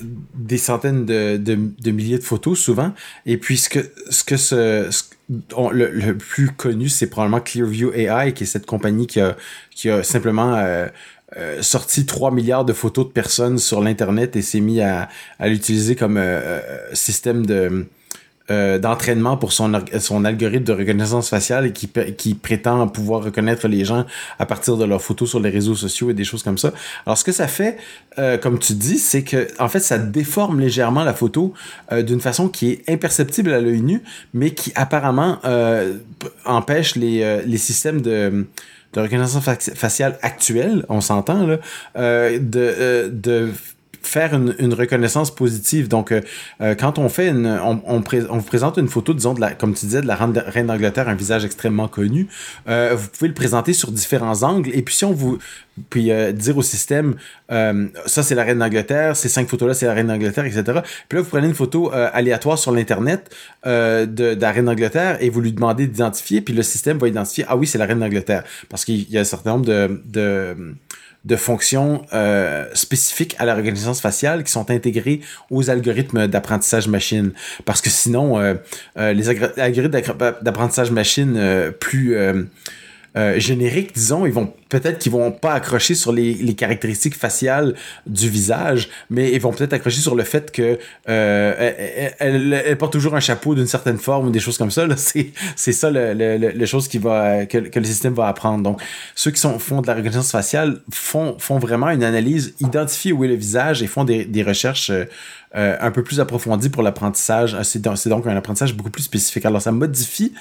des 0.00 0.58
centaines 0.58 1.04
de, 1.04 1.90
milliers 1.90 2.18
de 2.18 2.24
photos 2.24 2.58
souvent. 2.58 2.92
Et 3.26 3.36
puis 3.36 3.56
ce 3.56 3.68
que 3.68 3.80
ce 4.10 4.24
que 4.24 4.36
ce, 4.36 4.90
le, 5.28 5.90
le, 5.90 6.16
plus 6.16 6.50
connu 6.50 6.88
c'est 6.88 7.06
probablement 7.06 7.40
Clearview 7.40 7.92
AI 7.92 8.32
qui 8.34 8.44
est 8.44 8.46
cette 8.46 8.66
compagnie 8.66 9.06
qui 9.06 9.20
a 9.20 9.36
qui 9.70 9.90
a 9.90 10.02
simplement 10.02 10.56
euh, 10.56 10.88
sorti 11.62 12.06
3 12.06 12.30
milliards 12.30 12.64
de 12.64 12.72
photos 12.72 13.06
de 13.06 13.12
personnes 13.12 13.58
sur 13.58 13.80
l'internet 13.82 14.36
et 14.36 14.42
s'est 14.42 14.60
mis 14.60 14.80
à, 14.80 15.08
à 15.38 15.48
l'utiliser 15.48 15.96
comme 15.96 16.20
système 16.92 17.46
de 17.46 17.86
euh, 18.50 18.78
d'entraînement 18.78 19.38
pour 19.38 19.54
son, 19.54 19.72
son 20.00 20.24
algorithme 20.26 20.64
de 20.64 20.74
reconnaissance 20.74 21.30
faciale 21.30 21.72
qui, 21.72 21.88
qui 22.18 22.34
prétend 22.34 22.86
pouvoir 22.88 23.24
reconnaître 23.24 23.68
les 23.68 23.86
gens 23.86 24.04
à 24.38 24.44
partir 24.44 24.76
de 24.76 24.84
leurs 24.84 25.00
photos 25.00 25.30
sur 25.30 25.40
les 25.40 25.48
réseaux 25.48 25.74
sociaux 25.74 26.10
et 26.10 26.14
des 26.14 26.24
choses 26.24 26.42
comme 26.42 26.58
ça. 26.58 26.74
Alors 27.06 27.16
ce 27.16 27.24
que 27.24 27.32
ça 27.32 27.48
fait, 27.48 27.78
euh, 28.18 28.36
comme 28.36 28.58
tu 28.58 28.74
dis, 28.74 28.98
c'est 28.98 29.22
que 29.22 29.48
en 29.58 29.68
fait 29.68 29.80
ça 29.80 29.96
déforme 29.96 30.60
légèrement 30.60 31.04
la 31.04 31.14
photo 31.14 31.54
euh, 31.90 32.02
d'une 32.02 32.20
façon 32.20 32.50
qui 32.50 32.72
est 32.72 32.90
imperceptible 32.90 33.50
à 33.50 33.62
l'œil 33.62 33.80
nu, 33.80 34.02
mais 34.34 34.50
qui 34.50 34.72
apparemment 34.74 35.38
empêche 36.44 36.96
les, 36.96 37.42
les 37.46 37.58
systèmes 37.58 38.02
de 38.02 38.46
de 38.92 39.00
reconnaissance 39.00 39.42
faciale 39.74 40.18
actuelle, 40.22 40.84
on 40.88 41.00
s'entend 41.00 41.46
là, 41.46 41.58
de, 42.38 43.08
de 43.08 43.50
faire 44.06 44.34
une, 44.34 44.74
reconnaissance 44.74 45.34
positive. 45.34 45.88
Donc, 45.88 46.12
euh, 46.12 46.20
euh, 46.60 46.74
quand 46.74 46.98
on 46.98 47.08
fait 47.08 47.28
une, 47.28 47.46
on, 47.46 48.00
vous 48.00 48.42
présente 48.42 48.76
une 48.76 48.88
photo, 48.88 49.14
disons, 49.14 49.34
de 49.34 49.40
la, 49.40 49.52
comme 49.52 49.74
tu 49.74 49.86
disais, 49.86 50.02
de 50.02 50.06
la 50.06 50.16
reine 50.16 50.66
d'Angleterre, 50.66 51.08
un 51.08 51.14
visage 51.14 51.44
extrêmement 51.44 51.88
connu, 51.88 52.28
euh, 52.68 52.94
vous 52.96 53.08
pouvez 53.08 53.28
le 53.28 53.34
présenter 53.34 53.72
sur 53.72 53.92
différents 53.92 54.42
angles. 54.42 54.70
Et 54.74 54.82
puis, 54.82 54.94
si 54.94 55.04
on 55.04 55.12
vous, 55.12 55.38
puis 55.90 56.10
dire 56.34 56.56
au 56.56 56.62
système, 56.62 57.16
ça 57.48 58.22
c'est 58.22 58.36
la 58.36 58.44
reine 58.44 58.60
d'Angleterre, 58.60 59.16
ces 59.16 59.28
cinq 59.28 59.48
photos-là 59.48 59.74
c'est 59.74 59.86
la 59.86 59.94
reine 59.94 60.06
d'Angleterre, 60.06 60.44
etc. 60.44 60.62
Puis 61.08 61.16
là, 61.16 61.22
vous 61.22 61.28
prenez 61.28 61.48
une 61.48 61.54
photo 61.54 61.90
aléatoire 61.92 62.58
sur 62.58 62.70
l'Internet 62.70 63.34
de, 63.64 64.40
la 64.40 64.52
reine 64.52 64.66
d'Angleterre 64.66 65.18
et 65.20 65.30
vous 65.30 65.40
lui 65.40 65.52
demandez 65.52 65.88
d'identifier, 65.88 66.42
puis 66.42 66.54
le 66.54 66.62
système 66.62 66.98
va 66.98 67.08
identifier, 67.08 67.44
ah 67.48 67.56
oui, 67.56 67.66
c'est 67.66 67.78
la 67.78 67.86
reine 67.86 67.98
d'Angleterre. 67.98 68.44
Parce 68.68 68.84
qu'il 68.84 69.10
y 69.10 69.18
a 69.18 69.22
un 69.22 69.24
certain 69.24 69.50
nombre 69.50 69.66
de 69.66 70.76
de 71.24 71.36
fonctions 71.36 72.04
euh, 72.12 72.66
spécifiques 72.74 73.34
à 73.38 73.44
la 73.44 73.54
reconnaissance 73.54 74.00
faciale 74.00 74.44
qui 74.44 74.52
sont 74.52 74.70
intégrées 74.70 75.20
aux 75.50 75.70
algorithmes 75.70 76.26
d'apprentissage 76.26 76.88
machine. 76.88 77.32
Parce 77.64 77.80
que 77.80 77.90
sinon, 77.90 78.38
euh, 78.38 78.54
euh, 78.98 79.12
les 79.12 79.28
algorithmes 79.28 80.34
d'apprentissage 80.42 80.90
machine 80.90 81.72
plus 81.80 82.16
euh, 83.16 83.38
génériques, 83.38 83.94
disons, 83.94 84.26
ils 84.26 84.32
vont 84.32 84.52
peut-être 84.68 84.98
qu'ils 84.98 85.12
vont 85.12 85.30
pas 85.30 85.52
accrocher 85.52 85.94
sur 85.94 86.12
les, 86.12 86.54
caractéristiques 86.54 87.14
faciales 87.14 87.74
du 88.06 88.28
visage, 88.28 88.88
mais 89.08 89.32
ils 89.32 89.40
vont 89.40 89.52
peut-être 89.52 89.72
accrocher 89.72 90.00
sur 90.00 90.16
le 90.16 90.24
fait 90.24 90.50
que 90.50 90.78
euh, 91.08 92.12
elle, 92.18 92.76
porte 92.76 92.92
toujours 92.92 93.14
un 93.14 93.20
chapeau 93.20 93.54
d'une 93.54 93.68
certaine 93.68 93.98
forme 93.98 94.28
ou 94.28 94.30
des 94.30 94.40
choses 94.40 94.58
comme 94.58 94.72
ça. 94.72 94.86
C'est, 94.96 95.72
ça 95.72 95.90
le, 95.92 96.66
chose 96.66 96.88
qui 96.88 96.98
va 96.98 97.46
que, 97.46 97.58
le 97.58 97.84
système 97.84 98.14
va 98.14 98.26
apprendre. 98.26 98.64
Donc, 98.64 98.80
ceux 99.14 99.30
qui 99.30 99.40
font 99.40 99.80
de 99.80 99.86
la 99.86 99.94
reconnaissance 99.94 100.32
faciale 100.32 100.80
font, 100.90 101.36
font 101.38 101.58
vraiment 101.58 101.90
une 101.90 102.02
analyse, 102.02 102.54
identifient 102.60 103.12
où 103.12 103.24
est 103.24 103.28
le 103.28 103.34
visage 103.34 103.82
et 103.82 103.86
font 103.86 104.04
des, 104.04 104.42
recherches 104.42 104.90
euh, 104.90 105.04
euh, 105.54 105.76
un 105.80 105.92
peu 105.92 106.02
plus 106.02 106.18
approfondies 106.18 106.68
pour 106.68 106.82
l'apprentissage. 106.82 107.56
C'est 107.62 107.80
donc 107.80 108.26
un 108.26 108.36
apprentissage 108.36 108.74
beaucoup 108.74 108.90
plus 108.90 109.04
spécifique. 109.04 109.46
Alors, 109.46 109.62
ça 109.62 109.70
modifie 109.70 110.32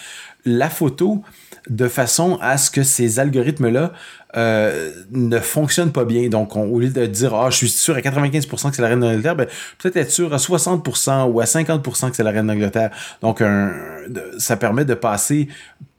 la 0.46 0.70
photo 0.70 1.24
de 1.70 1.88
façon 1.88 2.38
à 2.42 2.58
ce 2.58 2.72
que 2.72 2.84
ces 2.84 3.20
algorithmes-là 3.20 3.94
euh, 4.36 4.92
ne 5.12 5.40
fonctionnent 5.40 5.92
pas 5.92 6.06
bien. 6.06 6.28
Donc, 6.30 6.56
au 6.56 6.80
lieu 6.80 6.90
de 6.90 7.06
dire, 7.06 7.36
ah, 7.36 7.50
je 7.50 7.58
suis 7.58 7.70
sûr 7.70 7.96
à 7.96 8.00
95% 8.00 8.70
que 8.70 8.76
c'est 8.76 8.82
la 8.82 8.88
reine 8.88 9.00
d'Angleterre, 9.00 9.36
ben, 9.36 9.48
peut-être 9.78 9.98
être 9.98 10.12
sûr 10.12 10.34
à 10.34 10.38
60% 10.38 11.32
ou 11.32 11.40
à 11.40 11.46
50% 11.46 12.10
que 12.10 12.16
c'est 12.16 12.24
la 12.24 12.32
reine 12.32 12.48
d'Angleterre. 12.48 12.92
Donc, 13.22 13.44
ça 14.38 14.58
permet 14.58 14.86
de 14.86 14.94
passer 14.94 15.48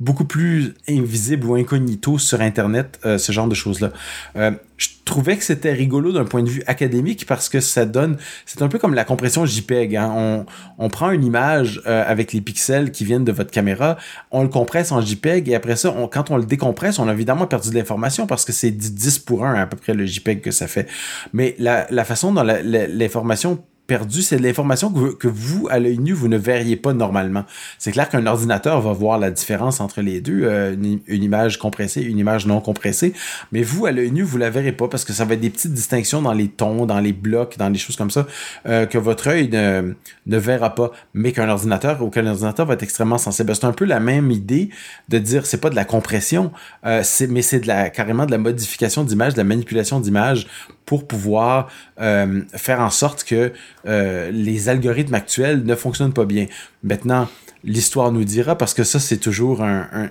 beaucoup 0.01 0.24
plus 0.24 0.74
invisible 0.89 1.47
ou 1.47 1.55
incognito 1.55 2.18
sur 2.18 2.41
Internet, 2.41 2.99
euh, 3.05 3.16
ce 3.16 3.32
genre 3.32 3.47
de 3.47 3.55
choses-là. 3.55 3.91
Euh, 4.37 4.51
je 4.76 4.89
trouvais 5.05 5.37
que 5.37 5.45
c'était 5.45 5.72
rigolo 5.72 6.12
d'un 6.12 6.24
point 6.24 6.43
de 6.43 6.49
vue 6.49 6.62
académique 6.66 7.26
parce 7.26 7.49
que 7.49 7.61
ça 7.61 7.85
donne, 7.85 8.16
c'est 8.45 8.61
un 8.61 8.68
peu 8.68 8.78
comme 8.78 8.95
la 8.95 9.05
compression 9.05 9.47
JPEG. 9.47 9.95
Hein. 9.95 10.12
On, 10.14 10.47
on, 10.78 10.89
prend 10.89 11.12
une 11.12 11.24
image 11.24 11.80
avec 11.87 12.32
les 12.32 12.41
pixels 12.41 12.91
qui 12.91 13.05
viennent 13.05 13.24
de 13.24 13.30
votre 13.30 13.53
caméra, 13.53 13.97
on 14.32 14.43
le 14.43 14.49
compresse 14.49 14.91
en 14.91 15.01
JPEG 15.01 15.49
et 15.49 15.55
après 15.55 15.76
ça, 15.76 15.95
on, 15.97 16.09
quand 16.09 16.32
on 16.32 16.37
le 16.37 16.45
décompresse, 16.45 16.99
on 16.99 17.09
a 17.09 17.12
évidemment 17.12 17.47
perdu 17.47 17.70
de 17.70 17.76
l'information 17.76 18.24
parce 18.27 18.45
que 18.45 18.53
c'est 18.53 18.70
10 18.70 19.18
pour 19.20 19.45
1 19.45 19.55
à 19.55 19.66
peu 19.66 19.77
près 19.77 19.95
le 19.95 20.07
JPEG 20.07 20.41
que 20.41 20.51
ça 20.51 20.68
fait. 20.68 20.89
Mais 21.33 21.55
la, 21.59 21.87
la 21.91 22.05
façon 22.05 22.33
dont 22.33 22.43
l'information 22.43 23.64
perdu, 23.87 24.22
c'est 24.22 24.37
de 24.37 24.43
l'information 24.43 24.91
que, 24.91 25.28
vous, 25.28 25.68
à 25.70 25.78
l'œil 25.78 25.99
nu, 25.99 26.12
vous 26.12 26.28
ne 26.28 26.39
verriez 26.39 26.76
pas 26.76 26.95
normalement. 26.95 27.45
C'est 27.78 27.93
clair 27.93 28.09
qu'un 28.09 28.26
ordinateur 28.26 28.80
va 28.80 28.93
voir 28.93 29.18
la 29.18 29.30
différence 29.30 29.80
entre 29.80 30.01
les 30.01 30.20
deux, 30.20 30.45
euh, 30.45 30.74
une, 30.74 31.22
image 31.22 31.59
compressée, 31.59 32.03
une 32.03 32.18
image 32.18 32.47
non 32.47 32.61
compressée, 32.61 33.12
mais 33.53 33.62
vous, 33.62 33.85
à 33.85 33.93
l'œil 33.93 34.11
nu, 34.11 34.22
vous 34.22 34.39
la 34.39 34.49
verrez 34.49 34.72
pas 34.72 34.89
parce 34.89 35.05
que 35.05 35.12
ça 35.12 35.24
va 35.24 35.35
être 35.35 35.41
des 35.41 35.51
petites 35.51 35.74
distinctions 35.74 36.22
dans 36.22 36.32
les 36.32 36.49
tons, 36.49 36.87
dans 36.87 37.01
les 37.01 37.12
blocs, 37.12 37.59
dans 37.59 37.68
les 37.68 37.78
choses 37.78 37.97
comme 37.97 38.11
ça, 38.11 38.26
euh, 38.66 38.87
que 38.87 38.97
votre 38.97 39.28
œil 39.28 39.51
ne, 39.51 39.95
verra 40.39 40.74
pas, 40.74 40.91
mais 41.12 41.32
qu'un 41.32 41.49
ordinateur, 41.49 42.03
auquel 42.03 42.26
ordinateur 42.26 42.64
va 42.64 42.74
être 42.74 42.82
extrêmement 42.82 43.18
sensible. 43.18 43.55
C'est 43.55 43.66
un 43.66 43.72
peu 43.72 43.85
la 43.85 44.01
même 44.01 44.30
idée 44.30 44.70
de 45.11 45.18
dire, 45.18 45.45
c'est 45.45 45.61
pas 45.61 45.70
de 45.70 45.76
la 45.76 45.85
compression, 45.85 46.53
euh, 46.87 47.03
mais 47.28 47.43
c'est 47.43 47.61
de 47.61 47.66
la, 47.66 47.91
carrément 47.91 48.24
de 48.24 48.30
la 48.30 48.39
modification 48.39 49.05
d'image, 49.05 49.35
de 49.35 49.39
la 49.39 49.45
manipulation 49.45 50.01
d'image 50.01 50.47
pour 50.87 51.07
pouvoir 51.07 51.68
euh, 52.01 52.43
faire 52.55 52.80
en 52.80 52.91
sorte 52.91 53.24
que 53.24 53.53
euh, 53.87 54.30
les 54.30 54.68
algorithmes 54.68 55.14
actuels 55.14 55.64
ne 55.64 55.74
fonctionnent 55.74 56.12
pas 56.12 56.24
bien. 56.24 56.47
Maintenant, 56.82 57.28
l'histoire 57.64 58.12
nous 58.12 58.24
dira, 58.24 58.57
parce 58.57 58.74
que 58.74 58.85
ça, 58.85 59.01
c'est 59.01 59.18
toujours 59.18 59.62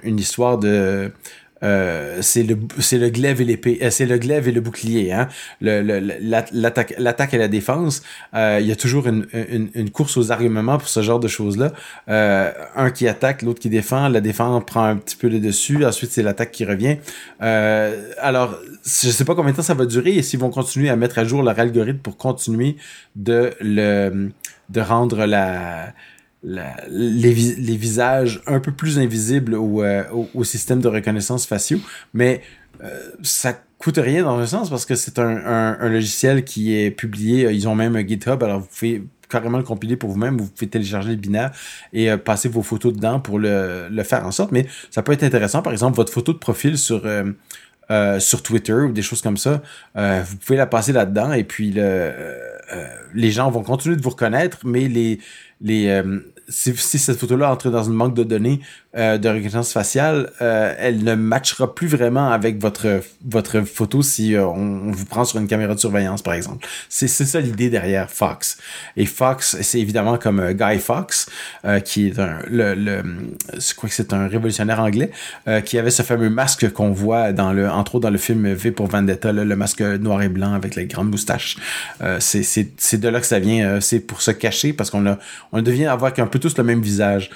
une 0.04 0.20
histoire 0.20 0.58
de 0.58 1.12
euh, 1.64 2.18
c'est 2.22 2.44
le 2.44 2.58
c'est 2.80 2.98
le 2.98 3.10
glaive 3.10 3.42
et 3.42 3.46
l'épée 3.46 3.80
euh, 3.82 3.90
c'est 3.90 4.06
le 4.06 4.18
glaive 4.18 4.48
et 4.48 4.52
le 4.52 4.62
bouclier 4.62 5.12
hein. 5.12 5.28
Le, 5.62 5.82
l'attaque 6.52 6.94
l'attaque 6.98 7.34
et 7.34 7.38
la 7.38 7.48
défense 7.48 8.04
euh, 8.34 8.58
il 8.60 8.68
y 8.68 8.72
a 8.72 8.76
toujours 8.76 9.08
une, 9.08 9.26
une, 9.34 9.70
une, 9.74 9.90
course 9.90 10.18
aux 10.18 10.32
arguments 10.32 10.78
pour 10.78 10.90
ce 10.90 11.02
genre 11.02 11.20
de 11.20 11.28
choses 11.28 11.58
là 11.58 11.72
un 12.76 12.92
qui 12.92 13.08
attaque 13.08 13.42
l'autre 13.44 13.60
qui 13.60 13.70
défend 13.70 14.10
la 14.10 14.22
défense 14.22 14.64
prend 14.66 14.84
un 14.84 14.98
petit 14.98 15.16
peu 15.16 15.30
le 15.30 15.40
dessus 15.40 15.86
ensuite 15.86 16.12
c'est 16.12 16.24
l'attaque 16.24 16.52
qui 16.52 16.66
revient. 16.66 16.98
Alors 17.40 18.58
je 18.84 19.10
sais 19.10 19.26
pas 19.26 19.36
combien 19.36 19.52
de 19.52 19.58
temps 19.58 19.64
ça 19.64 19.74
va 19.74 19.86
durer 19.86 20.16
et 20.16 20.22
s'ils 20.22 20.40
vont 20.40 20.50
continuer 20.50 20.90
à 20.90 20.96
mettre 20.96 21.20
à 21.20 21.24
jour 21.24 21.44
leur 21.44 21.58
algorithme 21.58 22.00
pour 22.00 22.18
continuer 22.18 22.76
de 23.16 23.54
le 23.62 24.32
de 24.70 24.82
rendre 24.82 25.26
la 25.26 25.94
les, 26.44 27.34
visages 27.34 28.42
un 28.48 28.60
peu 28.60 28.72
plus 28.72 29.00
invisibles 29.00 29.56
au, 29.56 29.84
euh, 29.84 30.04
système 30.44 30.82
de 30.82 30.88
reconnaissance 30.88 31.46
faciaux, 31.46 31.80
mais 32.14 32.42
euh, 32.84 33.00
ça 33.22 33.58
coûte 33.78 33.98
rien 33.98 34.24
dans 34.24 34.38
un 34.38 34.46
sens 34.46 34.70
parce 34.70 34.86
que 34.86 34.96
c'est 34.96 35.20
un, 35.20 35.90
logiciel 35.90 36.44
qui 36.44 36.76
est 36.76 36.92
publié, 36.92 37.52
ils 37.52 37.68
ont 37.68 37.76
même 37.76 37.96
un 37.96 38.06
GitHub, 38.06 38.42
alors 38.44 38.62
vous 38.62 38.68
pouvez 38.68 39.04
carrément 39.30 39.58
le 39.58 39.64
compiler 39.64 39.96
pour 39.96 40.12
vous-même, 40.12 40.38
vous 40.38 40.48
pouvez 40.48 40.70
télécharger 40.70 41.10
le 41.10 41.16
binaire 41.16 41.52
et 41.92 42.12
euh, 42.12 42.18
passer 42.18 42.50
vos 42.50 42.62
photos 42.62 42.94
dedans 42.94 43.20
pour 43.20 43.40
le, 43.40 43.90
faire 44.04 44.26
en 44.26 44.32
sorte, 44.32 44.52
mais 44.52 44.68
ça 44.92 45.02
peut 45.02 45.14
être 45.14 45.24
intéressant, 45.24 45.62
par 45.62 45.74
exemple, 45.74 45.96
votre 45.96 46.12
photo 46.12 46.34
de 46.34 46.40
profil 46.40 46.78
sur... 46.78 47.04
sur 48.20 48.42
Twitter 48.42 48.74
ou 48.74 48.92
des 48.92 49.04
choses 49.04 49.22
comme 49.22 49.38
ça, 49.38 49.62
vous 49.96 50.38
pouvez 50.38 50.58
la 50.58 50.66
passer 50.66 50.94
là-dedans 50.94 51.32
et 51.34 51.44
puis 51.44 51.72
le, 51.72 52.12
les 53.14 53.30
gens 53.30 53.52
vont 53.52 53.62
continuer 53.62 53.96
de 53.96 54.02
vous 54.02 54.10
reconnaître, 54.10 54.60
mais 54.66 54.88
les, 54.88 55.20
si, 56.54 57.00
cette 57.00 57.18
photo-là 57.18 57.52
entre 57.52 57.70
dans 57.70 57.84
une 57.84 57.98
banque 57.98 58.14
de 58.14 58.24
données 58.24 58.62
euh, 58.96 59.18
de 59.18 59.28
reconnaissance 59.28 59.74
faciale, 59.74 60.30
euh, 60.42 60.74
elle 60.78 61.04
ne 61.04 61.16
matchera 61.16 61.74
plus 61.74 61.88
vraiment 61.88 62.30
avec 62.30 62.62
votre 62.62 63.02
votre 63.28 63.62
photo 63.62 64.04
si 64.04 64.36
euh, 64.36 64.46
on, 64.46 64.92
vous 64.92 65.06
prend 65.06 65.26
sur 65.26 65.40
une 65.40 65.48
caméra 65.48 65.74
de 65.74 65.80
surveillance, 65.80 66.22
par 66.22 66.36
exemple. 66.36 66.68
C'est 66.90 67.08
ça 67.08 67.40
l'idée 67.40 67.72
derrière 67.72 68.10
Fox. 68.12 68.58
Et 68.96 69.08
Fox, 69.08 69.58
c'est 69.62 69.80
évidemment 69.80 70.18
comme 70.18 70.54
Guy 70.54 70.78
Fox, 70.78 71.28
qui 71.86 72.08
est 72.08 72.20
un 72.20 72.40
le, 72.48 72.76
le 72.76 73.04
quoi 73.76 73.90
que 73.90 73.96
c'est 73.96 74.14
un 74.14 74.28
révolutionnaire 74.28 74.80
anglais, 74.80 75.12
qui 75.66 75.78
avait 75.80 75.92
ce 75.92 76.04
fameux 76.04 76.30
masque 76.30 76.72
qu'on 76.72 76.92
voit 76.92 77.32
dans 77.32 77.52
le 77.52 77.70
entre 77.70 77.96
autres 77.96 78.04
dans 78.04 78.12
le 78.12 78.18
film 78.18 78.54
V 78.54 78.72
pour 78.72 78.88
Vendetta, 78.88 79.32
le 79.32 79.56
masque 79.56 79.82
noir 79.82 80.22
et 80.22 80.30
blanc 80.30 80.54
avec 80.54 80.76
les 80.76 80.86
grandes 80.86 81.10
moustaches. 81.10 81.58
c'est 82.20 82.98
de 82.98 83.08
là 83.08 83.20
que 83.20 83.26
ça 83.26 83.40
vient. 83.40 83.80
c'est 83.82 84.02
pour 84.02 84.22
se 84.22 84.32
cacher 84.32 84.74
parce 84.74 84.92
qu'on 84.92 85.18
on 85.52 85.62
devient 85.62 85.88
avoir 85.88 86.14
qu'un 86.14 86.28
peu 86.28 86.43
tous 86.44 86.58
le 86.58 86.64
même 86.64 86.82
visage. 86.82 87.30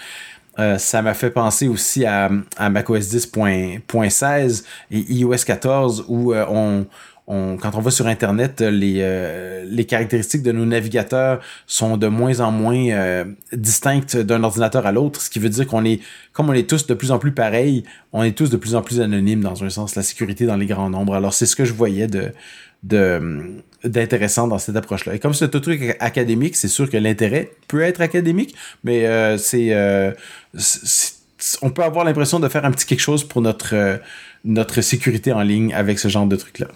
Euh, 0.60 0.78
ça 0.78 1.02
m'a 1.02 1.14
fait 1.14 1.30
penser 1.30 1.68
aussi 1.68 2.06
à, 2.06 2.30
macOS 2.60 3.14
10.16 3.14 4.64
et 4.92 5.00
iOS 5.14 5.36
14 5.46 6.06
où 6.08 6.34
euh, 6.34 6.46
on, 6.50 6.86
quand 7.28 7.76
on 7.76 7.82
va 7.82 7.92
sur 7.92 8.08
Internet, 8.08 8.62
les, 8.62 9.00
euh, 9.02 9.66
les 9.68 9.86
caractéristiques 9.86 10.44
de 10.44 10.52
nos 10.52 10.66
navigateurs 10.66 11.42
sont 11.68 11.98
de 11.98 12.08
moins 12.08 12.40
en 12.40 12.52
moins 12.52 13.26
distinctes 13.52 14.16
d'un 14.16 14.44
ordinateur 14.44 14.86
à 14.86 14.94
l'autre, 14.94 15.22
ce 15.22 15.30
qui 15.30 15.40
veut 15.40 15.50
dire 15.50 15.68
qu'on 15.68 15.84
est, 15.84 16.02
comme 16.32 16.50
on 16.50 16.54
est 16.54 16.70
tous 16.70 16.88
de 16.88 16.94
plus 16.94 17.12
en 17.12 17.20
plus 17.20 17.34
pareils, 17.34 17.84
on 18.14 18.24
est 18.24 18.32
tous 18.32 18.50
de 18.50 18.58
plus 18.58 18.76
en 18.76 18.82
plus 18.82 19.02
anonymes 19.02 19.42
dans 19.42 19.64
un 19.64 19.70
sens, 19.70 19.96
la 19.96 20.04
sécurité 20.04 20.46
dans 20.46 20.56
les 20.56 20.68
grands 20.68 20.90
nombres. 20.90 21.16
Alors 21.16 21.34
c'est 21.34 21.46
ce 21.46 21.58
que 21.58 21.66
je 21.66 21.74
voyais 21.74 22.08
de, 22.08 22.32
de 22.84 23.62
d'intéressant 23.84 24.48
dans 24.48 24.58
cette 24.58 24.76
approche-là. 24.76 25.16
Et 25.16 25.20
comme 25.20 25.34
c'est 25.34 25.56
un 25.56 25.60
truc 25.60 25.96
académique, 26.00 26.56
c'est 26.56 26.68
sûr 26.68 26.90
que 26.90 26.98
l'intérêt 26.98 27.52
peut 27.68 27.82
être 27.82 28.02
académique, 28.02 28.56
mais 28.84 29.06
euh, 29.06 29.38
euh, 29.54 30.14
c'est, 30.58 31.14
on 31.62 31.70
peut 31.70 31.84
avoir 31.84 32.06
l'impression 32.06 32.40
de 32.40 32.48
faire 32.48 32.66
un 32.66 32.72
petit 32.72 32.86
quelque 32.86 33.02
chose 33.02 33.24
pour 33.24 33.42
notre 33.42 33.76
euh, 33.76 33.98
notre 34.46 34.82
sécurité 34.82 35.34
en 35.34 35.42
ligne 35.42 35.74
avec 35.74 36.00
ce 36.00 36.08
genre 36.08 36.26
de 36.26 36.36
truc-là. 36.36 36.68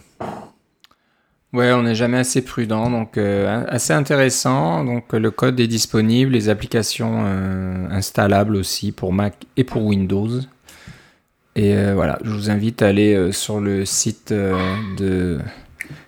Ouais, 1.53 1.71
on 1.73 1.83
n'est 1.83 1.95
jamais 1.95 2.17
assez 2.17 2.41
prudent, 2.41 2.89
donc 2.89 3.17
assez 3.17 3.93
intéressant. 3.93 4.83
Donc 4.83 5.13
le 5.13 5.31
code 5.31 5.59
est 5.59 5.67
disponible, 5.67 6.31
les 6.31 6.49
applications 6.49 7.25
installables 7.89 8.55
aussi 8.55 8.91
pour 8.91 9.13
Mac 9.13 9.35
et 9.57 9.63
pour 9.63 9.85
Windows. 9.85 10.29
Et 11.55 11.75
voilà, 11.93 12.19
je 12.23 12.31
vous 12.31 12.49
invite 12.49 12.81
à 12.81 12.87
aller 12.87 13.31
sur 13.31 13.59
le 13.59 13.85
site 13.85 14.33
de 14.33 15.39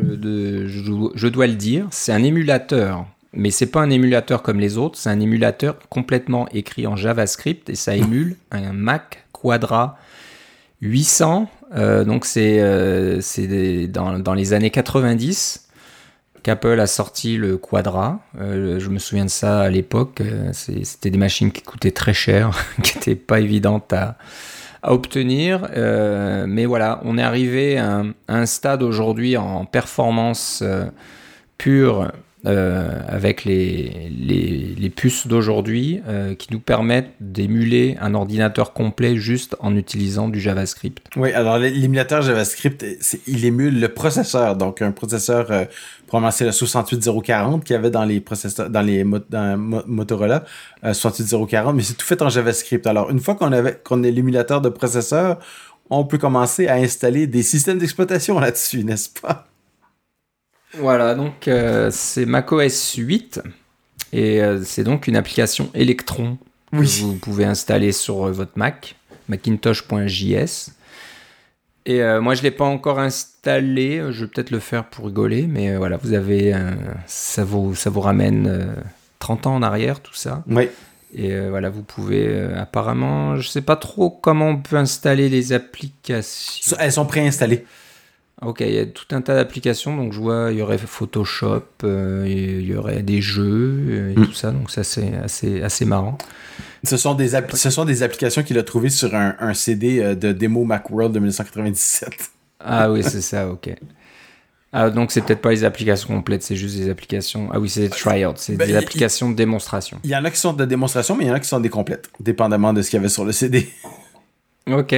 je 1.14 1.28
dois 1.28 1.45
le 1.45 1.53
dire. 1.53 1.86
C'est 1.91 2.12
un 2.12 2.24
émulateur, 2.24 3.05
mais 3.32 3.51
c'est 3.51 3.68
pas 3.68 3.82
un 3.82 3.91
émulateur 3.91 4.41
comme 4.41 4.59
les 4.59 4.80
autres, 4.80 4.97
c'est 4.97 5.12
un 5.12 5.20
émulateur 5.20 5.78
complètement 5.89 6.47
écrit 6.51 6.88
en 6.88 6.95
JavaScript 6.95 7.70
et 7.70 7.76
ça 7.76 7.95
émule 7.95 8.38
un 8.49 8.74
Mac 8.74 9.24
Quadra 9.32 9.99
800 10.82 11.49
donc 12.05 12.25
c'est 12.25 13.88
dans, 13.88 14.19
dans, 14.19 14.34
les 14.34 14.53
années 14.53 14.71
90 14.71 15.69
qu'Apple 16.43 16.79
a 16.79 16.88
sorti 16.88 17.38
le 17.38 17.57
Quadra. 17.57 18.19
je 18.38 18.89
me 18.89 18.99
souviens 18.99 19.23
de 19.23 19.29
ça 19.29 19.61
à 19.61 19.69
l'époque. 19.69 20.21
C'était 20.51 21.09
des 21.09 21.17
machines 21.17 21.51
qui 21.51 21.61
coûtaient 21.61 21.91
très 21.91 22.13
cher, 22.13 22.51
qui 22.84 22.97
n'étaient 22.97 23.15
pas 23.15 23.39
évidentes 23.39 23.93
à 23.93 24.17
obtenir. 24.84 25.69
mais 26.47 26.65
voilà, 26.65 26.99
on 27.05 27.17
est 27.17 27.23
arrivé 27.23 27.77
à 27.77 28.03
un, 28.27 28.45
stade 28.45 28.84
aujourd'hui 28.84 29.38
en 29.38 29.63
performance 29.63 30.61
pure 31.57 32.11
euh, 32.47 32.89
avec 33.07 33.45
les, 33.45 34.09
les, 34.09 34.73
les 34.75 34.89
puces 34.89 35.27
d'aujourd'hui 35.27 36.01
euh, 36.07 36.33
qui 36.33 36.47
nous 36.51 36.59
permettent 36.59 37.11
d'émuler 37.19 37.97
un 38.01 38.15
ordinateur 38.15 38.73
complet 38.73 39.15
juste 39.15 39.55
en 39.59 39.75
utilisant 39.75 40.27
du 40.27 40.41
JavaScript. 40.41 41.05
Oui, 41.17 41.31
alors 41.33 41.59
l'émulateur 41.59 42.23
JavaScript, 42.23 42.83
il 43.27 43.45
émule 43.45 43.79
le 43.79 43.89
processeur, 43.89 44.55
donc 44.55 44.81
un 44.81 44.91
processeur, 44.91 45.51
euh, 45.51 45.65
probablement 46.07 46.31
c'est 46.31 46.45
le 46.45 46.51
68040 46.51 47.63
qu'il 47.63 47.75
y 47.75 47.77
avait 47.77 47.91
dans 47.91 48.05
les 48.05 48.19
processeurs, 48.19 48.71
dans 48.71 48.81
les 48.81 49.05
dans 49.29 49.83
Motorola, 49.85 50.43
68040, 50.81 51.75
mais 51.75 51.83
c'est 51.83 51.93
tout 51.93 52.07
fait 52.07 52.23
en 52.23 52.29
JavaScript. 52.29 52.87
Alors 52.87 53.11
une 53.11 53.19
fois 53.19 53.35
qu'on 53.35 53.51
avait 53.51 53.79
qu'on 53.83 54.01
est 54.01 54.09
l'émulateur 54.09 54.61
de 54.61 54.69
processeur, 54.69 55.37
on 55.91 56.05
peut 56.05 56.17
commencer 56.17 56.67
à 56.67 56.75
installer 56.75 57.27
des 57.27 57.43
systèmes 57.43 57.77
d'exploitation 57.77 58.39
là-dessus, 58.39 58.83
n'est-ce 58.83 59.09
pas? 59.09 59.50
Voilà, 60.78 61.15
donc 61.15 61.47
euh, 61.47 61.89
c'est 61.91 62.26
macOS 62.26 62.95
8 62.95 63.41
et 64.13 64.41
euh, 64.41 64.61
c'est 64.63 64.84
donc 64.84 65.07
une 65.07 65.15
application 65.15 65.69
Electron 65.74 66.38
que 66.72 66.78
vous 66.78 67.15
pouvez 67.15 67.43
installer 67.43 67.91
sur 67.91 68.28
euh, 68.28 68.32
votre 68.32 68.53
Mac, 68.55 68.95
macintosh.js. 69.28 70.72
Et 71.88 71.99
moi 72.19 72.36
je 72.36 72.43
l'ai 72.43 72.51
pas 72.51 72.65
encore 72.65 72.99
installé, 72.99 74.03
je 74.11 74.24
vais 74.24 74.30
peut-être 74.30 74.51
le 74.51 74.59
faire 74.59 74.86
pour 74.86 75.05
rigoler, 75.05 75.47
mais 75.47 75.76
voilà, 75.78 75.97
vous 75.97 76.13
avez 76.13 76.53
ça 77.07 77.43
vous 77.43 77.74
ça 77.74 77.89
vous 77.89 78.01
ramène 78.01 78.76
30 79.17 79.47
ans 79.47 79.55
en 79.55 79.63
arrière 79.63 79.99
tout 79.99 80.13
ça. 80.13 80.43
Oui. 80.47 80.69
Et 81.15 81.36
voilà, 81.49 81.72
vous 81.72 81.82
pouvez 81.82 82.39
apparemment, 82.55 83.36
je 83.38 83.47
sais 83.49 83.63
pas 83.63 83.78
trop 83.78 84.11
comment 84.11 84.49
on 84.49 84.57
peut 84.57 84.76
installer 84.76 85.28
les 85.28 85.53
applications. 85.53 86.78
Elles 86.80 86.91
sont 86.91 87.07
préinstallées. 87.07 87.65
Ok, 88.43 88.61
il 88.61 88.73
y 88.73 88.79
a 88.79 88.87
tout 88.87 89.05
un 89.11 89.21
tas 89.21 89.35
d'applications. 89.35 89.95
Donc, 89.95 90.13
je 90.13 90.19
vois, 90.19 90.49
il 90.51 90.57
y 90.57 90.61
aurait 90.63 90.79
Photoshop, 90.79 91.63
euh, 91.83 92.25
il 92.27 92.65
y 92.65 92.75
aurait 92.75 93.03
des 93.03 93.21
jeux 93.21 93.77
euh, 93.87 94.11
et 94.11 94.19
hmm. 94.19 94.25
tout 94.25 94.33
ça. 94.33 94.51
Donc, 94.51 94.71
ça, 94.71 94.83
c'est 94.83 95.13
assez, 95.15 95.61
assez 95.61 95.85
marrant. 95.85 96.17
Ce 96.83 96.97
sont 96.97 97.13
des, 97.13 97.29
ce 97.53 97.69
sont 97.69 97.85
des 97.85 98.01
applications 98.01 98.41
qu'il 98.41 98.57
a 98.57 98.63
trouvées 98.63 98.89
sur 98.89 99.13
un, 99.13 99.35
un, 99.39 99.53
CD 99.53 99.99
euh, 99.99 100.15
de 100.15 100.31
démo 100.31 100.63
Macworld 100.63 101.13
de 101.13 101.19
1997. 101.19 102.09
Ah 102.59 102.91
oui, 102.91 103.03
c'est 103.03 103.21
ça, 103.21 103.47
ok. 103.47 103.75
Ah, 104.73 104.89
donc 104.89 105.11
c'est 105.11 105.21
peut-être 105.21 105.41
pas 105.41 105.51
les 105.51 105.63
applications 105.63 106.07
complètes, 106.07 106.43
c'est 106.43 106.55
juste 106.55 106.77
des 106.77 106.89
applications. 106.89 107.49
Ah 107.51 107.59
oui, 107.59 107.69
c'est 107.69 107.81
des 107.81 107.89
tryouts, 107.89 108.33
c'est 108.37 108.55
ben, 108.55 108.65
des 108.65 108.75
applications 108.75 109.29
de 109.29 109.35
démonstration. 109.35 109.99
Il 110.03 110.09
y 110.09 110.15
en 110.15 110.23
a 110.23 110.31
qui 110.31 110.39
sont 110.39 110.53
de 110.53 110.63
démonstration, 110.63 111.15
mais 111.15 111.25
il 111.25 111.27
y 111.27 111.31
en 111.31 111.33
a 111.33 111.41
qui 111.41 111.47
sont 111.47 111.59
des 111.59 111.69
complètes, 111.69 112.09
dépendamment 112.21 112.71
de 112.71 112.81
ce 112.81 112.89
qu'il 112.89 112.97
y 112.97 112.99
avait 112.99 113.09
sur 113.09 113.25
le 113.25 113.33
CD. 113.33 113.69
Ok. 114.67 114.95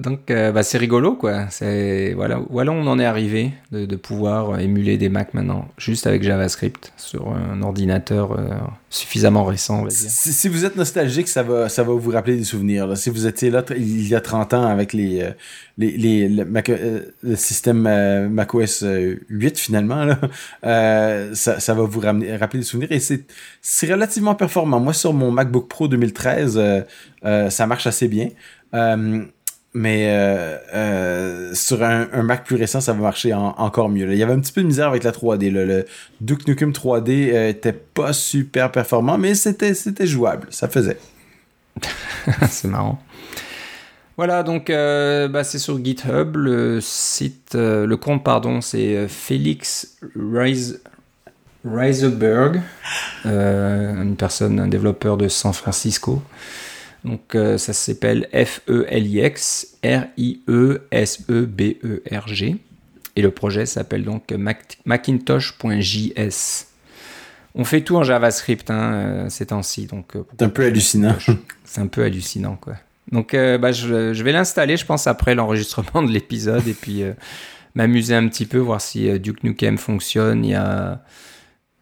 Donc, 0.00 0.28
euh, 0.32 0.50
bah, 0.50 0.64
c'est 0.64 0.76
rigolo, 0.76 1.14
quoi. 1.14 1.46
C'est 1.50 2.14
voilà, 2.14 2.40
voilà 2.50 2.72
on 2.72 2.84
en 2.88 2.98
est 2.98 3.04
arrivé 3.04 3.52
de, 3.70 3.94
pouvoir 3.94 4.58
émuler 4.58 4.98
des 4.98 5.08
Mac 5.08 5.34
maintenant, 5.34 5.68
juste 5.78 6.08
avec 6.08 6.24
JavaScript 6.24 6.92
sur 6.96 7.28
un 7.28 7.62
ordinateur 7.62 8.32
euh, 8.32 8.48
suffisamment 8.90 9.44
récent. 9.44 9.86
Si, 9.90 10.48
vous 10.48 10.64
êtes 10.64 10.74
nostalgique, 10.74 11.28
ça 11.28 11.44
va, 11.44 11.68
ça 11.68 11.84
va 11.84 11.92
vous 11.92 12.10
rappeler 12.10 12.36
des 12.36 12.44
souvenirs. 12.44 12.96
Si 12.96 13.08
vous 13.08 13.28
étiez 13.28 13.50
là 13.50 13.62
il 13.76 14.08
y 14.08 14.16
a 14.16 14.20
30 14.20 14.54
ans 14.54 14.66
avec 14.66 14.92
les, 14.94 15.22
euh, 15.22 15.30
les, 15.78 15.96
les 15.96 16.28
le, 16.28 17.36
système 17.36 17.82
macOS 18.30 18.84
8 19.28 19.58
finalement, 19.58 20.08
ça, 20.64 21.60
ça, 21.60 21.74
va 21.74 21.84
vous 21.84 22.00
ramener, 22.00 22.36
rappeler 22.36 22.58
des 22.58 22.66
souvenirs 22.66 22.90
et 22.90 22.98
c'est 22.98 23.92
relativement 23.92 24.34
performant. 24.34 24.80
Moi, 24.80 24.92
sur 24.92 25.12
mon 25.12 25.30
MacBook 25.30 25.68
Pro 25.68 25.86
2013, 25.86 26.84
ça 27.22 27.66
marche 27.68 27.86
assez 27.86 28.08
bien. 28.08 28.30
Mais 29.76 30.06
euh, 30.08 30.56
euh, 30.72 31.52
sur 31.52 31.82
un, 31.82 32.06
Mac 32.22 32.44
plus 32.44 32.54
récent, 32.54 32.80
ça 32.80 32.92
va 32.92 33.00
marcher 33.00 33.34
encore 33.34 33.88
mieux. 33.88 34.12
Il 34.12 34.16
y 34.16 34.22
avait 34.22 34.32
un 34.32 34.38
petit 34.38 34.52
peu 34.52 34.62
de 34.62 34.68
misère 34.68 34.86
avec 34.86 35.02
la 35.02 35.10
3D. 35.10 35.50
Le 35.50 35.84
Duke 36.20 36.46
Nukem 36.46 36.70
3D 36.70 37.34
euh, 37.34 37.48
était 37.48 37.72
pas 37.72 38.12
super 38.12 38.70
performant, 38.70 39.18
mais 39.18 39.34
c'était 39.34 39.74
jouable. 40.06 40.46
Ça 40.50 40.68
faisait. 40.68 40.98
c'est 42.48 42.68
marrant. 42.68 43.02
Voilà, 44.16 44.44
donc 44.44 44.68
bah, 44.68 45.42
c'est 45.42 45.58
sur 45.58 45.84
GitHub. 45.84 46.36
Le 46.36 46.80
site, 46.80 47.56
le 47.56 47.96
compte, 47.96 48.22
pardon, 48.22 48.60
c'est 48.60 49.08
Félix 49.08 49.98
Reiseberg, 51.64 52.60
une 53.24 54.14
personne, 54.16 54.60
un 54.60 54.68
développeur 54.68 55.16
de 55.16 55.26
San 55.26 55.52
Francisco. 55.52 56.22
Donc 57.04 57.34
euh, 57.34 57.58
ça 57.58 57.72
s'appelle 57.74 58.28
F-E-L-I-X 58.32 59.76
R-I-E-S-E-B-E-R-G. 59.84 60.96
Et 63.16 63.22
le 63.22 63.30
projet 63.30 63.64
s'appelle 63.66 64.02
donc 64.04 64.34
Macintosh.js. 64.86 66.66
On 67.54 67.62
fait 67.64 67.82
tout 67.82 67.94
en 67.96 68.02
JavaScript 68.02 68.68
hein, 68.70 68.92
euh, 68.94 69.28
ces 69.28 69.46
temps-ci. 69.46 69.86
Donc, 69.86 70.16
euh, 70.16 70.24
c'est 70.36 70.44
un 70.44 70.48
peu 70.48 70.64
hallucinant. 70.64 71.14
C'est 71.64 71.80
un 71.80 71.86
peu 71.86 72.02
hallucinant, 72.04 72.56
quoi. 72.56 72.74
Donc, 73.10 73.32
bah, 73.34 73.72
je, 73.72 74.22
vais 74.22 74.32
l'installer, 74.32 74.76
je 74.76 74.84
pense, 74.86 75.06
après 75.06 75.34
l'enregistrement 75.34 76.02
de 76.02 76.10
l'épisode 76.10 76.66
et 76.68 76.74
puis 76.74 77.02
m'amuser 77.74 78.14
un 78.14 78.28
petit 78.28 78.46
peu, 78.46 78.58
voir 78.58 78.80
si 78.80 79.18
Duke 79.18 79.42
Nukem 79.44 79.76
fonctionne. 79.76 80.44
Il 80.44 80.52
y 80.52 80.54
a 80.54 81.02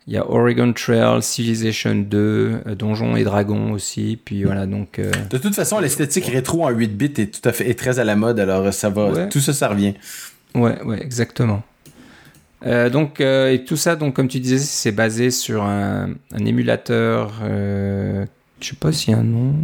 il 0.06 0.14
y 0.14 0.16
a 0.16 0.28
Oregon 0.28 0.72
Trail, 0.72 1.22
Civilization 1.22 1.94
2, 1.94 2.18
euh, 2.18 2.74
Donjons 2.74 3.14
et 3.16 3.24
Dragons 3.24 3.72
aussi. 3.72 4.18
Puis 4.22 4.44
voilà, 4.44 4.66
donc. 4.66 4.98
Euh, 4.98 5.12
de 5.30 5.38
toute 5.38 5.54
façon, 5.54 5.78
l'esthétique 5.78 6.26
rétro 6.26 6.64
en 6.64 6.70
8 6.70 6.88
bits 6.88 7.12
est 7.18 7.40
tout 7.40 7.48
à 7.48 7.52
fait 7.52 7.68
est 7.68 7.78
très 7.78 7.98
à 7.98 8.04
la 8.04 8.16
mode, 8.16 8.40
alors 8.40 8.72
ça 8.72 8.90
va. 8.90 9.26
Tout 9.26 9.40
ça, 9.40 9.52
ça 9.52 9.68
revient. 9.68 9.94
Ouais, 10.54 10.82
ouais, 10.82 11.00
exactement. 11.00 11.62
Euh, 12.66 12.90
donc, 12.90 13.20
et 13.20 13.64
tout 13.66 13.76
ça, 13.76 13.96
donc, 13.96 14.14
comme 14.14 14.28
tu 14.28 14.40
disais, 14.40 14.58
c'est 14.58 14.92
basé 14.92 15.30
sur 15.30 15.62
un, 15.62 16.10
un 16.32 16.44
émulateur. 16.44 17.34
je 17.40 18.26
sais 18.60 18.76
pas 18.76 18.92
s'il 18.92 19.12
y 19.12 19.14
a 19.14 19.20
un 19.20 19.24
nom. 19.24 19.54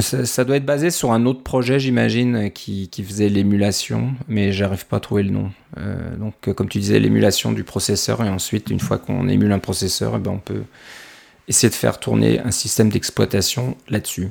Ça, 0.00 0.44
doit 0.44 0.56
être 0.56 0.66
basé 0.66 0.90
sur 0.90 1.12
un 1.12 1.24
autre 1.24 1.42
projet, 1.42 1.80
j'imagine, 1.80 2.50
qui, 2.50 2.90
faisait 3.02 3.30
l'émulation, 3.30 4.12
mais 4.28 4.52
j'arrive 4.52 4.86
pas 4.86 4.98
à 4.98 5.00
trouver 5.00 5.22
le 5.22 5.30
nom. 5.30 5.50
Euh, 5.78 6.16
donc, 6.16 6.34
euh, 6.46 6.52
comme 6.52 6.68
tu 6.68 6.78
disais, 6.78 6.98
l'émulation 6.98 7.52
du 7.52 7.64
processeur, 7.64 8.22
et 8.22 8.28
ensuite, 8.28 8.68
une 8.68 8.80
fois 8.80 8.98
qu'on 8.98 9.28
émule 9.28 9.50
un 9.50 9.58
processeur, 9.58 10.14
eh 10.16 10.18
ben, 10.18 10.32
on 10.32 10.38
peut 10.38 10.62
essayer 11.48 11.70
de 11.70 11.74
faire 11.74 11.98
tourner 11.98 12.38
un 12.40 12.50
système 12.50 12.90
d'exploitation 12.90 13.78
là-dessus. 13.88 14.28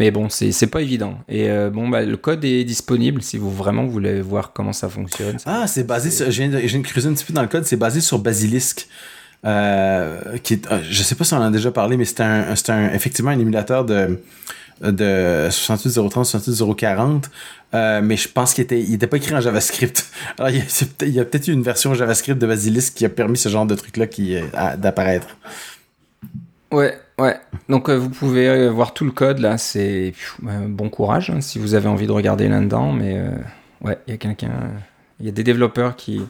Mais 0.00 0.10
bon, 0.12 0.28
c'est 0.28 0.66
pas 0.68 0.80
évident. 0.80 1.18
Et 1.28 1.50
euh, 1.50 1.70
bon, 1.70 1.88
bah, 1.88 2.02
le 2.02 2.16
code 2.16 2.44
est 2.44 2.64
disponible 2.64 3.20
si 3.22 3.36
vous 3.36 3.50
vraiment 3.50 3.84
voulez 3.84 4.20
voir 4.20 4.52
comment 4.52 4.72
ça 4.72 4.88
fonctionne. 4.88 5.36
Ah, 5.44 5.66
c'est 5.66 5.84
basé 5.84 6.10
sur. 6.10 6.30
Je 6.30 6.42
viens, 6.42 6.48
de, 6.48 6.86
creuser 6.86 7.08
un 7.08 7.14
petit 7.14 7.24
peu 7.24 7.32
dans 7.32 7.42
le 7.42 7.48
code, 7.48 7.64
c'est 7.64 7.76
basé 7.76 8.00
sur 8.00 8.18
Basilisk. 8.18 8.88
Euh, 9.44 10.36
qui 10.38 10.54
est, 10.54 10.66
je 10.90 11.02
sais 11.04 11.14
pas 11.14 11.22
si 11.22 11.32
on 11.32 11.36
en 11.36 11.42
a 11.42 11.50
déjà 11.50 11.70
parlé, 11.70 11.96
mais 11.96 12.04
c'est 12.04 12.20
un, 12.20 12.54
un, 12.68 12.92
effectivement 12.92 13.30
un 13.30 13.38
émulateur 13.38 13.84
de 13.84 14.20
de 14.82 15.48
68030, 15.50 16.26
68040, 16.26 17.30
euh, 17.74 18.00
mais 18.02 18.16
je 18.16 18.28
pense 18.28 18.54
qu'il 18.54 18.64
était, 18.64 18.80
il 18.80 18.94
était 18.94 19.06
pas 19.06 19.16
écrit 19.16 19.34
en 19.34 19.40
JavaScript. 19.40 20.10
Alors, 20.38 20.50
il 20.50 21.08
y 21.08 21.20
a, 21.20 21.24
peut-être 21.24 21.48
eu 21.48 21.52
une 21.52 21.62
version 21.62 21.94
JavaScript 21.94 22.40
de 22.40 22.46
Basilisk 22.46 22.94
qui 22.94 23.04
a 23.04 23.08
permis 23.08 23.36
ce 23.36 23.48
genre 23.48 23.66
de 23.66 23.74
truc-là 23.74 24.06
euh, 24.18 24.76
d'apparaître. 24.76 25.36
Ouais, 26.72 26.98
ouais. 27.18 27.36
Donc, 27.68 27.88
euh, 27.88 27.96
vous 27.96 28.10
pouvez 28.10 28.48
euh, 28.48 28.70
voir 28.70 28.94
tout 28.94 29.04
le 29.04 29.10
code, 29.10 29.38
là. 29.38 29.58
C'est 29.58 30.14
bon 30.42 30.88
courage 30.88 31.30
hein, 31.30 31.40
si 31.40 31.58
vous 31.58 31.74
avez 31.74 31.88
envie 31.88 32.06
de 32.06 32.12
regarder 32.12 32.48
là-dedans, 32.48 32.92
mais 32.92 33.20
ouais, 33.82 33.98
il 34.06 34.12
y 34.12 34.14
a 34.14 34.16
quelqu'un, 34.18 34.70
il 35.20 35.26
y 35.26 35.28
a 35.28 35.32
des 35.32 35.44
développeurs 35.44 35.96
qui, 35.96 36.22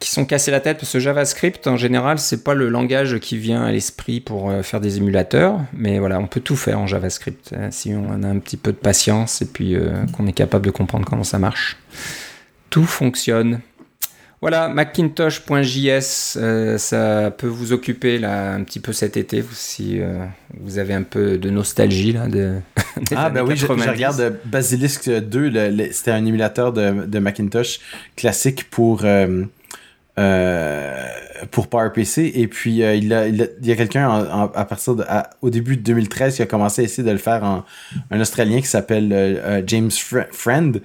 qui 0.00 0.10
sont 0.10 0.24
cassés 0.24 0.50
la 0.50 0.60
tête 0.60 0.78
parce 0.78 0.92
que 0.92 0.98
JavaScript 0.98 1.66
en 1.66 1.76
général 1.76 2.18
c'est 2.18 2.44
pas 2.44 2.54
le 2.54 2.68
langage 2.68 3.18
qui 3.20 3.38
vient 3.38 3.62
à 3.62 3.72
l'esprit 3.72 4.20
pour 4.20 4.50
euh, 4.50 4.62
faire 4.62 4.80
des 4.80 4.98
émulateurs 4.98 5.60
mais 5.72 5.98
voilà 5.98 6.18
on 6.18 6.26
peut 6.26 6.40
tout 6.40 6.56
faire 6.56 6.78
en 6.78 6.86
JavaScript 6.86 7.54
hein, 7.56 7.70
si 7.70 7.94
on 7.94 8.22
a 8.22 8.28
un 8.28 8.38
petit 8.38 8.56
peu 8.56 8.72
de 8.72 8.76
patience 8.76 9.42
et 9.42 9.46
puis 9.46 9.74
euh, 9.74 10.04
qu'on 10.12 10.26
est 10.26 10.32
capable 10.32 10.66
de 10.66 10.70
comprendre 10.70 11.06
comment 11.06 11.24
ça 11.24 11.38
marche. 11.38 11.76
Tout 12.70 12.84
fonctionne. 12.84 13.60
Voilà 14.40 14.68
Macintosh.js 14.68 16.36
euh, 16.36 16.76
ça 16.76 17.30
peut 17.30 17.46
vous 17.46 17.72
occuper 17.72 18.18
là 18.18 18.52
un 18.52 18.62
petit 18.62 18.80
peu 18.80 18.92
cet 18.92 19.16
été 19.16 19.42
si 19.52 20.00
vous 20.60 20.78
avez 20.78 20.92
un 20.92 21.02
peu 21.02 21.38
de 21.38 21.48
nostalgie 21.48 22.12
là 22.12 22.26
de 22.28 22.56
ah 23.16 23.30
ben 23.30 23.42
oui 23.42 23.56
je, 23.56 23.66
regarde 23.66 24.38
Basilisk 24.44 25.08
2 25.08 25.90
c'était 25.92 26.10
un 26.10 26.26
émulateur 26.26 26.74
de, 26.74 27.06
de, 27.06 27.18
Macintosh 27.18 27.80
classique 28.16 28.68
pour 28.68 29.06
pour 31.50 31.68
PowerPC. 31.68 32.32
Et 32.34 32.48
puis, 32.48 32.76
il, 32.76 33.12
a, 33.12 33.26
il, 33.26 33.48
y 33.62 33.72
a 33.72 33.76
quelqu'un 33.76 34.50
à 34.54 34.64
partir 34.64 34.96
de, 34.96 35.04
au 35.42 35.50
début 35.50 35.76
de 35.76 35.82
2013 35.82 36.36
qui 36.36 36.42
a 36.42 36.46
commencé 36.46 36.82
à 36.82 36.84
essayer 36.84 37.06
de 37.06 37.12
le 37.12 37.18
faire 37.18 37.44
en 37.44 37.64
un 38.10 38.20
Australien 38.20 38.60
qui 38.60 38.66
s'appelle 38.66 39.62
James 39.66 39.90
Friend. 39.90 40.80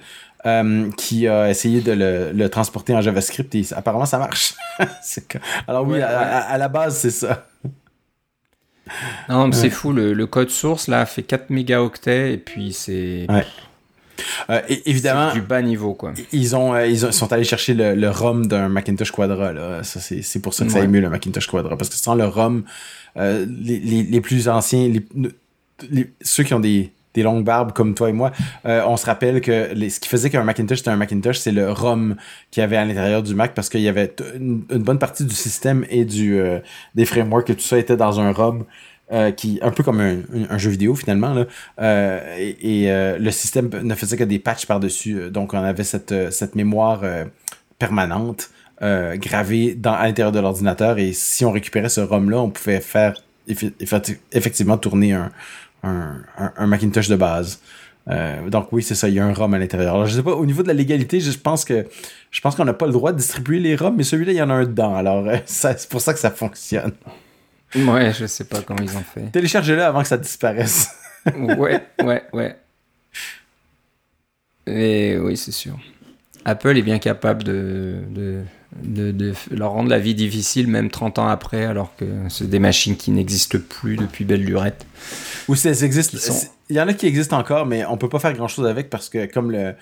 qui 0.96 1.28
a 1.28 1.50
essayé 1.50 1.80
de 1.80 1.92
le, 1.92 2.32
le, 2.32 2.48
transporter 2.48 2.94
en 2.94 3.00
JavaScript 3.00 3.54
et 3.54 3.64
apparemment 3.72 4.06
ça 4.06 4.18
marche. 4.18 4.54
Alors 5.68 5.86
oui, 5.86 6.00
à, 6.00 6.56
la 6.58 6.68
base, 6.68 6.98
c'est 6.98 7.10
ça. 7.10 7.46
Non, 9.28 9.52
c'est 9.52 9.70
fou, 9.70 9.92
le, 9.92 10.12
le, 10.12 10.26
code 10.26 10.50
source 10.50 10.88
là 10.88 11.06
fait 11.06 11.22
4 11.22 11.50
mégaoctets 11.50 12.32
et 12.32 12.38
puis 12.38 12.72
c'est. 12.72 13.26
Ouais. 13.28 13.46
Euh, 14.48 14.60
évidemment, 14.86 15.32
du 15.32 15.40
bas 15.40 15.62
niveau 15.62 15.94
quoi. 15.94 16.12
Ils 16.32 16.56
ont, 16.56 16.74
euh, 16.74 16.86
ils 16.86 17.12
sont 17.12 17.32
allés 17.32 17.44
chercher 17.44 17.74
le, 17.74 18.10
ROM 18.10 18.46
d'un 18.46 18.68
Macintosh 18.68 19.10
Quadra 19.10 19.52
là. 19.52 19.82
Ça 19.82 20.00
c'est 20.00 20.42
pour 20.42 20.54
ça 20.54 20.64
que 20.64 20.72
ça 20.72 20.80
émue 20.80 21.00
le 21.00 21.10
Macintosh 21.10 21.46
Quadra 21.46 21.76
parce 21.76 21.90
que 21.90 21.96
sans 21.96 22.14
le 22.14 22.26
ROM, 22.26 22.64
euh, 23.16 23.46
les, 23.48 23.78
les, 23.78 24.02
les, 24.02 24.20
plus 24.20 24.48
anciens, 24.48 24.90
les, 25.90 26.10
ceux 26.20 26.42
qui 26.42 26.54
ont 26.54 26.60
des, 26.60 26.92
des 27.14 27.22
longues 27.22 27.44
barbes 27.44 27.72
comme 27.72 27.94
toi 27.94 28.08
et 28.08 28.12
moi, 28.12 28.32
on 28.64 28.96
se 28.96 29.06
rappelle 29.06 29.40
que 29.40 29.70
ce 29.88 30.00
qui 30.00 30.08
faisait 30.08 30.30
qu'un 30.30 30.44
Macintosh 30.44 30.80
était 30.80 30.90
un 30.90 30.96
Macintosh, 30.96 31.38
c'est 31.38 31.52
le 31.52 31.70
ROM 31.70 32.16
qu'il 32.50 32.60
y 32.60 32.64
avait 32.64 32.76
à 32.76 32.84
l'intérieur 32.84 33.22
du 33.22 33.34
Mac 33.34 33.54
parce 33.54 33.68
qu'il 33.68 33.80
y 33.80 33.88
avait 33.88 34.14
une, 34.34 34.64
une, 34.70 34.82
bonne 34.82 34.98
partie 34.98 35.24
du 35.24 35.34
système 35.34 35.84
et 35.90 36.04
du 36.04 36.40
des 36.94 37.04
frameworks 37.04 37.50
et 37.50 37.54
tout 37.54 37.62
ça 37.62 37.78
était 37.78 37.96
dans 37.96 38.20
un 38.20 38.32
ROM. 38.32 38.64
Euh, 39.12 39.32
qui 39.32 39.58
un 39.60 39.72
peu 39.72 39.82
comme 39.82 40.00
un, 40.00 40.58
jeu 40.58 40.70
vidéo 40.70 40.94
finalement 40.94 41.34
là, 41.34 41.46
euh, 41.80 42.20
et, 42.38 42.92
euh, 42.92 43.18
le 43.18 43.32
système 43.32 43.68
ne 43.82 43.94
faisait 43.96 44.16
que 44.16 44.22
des 44.22 44.38
patchs 44.38 44.66
par 44.66 44.78
dessus 44.78 45.32
donc 45.32 45.52
on 45.52 45.58
avait 45.58 45.82
cette, 45.82 46.14
cette 46.30 46.54
mémoire 46.54 47.02
permanente 47.80 48.50
gravée 48.80 49.74
dans 49.74 49.94
à 49.94 50.06
l'intérieur 50.06 50.30
de 50.30 50.38
l'ordinateur 50.38 51.00
et 51.00 51.12
si 51.12 51.44
on 51.44 51.50
récupérait 51.50 51.88
ce 51.88 52.00
ROM 52.00 52.30
là 52.30 52.38
on 52.38 52.50
pouvait 52.50 52.80
faire 52.80 53.20
effectivement 54.30 54.78
tourner 54.78 55.14
un, 55.14 55.32
un, 55.82 56.66
Macintosh 56.68 57.08
de 57.08 57.16
base 57.16 57.60
donc 58.46 58.72
oui, 58.72 58.84
c'est 58.84 58.94
ça, 58.94 59.08
il 59.08 59.14
y 59.14 59.18
a 59.18 59.24
un 59.24 59.32
ROM 59.32 59.54
à 59.54 59.58
l'intérieur. 59.58 59.94
Alors 59.94 60.06
je 60.06 60.16
sais 60.16 60.22
pas, 60.22 60.32
au 60.32 60.44
niveau 60.44 60.62
de 60.62 60.68
la 60.68 60.74
légalité, 60.74 61.20
je 61.20 61.38
pense 61.38 61.64
que 61.64 61.86
je 62.30 62.40
pense 62.40 62.56
qu'on 62.56 62.64
n'a 62.64 62.72
pas 62.72 62.86
le 62.86 62.92
droit 62.92 63.12
de 63.12 63.18
distribuer 63.18 63.60
les 63.60 63.76
ROM, 63.76 63.94
mais 63.96 64.02
celui-là, 64.02 64.32
il 64.32 64.38
y 64.38 64.42
en 64.42 64.50
a 64.50 64.54
un 64.54 64.64
dedans. 64.64 64.96
Alors 64.96 65.24
c'est 65.46 65.88
pour 65.88 66.00
ça 66.00 66.12
que 66.12 66.18
ça 66.18 66.30
fonctionne. 66.30 66.92
Ouais, 67.74 68.12
je 68.12 68.26
sais 68.26 68.44
pas 68.44 68.62
comment 68.62 68.82
ils 68.82 68.96
ont 68.96 69.02
fait. 69.02 69.30
Téléchargez-le 69.32 69.82
avant 69.82 70.02
que 70.02 70.08
ça 70.08 70.18
disparaisse. 70.18 70.90
ouais, 71.36 71.80
ouais, 72.02 72.22
ouais. 72.32 72.56
Et 74.66 75.18
oui, 75.18 75.36
c'est 75.36 75.52
sûr. 75.52 75.78
Apple 76.44 76.76
est 76.76 76.82
bien 76.82 76.98
capable 76.98 77.44
de, 77.44 77.96
de, 78.10 79.12
de, 79.12 79.34
leur 79.50 79.72
rendre 79.72 79.90
la 79.90 79.98
vie 79.98 80.14
difficile, 80.14 80.68
même 80.68 80.90
30 80.90 81.18
ans 81.18 81.28
après, 81.28 81.64
alors 81.64 81.94
que 81.96 82.06
c'est 82.28 82.48
des 82.48 82.58
machines 82.58 82.96
qui 82.96 83.10
n'existent 83.10 83.58
plus 83.68 83.96
depuis 83.96 84.24
belle 84.24 84.44
lurette. 84.44 84.86
Ou 85.48 85.54
ça 85.54 85.70
existe. 85.70 86.16
Il 86.70 86.76
y 86.76 86.80
en 86.80 86.88
a 86.88 86.94
qui 86.94 87.06
existent 87.06 87.38
encore, 87.38 87.66
mais 87.66 87.84
on 87.84 87.96
peut 87.96 88.08
pas 88.08 88.20
faire 88.20 88.32
grand 88.32 88.48
chose 88.48 88.66
avec 88.66 88.90
parce 88.90 89.08
que, 89.08 89.26
comme 89.26 89.50
le, 89.50 89.74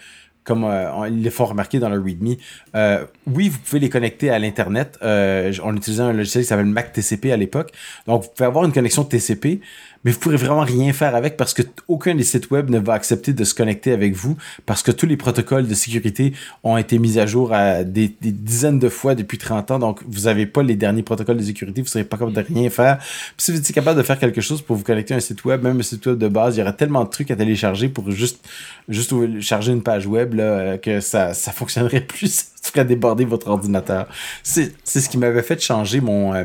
comme 0.49 0.65
euh, 0.65 1.09
il 1.11 1.27
est 1.27 1.31
fort 1.31 1.51
remarqué 1.51 1.79
dans 1.79 1.91
le 1.91 2.01
README. 2.01 2.37
Euh, 2.75 3.05
oui, 3.27 3.51
vous 3.51 3.59
pouvez 3.59 3.81
les 3.81 3.91
connecter 3.91 4.31
à 4.31 4.39
l'Internet. 4.39 4.99
Euh, 5.03 5.53
on 5.63 5.77
utilisait 5.77 6.03
un 6.03 6.15
logiciel 6.15 6.43
qui 6.43 6.49
s'appelle 6.49 6.65
Mac 6.65 6.91
TCP 6.91 7.31
à 7.31 7.37
l'époque. 7.37 7.71
Donc, 8.07 8.23
vous 8.23 8.29
pouvez 8.35 8.47
avoir 8.47 8.65
une 8.65 8.73
connexion 8.73 9.05
TCP, 9.05 9.61
mais 10.05 10.11
vous 10.11 10.19
pourrez 10.19 10.37
vraiment 10.37 10.63
rien 10.63 10.93
faire 10.93 11.15
avec 11.15 11.37
parce 11.37 11.55
que 11.55 11.63
aucun 11.89 12.15
des 12.15 12.25
sites 12.25 12.51
web 12.51 12.71
ne 12.71 12.79
va 12.79 12.95
accepter 12.95 13.33
de 13.33 13.45
se 13.45 13.55
connecter 13.55 13.93
avec 13.93 14.15
vous 14.15 14.37
parce 14.67 14.83
que 14.83 14.91
tous 14.91 15.07
les 15.07 15.17
protocoles 15.17 15.67
de 15.67 15.75
sécurité 15.75 16.33
ont 16.63 16.77
été 16.77 16.99
mis 16.99 17.19
à 17.19 17.27
jour 17.27 17.53
à 17.53 17.85
des, 17.85 18.15
dizaines 18.21 18.79
de 18.79 18.89
fois 18.89 19.15
depuis 19.15 19.39
30 19.39 19.71
ans. 19.73 19.79
Donc, 19.79 20.01
vous 20.07 20.23
n'avez 20.23 20.47
pas 20.47 20.63
les 20.63 20.77
derniers 20.77 21.03
protocoles 21.03 21.37
de 21.37 21.43
sécurité, 21.43 21.81
vous 21.81 21.87
ne 21.87 21.91
serez 21.91 22.05
pas 22.05 22.17
capable 22.17 22.37
de 22.37 22.55
rien 22.55 22.71
faire. 22.71 22.99
Puis, 22.99 23.35
si 23.39 23.53
vous 23.53 23.59
êtes 23.59 23.73
capable 23.73 23.99
de 23.99 24.03
faire 24.03 24.19
quelque 24.19 24.41
chose 24.41 24.63
pour 24.63 24.77
vous 24.77 24.85
connecter 24.85 25.15
à 25.15 25.17
un 25.17 25.21
site 25.21 25.45
web, 25.45 25.63
même 25.63 25.79
un 25.79 25.83
site 25.83 26.07
web 26.07 26.19
de 26.19 26.29
base, 26.29 26.57
il 26.57 26.61
y 26.61 26.63
aura 26.63 26.73
tellement 26.73 27.05
de 27.05 27.11
trucs 27.11 27.31
à 27.31 27.37
télécharger 27.37 27.89
pour 27.89 28.11
juste, 28.11 28.47
juste 28.89 29.13
charger 29.41 29.73
une 29.73 29.83
page 29.83 30.07
web 30.07 30.35
là, 30.35 30.79
que 30.79 31.01
ça, 31.01 31.35
ça 31.35 31.53
fonctionnerait 31.53 32.01
plus. 32.07 32.33
ça 32.33 32.71
ferait 32.71 32.85
déborder 32.85 33.25
votre 33.25 33.49
ordinateur. 33.49 34.07
C'est 34.43 34.73
ce 34.85 35.09
qui 35.09 35.19
m'avait 35.19 35.43
fait 35.43 35.61
changer 35.61 36.01
mon... 36.01 36.35
Euh, 36.35 36.45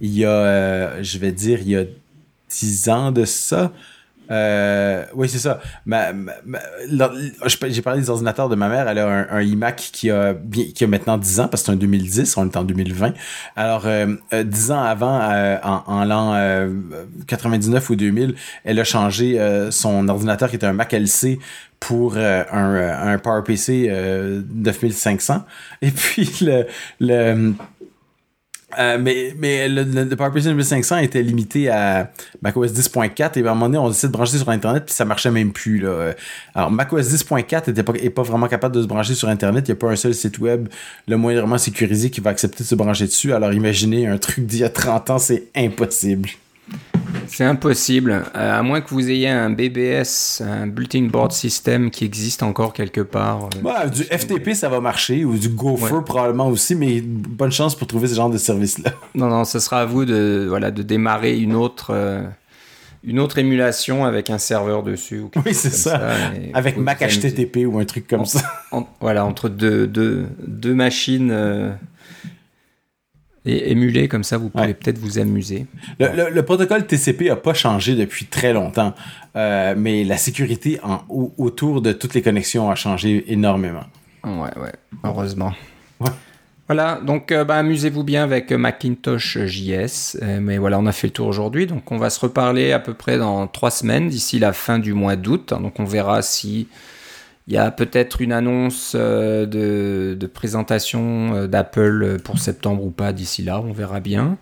il 0.00 0.18
y 0.18 0.24
a, 0.24 0.30
euh, 0.30 0.98
je 1.02 1.18
vais 1.18 1.30
dire, 1.30 1.60
il 1.60 1.68
y 1.68 1.76
a 1.76 1.84
10 2.60 2.88
ans 2.88 3.12
de 3.12 3.24
ça. 3.24 3.72
Euh, 4.30 5.04
oui, 5.14 5.28
c'est 5.28 5.38
ça. 5.38 5.60
J'ai 7.68 7.82
parlé 7.82 8.00
des 8.00 8.10
ordinateurs 8.10 8.48
de 8.48 8.54
ma 8.54 8.68
mère. 8.68 8.88
Elle 8.88 8.98
a 8.98 9.26
un, 9.30 9.42
iMac 9.42 9.90
qui 9.92 10.10
a, 10.10 10.34
maintenant 10.88 11.18
10 11.18 11.40
ans, 11.40 11.48
parce 11.48 11.62
que 11.62 11.66
c'est 11.66 11.72
un 11.72 11.76
2010, 11.76 12.36
on 12.36 12.48
est 12.48 12.56
en 12.56 12.64
2020. 12.64 13.12
Alors, 13.56 13.82
euh, 13.86 14.14
10 14.32 14.70
euh, 14.70 14.74
ans 14.74 14.82
avant, 14.82 15.20
euh, 15.20 15.58
en, 15.62 16.04
l'an 16.04 16.68
99 17.26 17.90
ou 17.90 17.96
2000, 17.96 18.34
elle 18.64 18.78
a 18.80 18.84
changé 18.84 19.38
son 19.70 20.08
ordinateur 20.08 20.48
qui 20.48 20.56
était 20.56 20.66
un 20.66 20.72
Mac 20.72 20.92
LC 20.92 21.38
pour 21.80 22.16
un, 22.16 22.44
un 22.52 23.18
PowerPC 23.18 23.90
9500. 24.54 25.44
Et 25.82 25.90
puis, 25.90 26.30
le 27.00 27.54
euh, 28.78 28.98
mais 29.00 29.34
mais 29.38 29.68
le, 29.68 29.82
le, 29.82 30.16
PowerPC 30.16 30.44
2500 30.44 30.98
était 30.98 31.22
limité 31.22 31.68
à 31.68 32.10
macOS 32.40 32.72
10.4 32.72 33.38
et 33.38 33.46
à 33.46 33.50
un 33.50 33.54
moment 33.54 33.66
donné 33.66 33.78
on 33.78 33.88
décide 33.88 34.08
de 34.08 34.12
brancher 34.12 34.38
sur 34.38 34.48
internet 34.48 34.84
puis 34.86 34.94
ça 34.94 35.04
marchait 35.04 35.30
même 35.30 35.52
plus 35.52 35.78
là. 35.78 36.12
Alors 36.54 36.70
macOS 36.70 37.08
10.4 37.08 37.70
était 37.70 37.82
pas 37.82 37.92
est 37.94 38.10
pas 38.10 38.22
vraiment 38.22 38.48
capable 38.48 38.74
de 38.74 38.82
se 38.82 38.86
brancher 38.86 39.14
sur 39.14 39.28
internet, 39.28 39.68
il 39.68 39.72
n'y 39.72 39.76
a 39.76 39.80
pas 39.80 39.90
un 39.90 39.96
seul 39.96 40.14
site 40.14 40.38
web 40.38 40.68
le 41.08 41.16
moindrement 41.16 41.58
sécurisé 41.58 42.10
qui 42.10 42.20
va 42.20 42.30
accepter 42.30 42.64
de 42.64 42.68
se 42.68 42.74
brancher 42.74 43.04
dessus. 43.04 43.32
Alors 43.32 43.52
imaginez 43.52 44.06
un 44.06 44.18
truc 44.18 44.46
d'il 44.46 44.60
y 44.60 44.64
a 44.64 44.68
30 44.68 45.10
ans, 45.10 45.18
c'est 45.18 45.44
impossible. 45.54 46.28
C'est 47.28 47.44
impossible, 47.44 48.24
euh, 48.36 48.58
à 48.58 48.62
moins 48.62 48.80
que 48.80 48.90
vous 48.90 49.10
ayez 49.10 49.28
un 49.28 49.50
BBS, 49.50 50.42
un 50.44 50.66
Bulletin 50.66 51.04
Board 51.04 51.32
System 51.32 51.90
qui 51.90 52.04
existe 52.04 52.42
encore 52.42 52.72
quelque 52.72 53.00
part. 53.00 53.48
Euh, 53.64 53.88
du 53.88 54.04
FTP, 54.04 54.54
ça 54.54 54.68
va 54.68 54.80
marcher, 54.80 55.24
ou 55.24 55.36
du 55.36 55.48
Gopher 55.48 56.02
probablement 56.04 56.48
aussi, 56.48 56.74
mais 56.74 57.00
bonne 57.00 57.52
chance 57.52 57.74
pour 57.74 57.86
trouver 57.86 58.08
ce 58.08 58.14
genre 58.14 58.30
de 58.30 58.38
service-là. 58.38 58.92
Non, 59.14 59.28
non, 59.28 59.44
ce 59.44 59.58
sera 59.58 59.82
à 59.82 59.84
vous 59.84 60.04
de, 60.04 60.46
voilà, 60.48 60.70
de 60.70 60.82
démarrer 60.82 61.38
une 61.38 61.54
autre, 61.54 61.90
euh, 61.90 62.22
une 63.04 63.20
autre 63.20 63.38
émulation 63.38 64.04
avec 64.04 64.30
un 64.30 64.38
serveur 64.38 64.82
dessus. 64.82 65.22
oui, 65.44 65.54
c'est 65.54 65.70
ça. 65.70 66.00
avec 66.54 66.76
Mac 66.76 67.00
HTTP 67.00 67.66
ou 67.66 67.78
un 67.78 67.84
truc 67.84 68.06
comme 68.08 68.24
ça. 68.24 68.42
voilà, 69.00 69.24
entre 69.24 69.48
deux, 69.48 69.86
deux, 69.86 70.26
deux 70.46 70.74
machines 70.74 71.76
et 73.44 73.72
émuler 73.72 74.08
comme 74.08 74.24
ça, 74.24 74.38
vous 74.38 74.50
pouvez 74.50 74.74
peut-être 74.74 74.98
vous 74.98 75.18
amuser. 75.18 75.66
Le, 75.98 76.40
protocole 76.42 76.86
TCP 76.86 77.30
a 77.30 77.36
pas 77.36 77.54
changé 77.54 77.94
depuis 77.94 78.26
très 78.26 78.52
longtemps, 78.52 78.94
euh, 79.36 79.74
mais 79.76 80.04
la 80.04 80.16
sécurité 80.16 80.78
en, 80.82 81.04
autour 81.08 81.82
de 81.82 81.92
toutes 81.92 82.14
les 82.14 82.22
connexions 82.22 82.70
a 82.70 82.74
changé 82.74 83.24
énormément. 83.32 83.84
Ouais, 84.24 84.56
ouais, 84.60 84.72
heureusement. 85.02 85.52
Voilà, 86.68 87.00
donc 87.04 87.32
euh, 87.32 87.44
bah, 87.44 87.56
amusez-vous 87.56 88.04
bien 88.04 88.22
avec 88.22 88.52
Macintosh 88.52 89.38
JS. 89.44 90.16
Euh, 90.22 90.38
mais 90.40 90.58
voilà, 90.58 90.78
on 90.78 90.86
a 90.86 90.92
fait 90.92 91.08
le 91.08 91.12
tour 91.12 91.26
aujourd'hui. 91.26 91.66
Donc 91.66 91.90
on 91.90 91.98
va 91.98 92.08
se 92.08 92.20
reparler 92.20 92.72
à 92.72 92.78
peu 92.78 92.94
près 92.94 93.18
dans 93.18 93.46
trois 93.48 93.70
semaines, 93.72 94.08
d'ici 94.08 94.38
la 94.38 94.52
fin 94.52 94.78
du 94.78 94.94
mois 94.94 95.16
d'août. 95.16 95.50
Donc 95.50 95.80
on 95.80 95.84
verra 95.84 96.22
si 96.22 96.68
il 97.48 97.54
y 97.54 97.56
a 97.56 97.70
peut-être 97.70 98.20
une 98.20 98.32
annonce 98.32 98.94
euh, 98.94 99.46
de, 99.46 100.26
présentation 100.26 101.34
euh, 101.34 101.46
d'Apple 101.48 102.18
pour 102.22 102.38
septembre 102.38 102.84
ou 102.84 102.90
pas 102.90 103.12
d'ici 103.12 103.42
là, 103.42 103.60
on 103.60 103.72
verra 103.72 104.00
bien. 104.00 104.38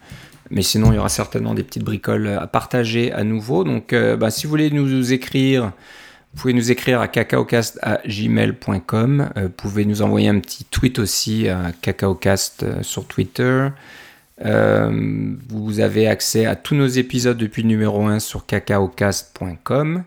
Mais 0.51 0.63
sinon, 0.63 0.93
il 0.93 0.97
y 0.97 0.99
aura 0.99 1.09
certainement 1.09 1.55
des 1.55 1.63
petites 1.63 1.85
bricoles 1.85 2.29
à 2.29 2.47
partager 2.47 3.13
à 3.13 3.25
nouveau. 3.25 3.65
Donc, 3.65 3.93
euh, 3.93 4.17
bah, 4.17 4.31
si 4.31 4.47
vous 4.47 4.51
voulez 4.51 4.71
nous 4.71 5.13
écrire, 5.13 5.73
vous 6.35 6.41
pouvez 6.41 6.53
nous 6.53 6.71
écrire 6.71 7.01
à 7.01 7.09
cacaocast.gmail.com. 7.09 9.31
vous 9.37 9.49
pouvez 9.49 9.85
nous 9.85 10.03
envoyer 10.03 10.29
un 10.29 10.39
petit 10.39 10.65
tweet 10.65 10.99
aussi 10.99 11.49
à 11.49 11.73
cacaocast 11.81 12.83
sur 12.83 13.07
Twitter. 13.07 13.69
vous 14.41 15.81
avez 15.81 16.07
accès 16.07 16.47
à 16.47 16.55
tous 16.55 16.77
nos 16.77 16.87
épisodes 16.87 17.37
depuis 17.37 17.63
le 17.63 17.69
numéro 17.69 18.07
1 18.07 18.21
sur 18.21 18.47
cacaocast.com. 18.47 20.05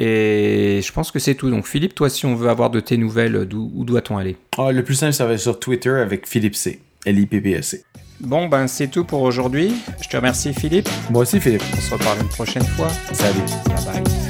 Et 0.00 0.80
je 0.82 0.92
pense 0.92 1.10
que 1.10 1.18
c'est 1.18 1.34
tout. 1.34 1.50
Donc 1.50 1.66
Philippe, 1.66 1.94
toi, 1.94 2.08
si 2.08 2.24
on 2.24 2.34
veut 2.36 2.48
avoir 2.48 2.70
de 2.70 2.78
tes 2.80 2.96
nouvelles, 2.96 3.36
où 3.52 3.84
doit-on 3.84 4.16
aller? 4.16 4.36
Ah, 4.56 4.70
Le 4.70 4.84
plus 4.84 4.94
simple, 4.94 5.12
ça 5.12 5.26
va 5.26 5.32
être 5.34 5.40
sur 5.40 5.58
Twitter 5.58 5.90
avec 5.90 6.26
Philippe 6.28 6.54
C. 6.54 6.80
L-I-P-P-E-C. 7.04 7.84
Bon, 8.20 8.48
ben 8.48 8.66
c'est 8.66 8.88
tout 8.88 9.04
pour 9.04 9.22
aujourd'hui. 9.22 9.72
Je 10.02 10.08
te 10.08 10.16
remercie 10.16 10.52
Philippe. 10.52 10.88
Moi 11.10 11.22
aussi 11.22 11.40
Philippe. 11.40 11.62
On 11.76 11.80
se 11.80 11.92
reparle 11.94 12.20
une 12.20 12.28
prochaine 12.28 12.64
fois. 12.64 12.88
Salut. 13.12 13.38
Bye 13.66 14.02
bye. 14.02 14.27